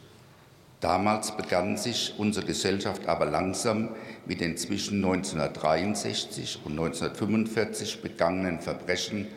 Damals 0.81 1.37
begann 1.37 1.77
sich 1.77 2.15
unsere 2.19 2.45
Gesellschaft 2.45 3.07
aber 3.07 3.27
langsam 3.27 3.91
mit 4.27 4.41
den 4.41 4.57
zwischen 4.57 5.05
1963 5.05 6.61
und 6.65 6.73
1945 6.73 8.03
begangenen 8.03 8.61
Verbrechen 8.61 9.29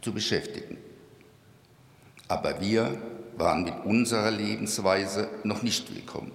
zu 0.00 0.12
beschäftigen. 0.12 0.76
Aber 2.26 2.60
wir 2.60 3.00
waren 3.36 3.62
mit 3.62 3.84
unserer 3.84 4.30
Lebensweise 4.30 5.28
noch 5.44 5.62
nicht 5.62 5.94
willkommen. 5.94 6.32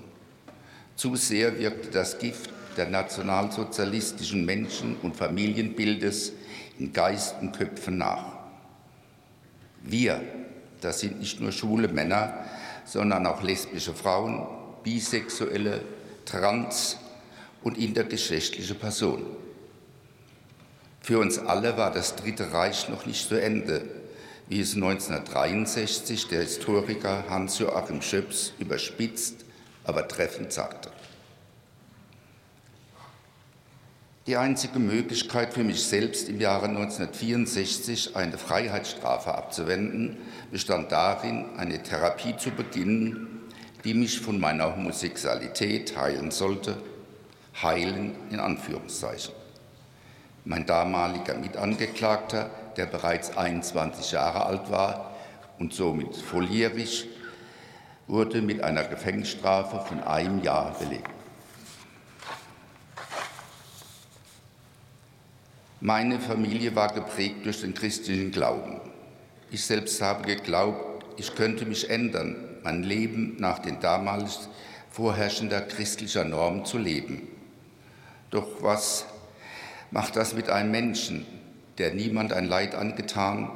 Zu 0.95 1.15
sehr 1.15 1.59
wirkte 1.59 1.89
das 1.89 2.17
Gift 2.19 2.49
der 2.77 2.89
nationalsozialistischen 2.89 4.45
Menschen- 4.45 4.95
und 5.01 5.15
Familienbildes 5.15 6.33
in 6.79 6.93
Geist 6.93 7.35
und 7.41 7.51
Köpfen 7.51 7.97
nach. 7.97 8.32
Wir, 9.83 10.21
das 10.81 11.01
sind 11.01 11.19
nicht 11.19 11.39
nur 11.39 11.51
schwule 11.51 11.89
Männer, 11.89 12.45
sondern 12.85 13.27
auch 13.27 13.43
lesbische 13.43 13.93
Frauen, 13.93 14.47
bisexuelle, 14.83 15.81
trans- 16.25 16.97
und 17.63 17.77
intergeschlechtliche 17.77 18.75
Personen. 18.75 19.25
Für 21.01 21.19
uns 21.19 21.37
alle 21.37 21.77
war 21.77 21.91
das 21.91 22.15
Dritte 22.15 22.53
Reich 22.53 22.87
noch 22.87 23.05
nicht 23.05 23.27
zu 23.27 23.39
Ende, 23.39 23.83
wie 24.47 24.61
es 24.61 24.73
1963 24.75 26.29
der 26.29 26.41
Historiker 26.43 27.25
Hans-Joachim 27.29 28.01
Schöps 28.01 28.53
überspitzt, 28.57 29.43
aber 29.83 30.07
treffend 30.07 30.53
sagte. 30.53 30.92
Die 34.25 34.37
einzige 34.37 34.79
Möglichkeit 34.79 35.53
für 35.53 35.65
mich 35.65 35.83
selbst 35.83 36.29
im 36.29 36.39
Jahre 36.39 36.67
1964 36.67 38.15
eine 38.15 38.37
Freiheitsstrafe 38.37 39.35
abzuwenden, 39.35 40.15
bestand 40.49 40.93
darin, 40.93 41.43
eine 41.57 41.83
Therapie 41.83 42.37
zu 42.37 42.51
beginnen, 42.51 43.41
die 43.83 43.93
mich 43.93 44.21
von 44.21 44.39
meiner 44.39 44.77
Homosexualität 44.77 45.97
heilen 45.97 46.31
sollte, 46.31 46.77
heilen 47.61 48.15
in 48.31 48.39
Anführungszeichen. 48.39 49.35
Mein 50.45 50.65
damaliger 50.65 51.33
Mitangeklagter, 51.33 52.49
der 52.77 52.85
bereits 52.85 53.35
21 53.35 54.13
Jahre 54.13 54.45
alt 54.45 54.71
war 54.71 55.15
und 55.59 55.73
somit 55.73 56.15
volljährig, 56.15 57.09
wurde 58.07 58.41
mit 58.41 58.63
einer 58.63 58.85
Gefängnisstrafe 58.85 59.85
von 59.85 60.01
einem 60.01 60.41
Jahr 60.41 60.73
belegt. 60.79 61.12
Meine 65.85 66.17
Familie 66.21 66.77
war 66.77 66.93
geprägt 66.93 67.43
durch 67.43 67.59
den 67.59 67.73
christlichen 67.73 68.31
Glauben. 68.31 68.79
Ich 69.51 69.65
selbst 69.65 70.01
habe 70.01 70.23
geglaubt, 70.23 71.03
ich 71.17 71.35
könnte 71.35 71.65
mich 71.65 71.89
ändern, 71.89 72.37
mein 72.63 72.83
Leben 72.83 73.35
nach 73.37 73.59
den 73.59 73.81
damals 73.81 74.47
vorherrschender 74.91 75.59
christlicher 75.59 76.23
Normen 76.23 76.63
zu 76.63 76.77
leben. 76.77 77.27
Doch 78.29 78.47
was 78.63 79.07
macht 79.91 80.15
das 80.15 80.33
mit 80.33 80.49
einem 80.49 80.71
Menschen, 80.71 81.25
der 81.77 81.93
niemand 81.93 82.31
ein 82.31 82.45
Leid 82.45 82.75
angetan, 82.75 83.51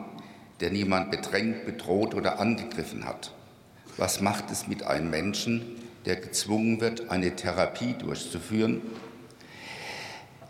der 0.59 0.71
niemand 0.71 1.11
bedrängt, 1.11 1.65
bedroht 1.65 2.13
oder 2.13 2.41
angegriffen 2.41 3.05
hat? 3.05 3.31
Was 3.95 4.19
macht 4.19 4.51
es 4.51 4.67
mit 4.67 4.83
einem 4.83 5.09
Menschen, 5.09 5.77
der 6.05 6.17
gezwungen 6.17 6.81
wird, 6.81 7.09
eine 7.09 7.37
Therapie 7.37 7.93
durchzuführen, 7.93 8.81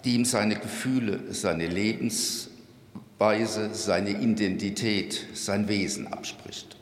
die 0.07 0.15
ihm 0.15 0.23
seine 0.23 0.55
Gefühle, 0.55 1.33
seine 1.33 1.67
Lebensweise, 1.67 3.73
seine 3.73 4.11
Identität, 4.11 5.27
sein 5.33 5.67
Wesen 5.67 6.07
abspricht. 6.07 6.77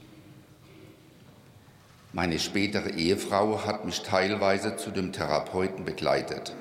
Meine 2.13 2.37
spätere 2.37 2.91
Ehefrau 2.91 3.65
hat 3.65 3.83
mich 3.83 4.03
teilweise 4.03 4.75
zu 4.75 4.91
dem 4.91 5.11
Therapeuten 5.11 5.85
begleitet. 5.85 6.55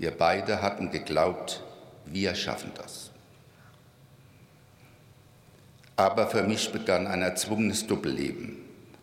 Wir 0.00 0.10
beide 0.10 0.60
hatten 0.60 0.90
geglaubt, 0.90 1.62
wir 2.04 2.34
schaffen 2.34 2.72
das. 2.74 3.12
Aber 5.94 6.26
für 6.26 6.42
mich 6.42 6.72
begann 6.72 7.06
ein 7.06 7.22
erzwungenes 7.22 7.86
Doppelleben, 7.86 8.56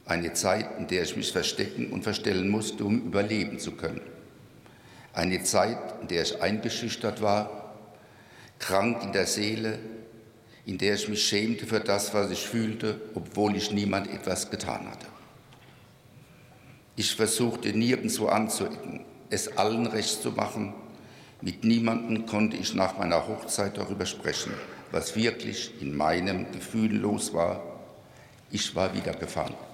eine 0.06 0.34
Zeit, 0.34 0.78
in 0.78 0.88
der 0.88 1.04
ich 1.04 1.16
mich 1.16 1.32
verstecken 1.32 1.94
und 1.94 2.04
verstellen 2.04 2.50
musste, 2.50 2.84
um 2.84 3.06
überleben 3.06 3.58
zu 3.58 3.72
können. 3.72 4.02
Eine 5.20 5.44
Zeit, 5.44 5.78
in 6.00 6.08
der 6.08 6.22
ich 6.24 6.42
eingeschüchtert 6.42 7.22
war, 7.22 7.76
krank 8.58 9.04
in 9.04 9.12
der 9.12 9.26
Seele, 9.26 9.78
in 10.66 10.78
der 10.78 10.94
ich 10.94 11.10
mich 11.10 11.26
schämte 11.28 11.66
für 11.66 11.82
das, 11.82 12.14
was 12.14 12.32
ich 12.32 12.48
fühlte, 12.48 13.02
obwohl 13.16 13.58
ich 13.58 13.70
niemand 13.72 14.10
etwas 14.10 14.50
getan 14.50 14.90
hatte. 14.90 15.08
Ich 16.96 17.14
versuchte 17.18 17.78
nirgendwo 17.78 18.28
anzuecken, 18.28 19.04
es 19.30 19.58
allen 19.58 19.88
recht 19.88 20.22
zu 20.22 20.32
machen. 20.32 20.74
Mit 21.42 21.66
niemandem 21.66 22.26
konnte 22.26 22.56
ich 22.56 22.74
nach 22.74 22.98
meiner 22.98 23.28
Hochzeit 23.28 23.78
darüber 23.78 24.06
sprechen, 24.06 24.54
was 24.94 25.18
wirklich 25.18 25.82
in 25.82 25.98
meinem 25.98 26.50
Gefühl 26.54 26.96
los 26.96 27.34
war. 27.34 27.62
Ich 28.52 28.74
war 28.74 28.96
wieder 28.96 29.12
gefangen. 29.12 29.69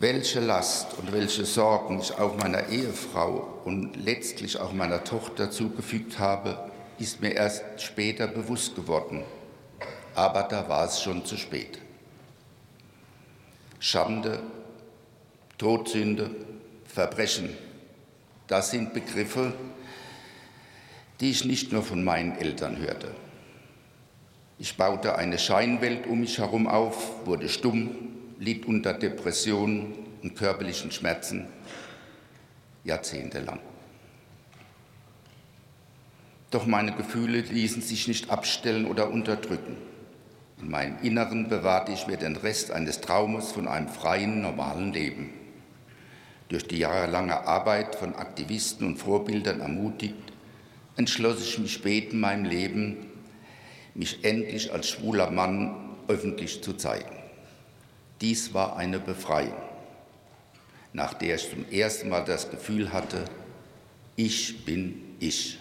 Welche 0.00 0.40
Last 0.40 0.98
und 0.98 1.12
welche 1.12 1.44
Sorgen 1.44 2.00
ich 2.00 2.12
auch 2.18 2.36
meiner 2.36 2.68
Ehefrau 2.68 3.60
und 3.64 3.96
letztlich 3.96 4.58
auch 4.58 4.72
meiner 4.72 5.04
Tochter 5.04 5.50
zugefügt 5.50 6.18
habe, 6.18 6.70
ist 6.98 7.20
mir 7.20 7.32
erst 7.32 7.64
später 7.78 8.26
bewusst 8.26 8.74
geworden. 8.76 9.22
Aber 10.14 10.42
da 10.42 10.68
war 10.68 10.86
es 10.86 11.00
schon 11.00 11.24
zu 11.24 11.36
spät. 11.36 11.78
Schande, 13.78 14.40
Todsünde, 15.58 16.30
Verbrechen, 16.86 17.56
das 18.46 18.70
sind 18.70 18.94
Begriffe, 18.94 19.52
die 21.20 21.30
ich 21.30 21.44
nicht 21.44 21.72
nur 21.72 21.82
von 21.82 22.04
meinen 22.04 22.36
Eltern 22.38 22.78
hörte. 22.78 23.10
Ich 24.58 24.76
baute 24.76 25.16
eine 25.16 25.38
Scheinwelt 25.38 26.06
um 26.06 26.20
mich 26.20 26.38
herum 26.38 26.66
auf, 26.66 27.26
wurde 27.26 27.48
stumm, 27.48 28.13
litt 28.44 28.66
unter 28.66 28.92
Depressionen 28.92 29.94
und 30.22 30.36
körperlichen 30.36 30.90
Schmerzen 30.90 31.46
jahrzehntelang. 32.84 33.60
Doch 36.50 36.66
meine 36.66 36.92
Gefühle 36.92 37.40
ließen 37.40 37.80
sich 37.82 38.06
nicht 38.06 38.30
abstellen 38.30 38.86
oder 38.86 39.10
unterdrücken. 39.10 39.76
In 40.60 40.70
meinem 40.70 40.98
Inneren 41.02 41.48
bewahrte 41.48 41.92
ich 41.92 42.06
mir 42.06 42.18
den 42.18 42.36
Rest 42.36 42.70
eines 42.70 43.00
Traumes 43.00 43.50
von 43.50 43.66
einem 43.66 43.88
freien, 43.88 44.42
normalen 44.42 44.92
Leben. 44.92 45.30
Durch 46.48 46.68
die 46.68 46.78
jahrelange 46.78 47.46
Arbeit 47.46 47.94
von 47.96 48.14
Aktivisten 48.14 48.86
und 48.86 48.98
Vorbildern 48.98 49.60
ermutigt, 49.60 50.32
entschloss 50.96 51.42
ich 51.42 51.58
mich 51.58 51.72
spät 51.72 52.12
in 52.12 52.20
meinem 52.20 52.44
Leben, 52.44 52.98
mich 53.94 54.24
endlich 54.24 54.72
als 54.72 54.90
schwuler 54.90 55.30
Mann 55.30 55.96
öffentlich 56.08 56.62
zu 56.62 56.74
zeigen. 56.74 57.23
Dies 58.20 58.54
war 58.54 58.76
eine 58.76 58.98
Befreiung, 58.98 59.60
nach 60.92 61.14
der 61.14 61.36
ich 61.36 61.50
zum 61.50 61.68
ersten 61.70 62.08
Mal 62.08 62.24
das 62.24 62.50
Gefühl 62.50 62.92
hatte, 62.92 63.24
ich 64.16 64.64
bin 64.64 65.16
ich. 65.18 65.58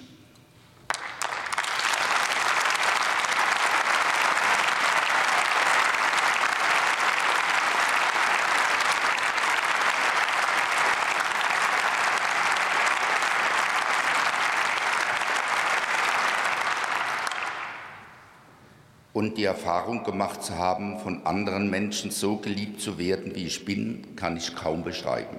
Und 19.24 19.38
die 19.38 19.46
Erfahrung 19.46 20.04
gemacht 20.04 20.44
zu 20.44 20.58
haben, 20.58 21.00
von 21.00 21.26
anderen 21.26 21.70
Menschen 21.70 22.12
so 22.12 22.36
geliebt 22.36 22.82
zu 22.82 22.98
werden, 22.98 23.34
wie 23.36 23.46
ich 23.46 23.64
bin, 23.64 24.18
kann 24.18 24.36
ich 24.36 24.54
kaum 24.54 24.84
beschreiben. 24.84 25.38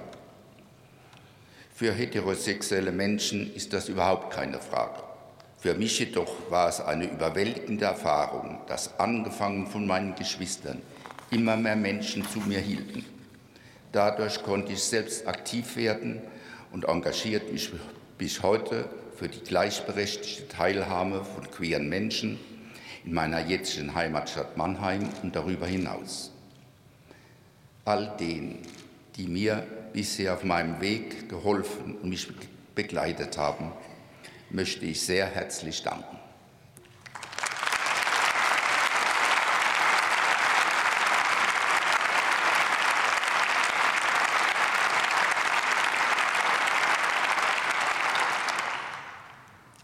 Für 1.71 1.93
heterosexuelle 1.93 2.91
Menschen 2.91 3.53
ist 3.53 3.73
das 3.73 3.87
überhaupt 3.87 4.33
keine 4.33 4.59
Frage. 4.59 5.03
Für 5.59 5.75
mich 5.75 5.99
jedoch 5.99 6.49
war 6.49 6.67
es 6.67 6.81
eine 6.81 7.05
überwältigende 7.05 7.85
Erfahrung, 7.85 8.59
dass 8.67 8.99
angefangen 8.99 9.67
von 9.67 9.85
meinen 9.85 10.15
Geschwistern 10.15 10.81
immer 11.29 11.55
mehr 11.55 11.75
Menschen 11.75 12.27
zu 12.27 12.39
mir 12.39 12.59
hielten. 12.59 13.05
Dadurch 13.91 14.41
konnte 14.41 14.73
ich 14.73 14.81
selbst 14.81 15.27
aktiv 15.27 15.75
werden 15.75 16.21
und 16.71 16.85
engagiert 16.85 17.51
mich 17.53 17.71
bis 18.17 18.41
heute 18.41 18.89
für 19.15 19.29
die 19.29 19.41
gleichberechtigte 19.41 20.47
Teilhabe 20.47 21.23
von 21.23 21.51
queeren 21.51 21.87
Menschen 21.87 22.39
in 23.05 23.13
meiner 23.13 23.39
jetzigen 23.39 23.93
Heimatstadt 23.93 24.57
Mannheim 24.57 25.07
und 25.21 25.35
darüber 25.35 25.67
hinaus. 25.67 26.31
All 27.85 28.15
denen, 28.19 28.59
die 29.15 29.27
mir 29.27 29.65
bisher 29.93 30.33
auf 30.33 30.43
meinem 30.43 30.81
Weg 30.81 31.29
geholfen 31.29 31.97
und 32.01 32.09
mich 32.09 32.27
begleitet 32.73 33.37
haben, 33.37 33.71
möchte 34.49 34.85
ich 34.85 35.01
sehr 35.01 35.27
herzlich 35.27 35.83
danken. 35.83 36.17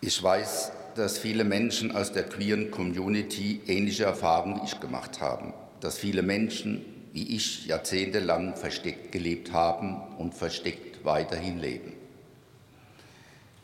Ich 0.03 0.22
weiß, 0.22 0.72
dass 0.96 1.18
viele 1.18 1.44
Menschen 1.44 1.96
aus 1.96 2.12
der 2.12 2.24
queeren 2.24 2.72
Community 2.72 3.62
ähnliche 3.68 4.04
Erfahrungen 4.04 4.62
wie 4.62 4.66
ich 4.66 4.80
gemacht 4.80 5.22
haben, 5.22 5.54
dass 5.80 5.98
viele 5.98 6.22
Menschen 6.22 6.86
wie 7.14 7.36
ich 7.36 7.66
jahrzehntelang 7.66 8.56
versteckt 8.56 9.12
gelebt 9.12 9.52
haben 9.52 10.02
und 10.18 10.34
versteckt 10.34 11.04
weiterhin 11.04 11.60
leben. 11.60 11.94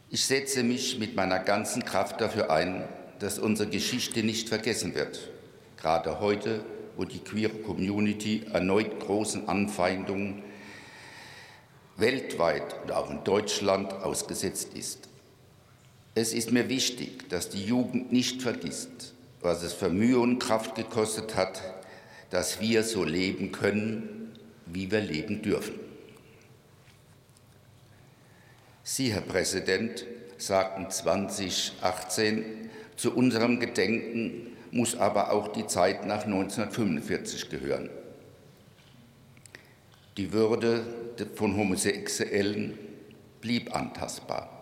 Ich 0.10 0.26
setze 0.26 0.64
mich 0.64 1.00
mit 1.00 1.16
meiner 1.16 1.40
ganzen 1.40 1.84
Kraft 1.86 2.22
dafür 2.22 2.52
ein, 2.52 2.84
dass 3.20 3.40
unsere 3.40 3.70
Geschichte 3.70 4.24
nicht 4.24 4.50
vergessen 4.50 4.96
wird, 4.96 5.30
gerade 5.78 6.20
heute, 6.20 6.64
wo 6.96 7.04
die 7.04 7.20
queere 7.20 7.58
Community 7.60 8.46
erneut 8.52 9.00
großen 9.00 9.48
Anfeindungen 9.48 10.44
weltweit 11.96 12.76
und 12.84 12.92
auch 12.92 13.10
in 13.10 13.24
Deutschland 13.24 13.94
ausgesetzt 13.94 14.74
ist. 14.74 15.10
Es 16.20 16.34
ist 16.34 16.52
mir 16.52 16.68
wichtig, 16.68 17.30
dass 17.30 17.50
die 17.50 17.64
Jugend 17.64 18.12
nicht 18.12 18.42
vergisst, 18.42 19.14
was 19.40 19.62
es 19.62 19.74
für 19.74 19.90
Mühe 19.90 20.18
und 20.18 20.40
Kraft 20.40 20.74
gekostet 20.74 21.36
hat, 21.36 21.62
dass 22.32 22.60
wir 22.60 22.82
so 22.82 23.04
leben 23.04 23.52
können, 23.52 24.32
wie 24.66 24.90
wir 24.90 25.00
leben 25.00 25.44
dürfen. 25.44 25.76
Sie, 28.82 29.14
Herr 29.14 29.22
Präsident, 29.22 30.08
sagten 30.40 30.90
2018, 30.90 32.72
zu 32.96 33.14
unserem 33.14 33.60
Gedenken 33.60 34.58
muss 34.72 34.96
aber 34.96 35.32
auch 35.32 35.50
die 35.50 35.68
Zeit 35.68 36.08
nach 36.08 36.24
1945 36.24 37.48
gehören. 37.52 37.92
Die 40.18 40.34
Würde 40.34 40.84
von 41.36 41.56
Homosexuellen 41.56 42.76
blieb 43.40 43.76
antastbar. 43.76 44.57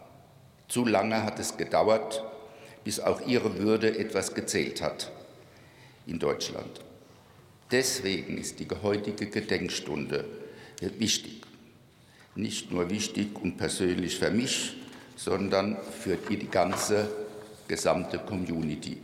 Zu 0.68 0.86
lange 0.86 1.24
hat 1.24 1.39
es 1.39 1.57
gedauert, 1.57 2.24
bis 2.84 2.99
auch 2.99 3.26
ihre 3.26 3.57
Würde 3.59 3.97
etwas 3.97 4.34
gezählt 4.34 4.82
hat 4.82 5.11
in 6.07 6.20
Deutschland. 6.20 6.82
Deswegen 7.72 8.38
ist 8.38 8.59
die 8.59 8.68
heutige 8.84 9.28
Gedenkstunde 9.28 10.26
wichtig. 10.80 11.41
Nicht 12.36 12.72
nur 12.72 12.89
wichtig 12.89 13.30
und 13.41 13.57
persönlich 13.57 14.20
für 14.20 14.30
mich, 14.30 14.76
sondern 15.16 15.78
für 16.01 16.18
die 16.18 16.47
ganze 16.47 17.09
gesamte 17.68 18.20
Community. 18.20 18.97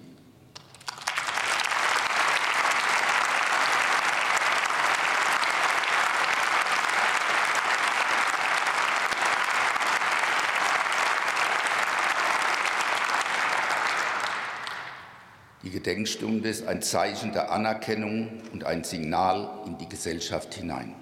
Gedenkstunde 15.82 16.47
ist 16.47 16.67
ein 16.67 16.84
Zeichen 16.84 17.34
der 17.34 17.51
Anerkennung 17.51 18.29
und 18.53 18.65
ein 18.65 18.84
Signal 18.84 19.49
in 19.65 19.79
die 19.79 19.89
Gesellschaft 19.89 20.53
hinein. 20.53 20.93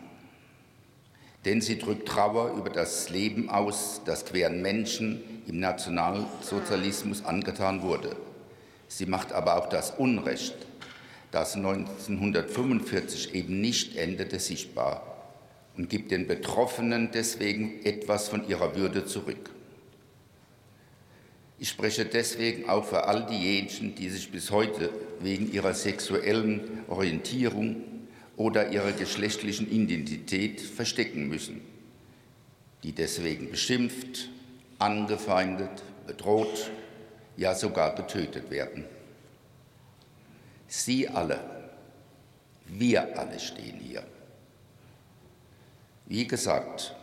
Denn 1.43 1.59
sie 1.59 1.77
drückt 1.77 2.07
Trauer 2.07 2.53
über 2.57 2.69
das 2.69 3.09
Leben 3.09 3.49
aus, 3.49 3.99
das 4.05 4.23
queren 4.23 4.61
Menschen 4.61 5.21
im 5.47 5.59
Nationalsozialismus 5.59 7.25
angetan 7.25 7.81
wurde. 7.81 8.15
Sie 8.87 9.05
macht 9.05 9.33
aber 9.33 9.57
auch 9.57 9.67
das 9.67 9.91
Unrecht, 9.91 10.55
das 11.31 11.57
1945 11.57 13.35
eben 13.35 13.59
nicht 13.59 13.97
endete, 13.97 14.39
sichtbar 14.39 15.03
und 15.75 15.89
gibt 15.89 16.11
den 16.11 16.25
Betroffenen 16.25 17.09
deswegen 17.13 17.83
etwas 17.83 18.29
von 18.29 18.47
ihrer 18.47 18.77
Würde 18.77 19.05
zurück. 19.05 19.49
Ich 21.61 21.69
spreche 21.69 22.05
deswegen 22.05 22.69
auch 22.69 22.85
für 22.85 23.03
all 23.03 23.25
diejenigen, 23.25 23.93
die 23.93 24.09
sich 24.09 24.31
bis 24.31 24.49
heute 24.49 24.89
wegen 25.19 25.51
ihrer 25.51 25.73
sexuellen 25.73 26.85
Orientierung 26.87 27.83
oder 28.37 28.71
ihrer 28.71 28.93
geschlechtlichen 28.93 29.69
Identität 29.69 30.61
verstecken 30.61 31.27
müssen, 31.27 31.59
die 32.83 32.93
deswegen 32.93 33.51
beschimpft, 33.51 34.29
angefeindet, 34.77 35.83
bedroht, 36.07 36.71
ja 37.35 37.53
sogar 37.53 37.93
getötet 37.93 38.49
werden. 38.49 38.85
Sie 40.67 41.09
alle, 41.09 41.41
wir 42.67 43.19
alle 43.19 43.37
stehen 43.37 43.81
hier. 43.81 44.03
Wie 46.05 46.25
gesagt, 46.25 46.95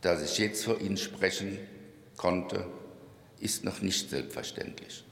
dass 0.00 0.22
ich 0.22 0.38
jetzt 0.38 0.64
vor 0.64 0.80
Ihnen 0.80 0.96
sprechen 0.96 1.58
konnte, 2.16 2.66
ist 3.40 3.64
noch 3.64 3.80
nicht 3.80 4.10
selbstverständlich. 4.10 5.04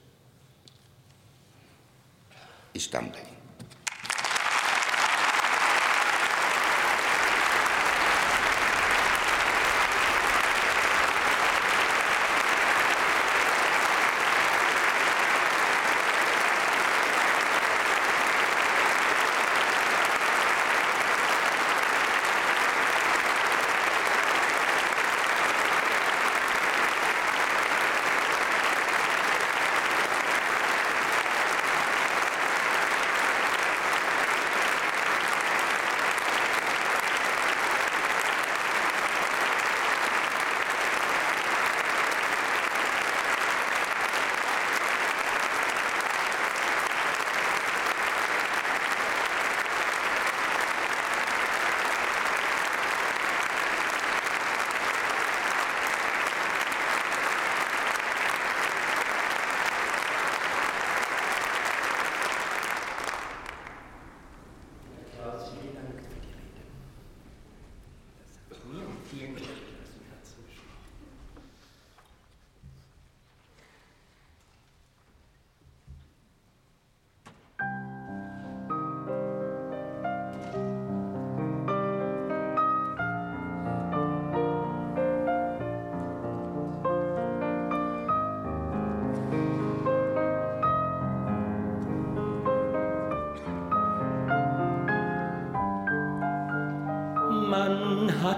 Ich 2.73 2.89
danke 2.89 3.17
Ihnen. 3.19 3.44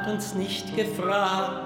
Uns 0.08 0.34
nicht 0.34 0.76
gefragt, 0.76 1.57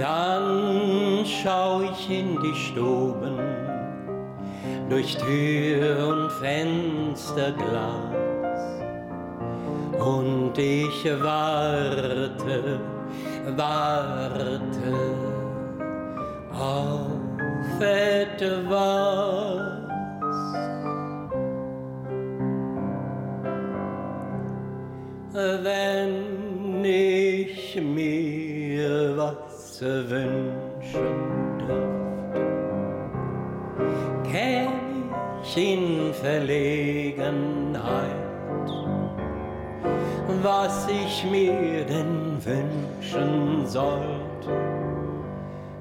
Dann 0.00 1.26
schau 1.26 1.82
ich 1.82 2.08
in 2.08 2.40
die 2.40 2.54
Stuben 2.54 3.38
durch 4.88 5.18
Tür 5.18 6.08
und 6.08 6.32
Fensterglas 6.40 7.52
und 9.98 10.56
ich 10.56 11.04
warte, 11.20 12.80
warte 13.54 14.60
auf 16.50 17.80
etwas. 17.80 19.79
Was 29.80 30.10
wünschen 30.10 31.58
dürfte, 31.58 32.40
käm 34.30 34.72
ich 35.42 35.56
in 35.56 36.12
Verlegenheit, 36.12 37.30
was 40.42 40.86
ich 40.88 41.24
mir 41.30 41.84
denn 41.84 42.36
wünschen 42.44 43.66
sollte. 43.66 44.50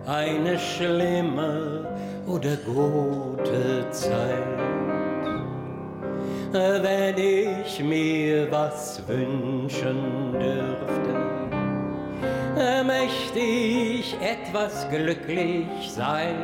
Eine 0.06 0.58
schlimme 0.58 1.86
oder 2.26 2.56
gute 2.66 3.90
Zeit. 3.92 4.60
Wenn 6.52 7.18
ich 7.18 7.84
mir 7.84 8.50
was 8.50 9.04
wünschen 9.08 10.32
dürfte, 10.34 11.29
möchte 12.84 13.40
ich 13.40 14.16
etwas 14.22 14.90
glücklich 14.90 15.92
sein. 15.92 16.36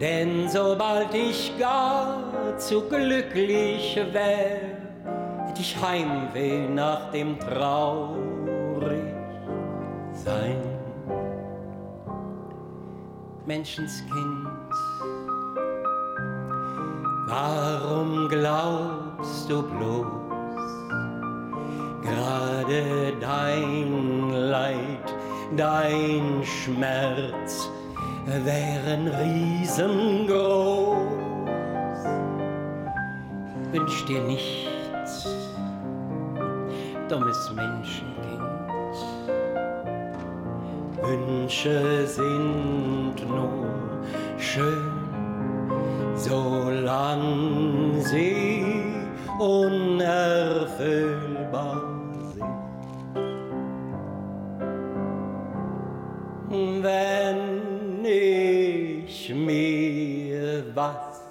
Denn 0.00 0.48
sobald 0.48 1.14
ich 1.14 1.52
gar 1.58 2.56
zu 2.58 2.82
glücklich 2.82 3.96
wär, 4.12 4.60
hätte 5.46 5.60
ich 5.60 5.76
Heimweh 5.80 6.68
nach 6.68 7.10
dem 7.10 7.38
traurig 7.40 9.14
sein. 10.12 10.60
Menschenskind. 13.46 14.48
Warum 17.28 18.28
glaubst 18.28 19.50
du 19.50 19.62
bloß, 19.62 20.25
gerade 22.06 23.12
dein 23.20 24.30
Leid, 24.30 25.14
dein 25.56 26.42
Schmerz 26.44 27.70
wären 28.44 29.08
riesengroß? 29.08 30.96
Wünsch 33.72 34.04
dir 34.06 34.22
nichts, 34.22 35.28
dummes 37.08 37.52
Menschenkind. 37.54 38.16
Wünsche 41.02 42.06
sind 42.06 43.16
nur 43.28 43.66
schön, 44.38 44.92
solange 46.14 48.00
sie 48.00 48.64
unerfüllbar 49.38 50.56
Wenn 56.82 58.04
ich 58.04 59.34
mir 59.34 60.64
was 60.74 61.22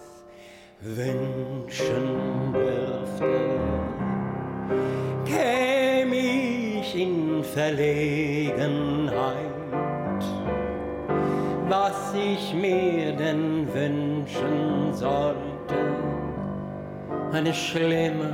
wünschen 0.82 2.54
dürfte, 2.54 3.60
käme 5.26 6.16
ich 6.16 6.96
in 6.96 7.44
Verlegenheit 7.44 9.56
was 11.70 12.14
ich 12.14 12.54
mir 12.54 13.14
denn 13.14 13.68
wünschen 13.74 14.94
sollte. 14.94 15.76
Eine 17.32 17.54
schlimme 17.54 18.34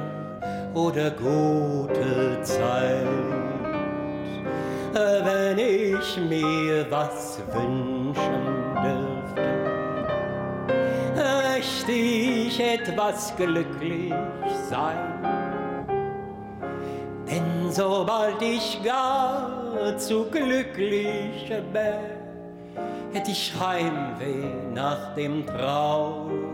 oder 0.74 1.12
gute 1.12 2.42
Zeit. 2.42 3.41
Wenn 4.94 5.58
ich 5.58 6.18
mir 6.18 6.86
was 6.90 7.40
wünschen 7.54 8.14
dürfte, 8.84 9.42
möchte 11.16 11.92
ich 11.92 12.60
etwas 12.60 13.34
glücklich 13.38 14.14
sein. 14.70 15.24
Denn 17.26 17.72
sobald 17.72 18.42
ich 18.42 18.82
gar 18.84 19.98
zu 19.98 20.26
glücklich 20.26 21.50
bin, 21.72 22.22
hätte 23.14 23.32
ich 23.32 23.54
Heimweh 23.58 24.74
nach 24.74 25.16
dem 25.16 25.46
traurigen 25.46 26.51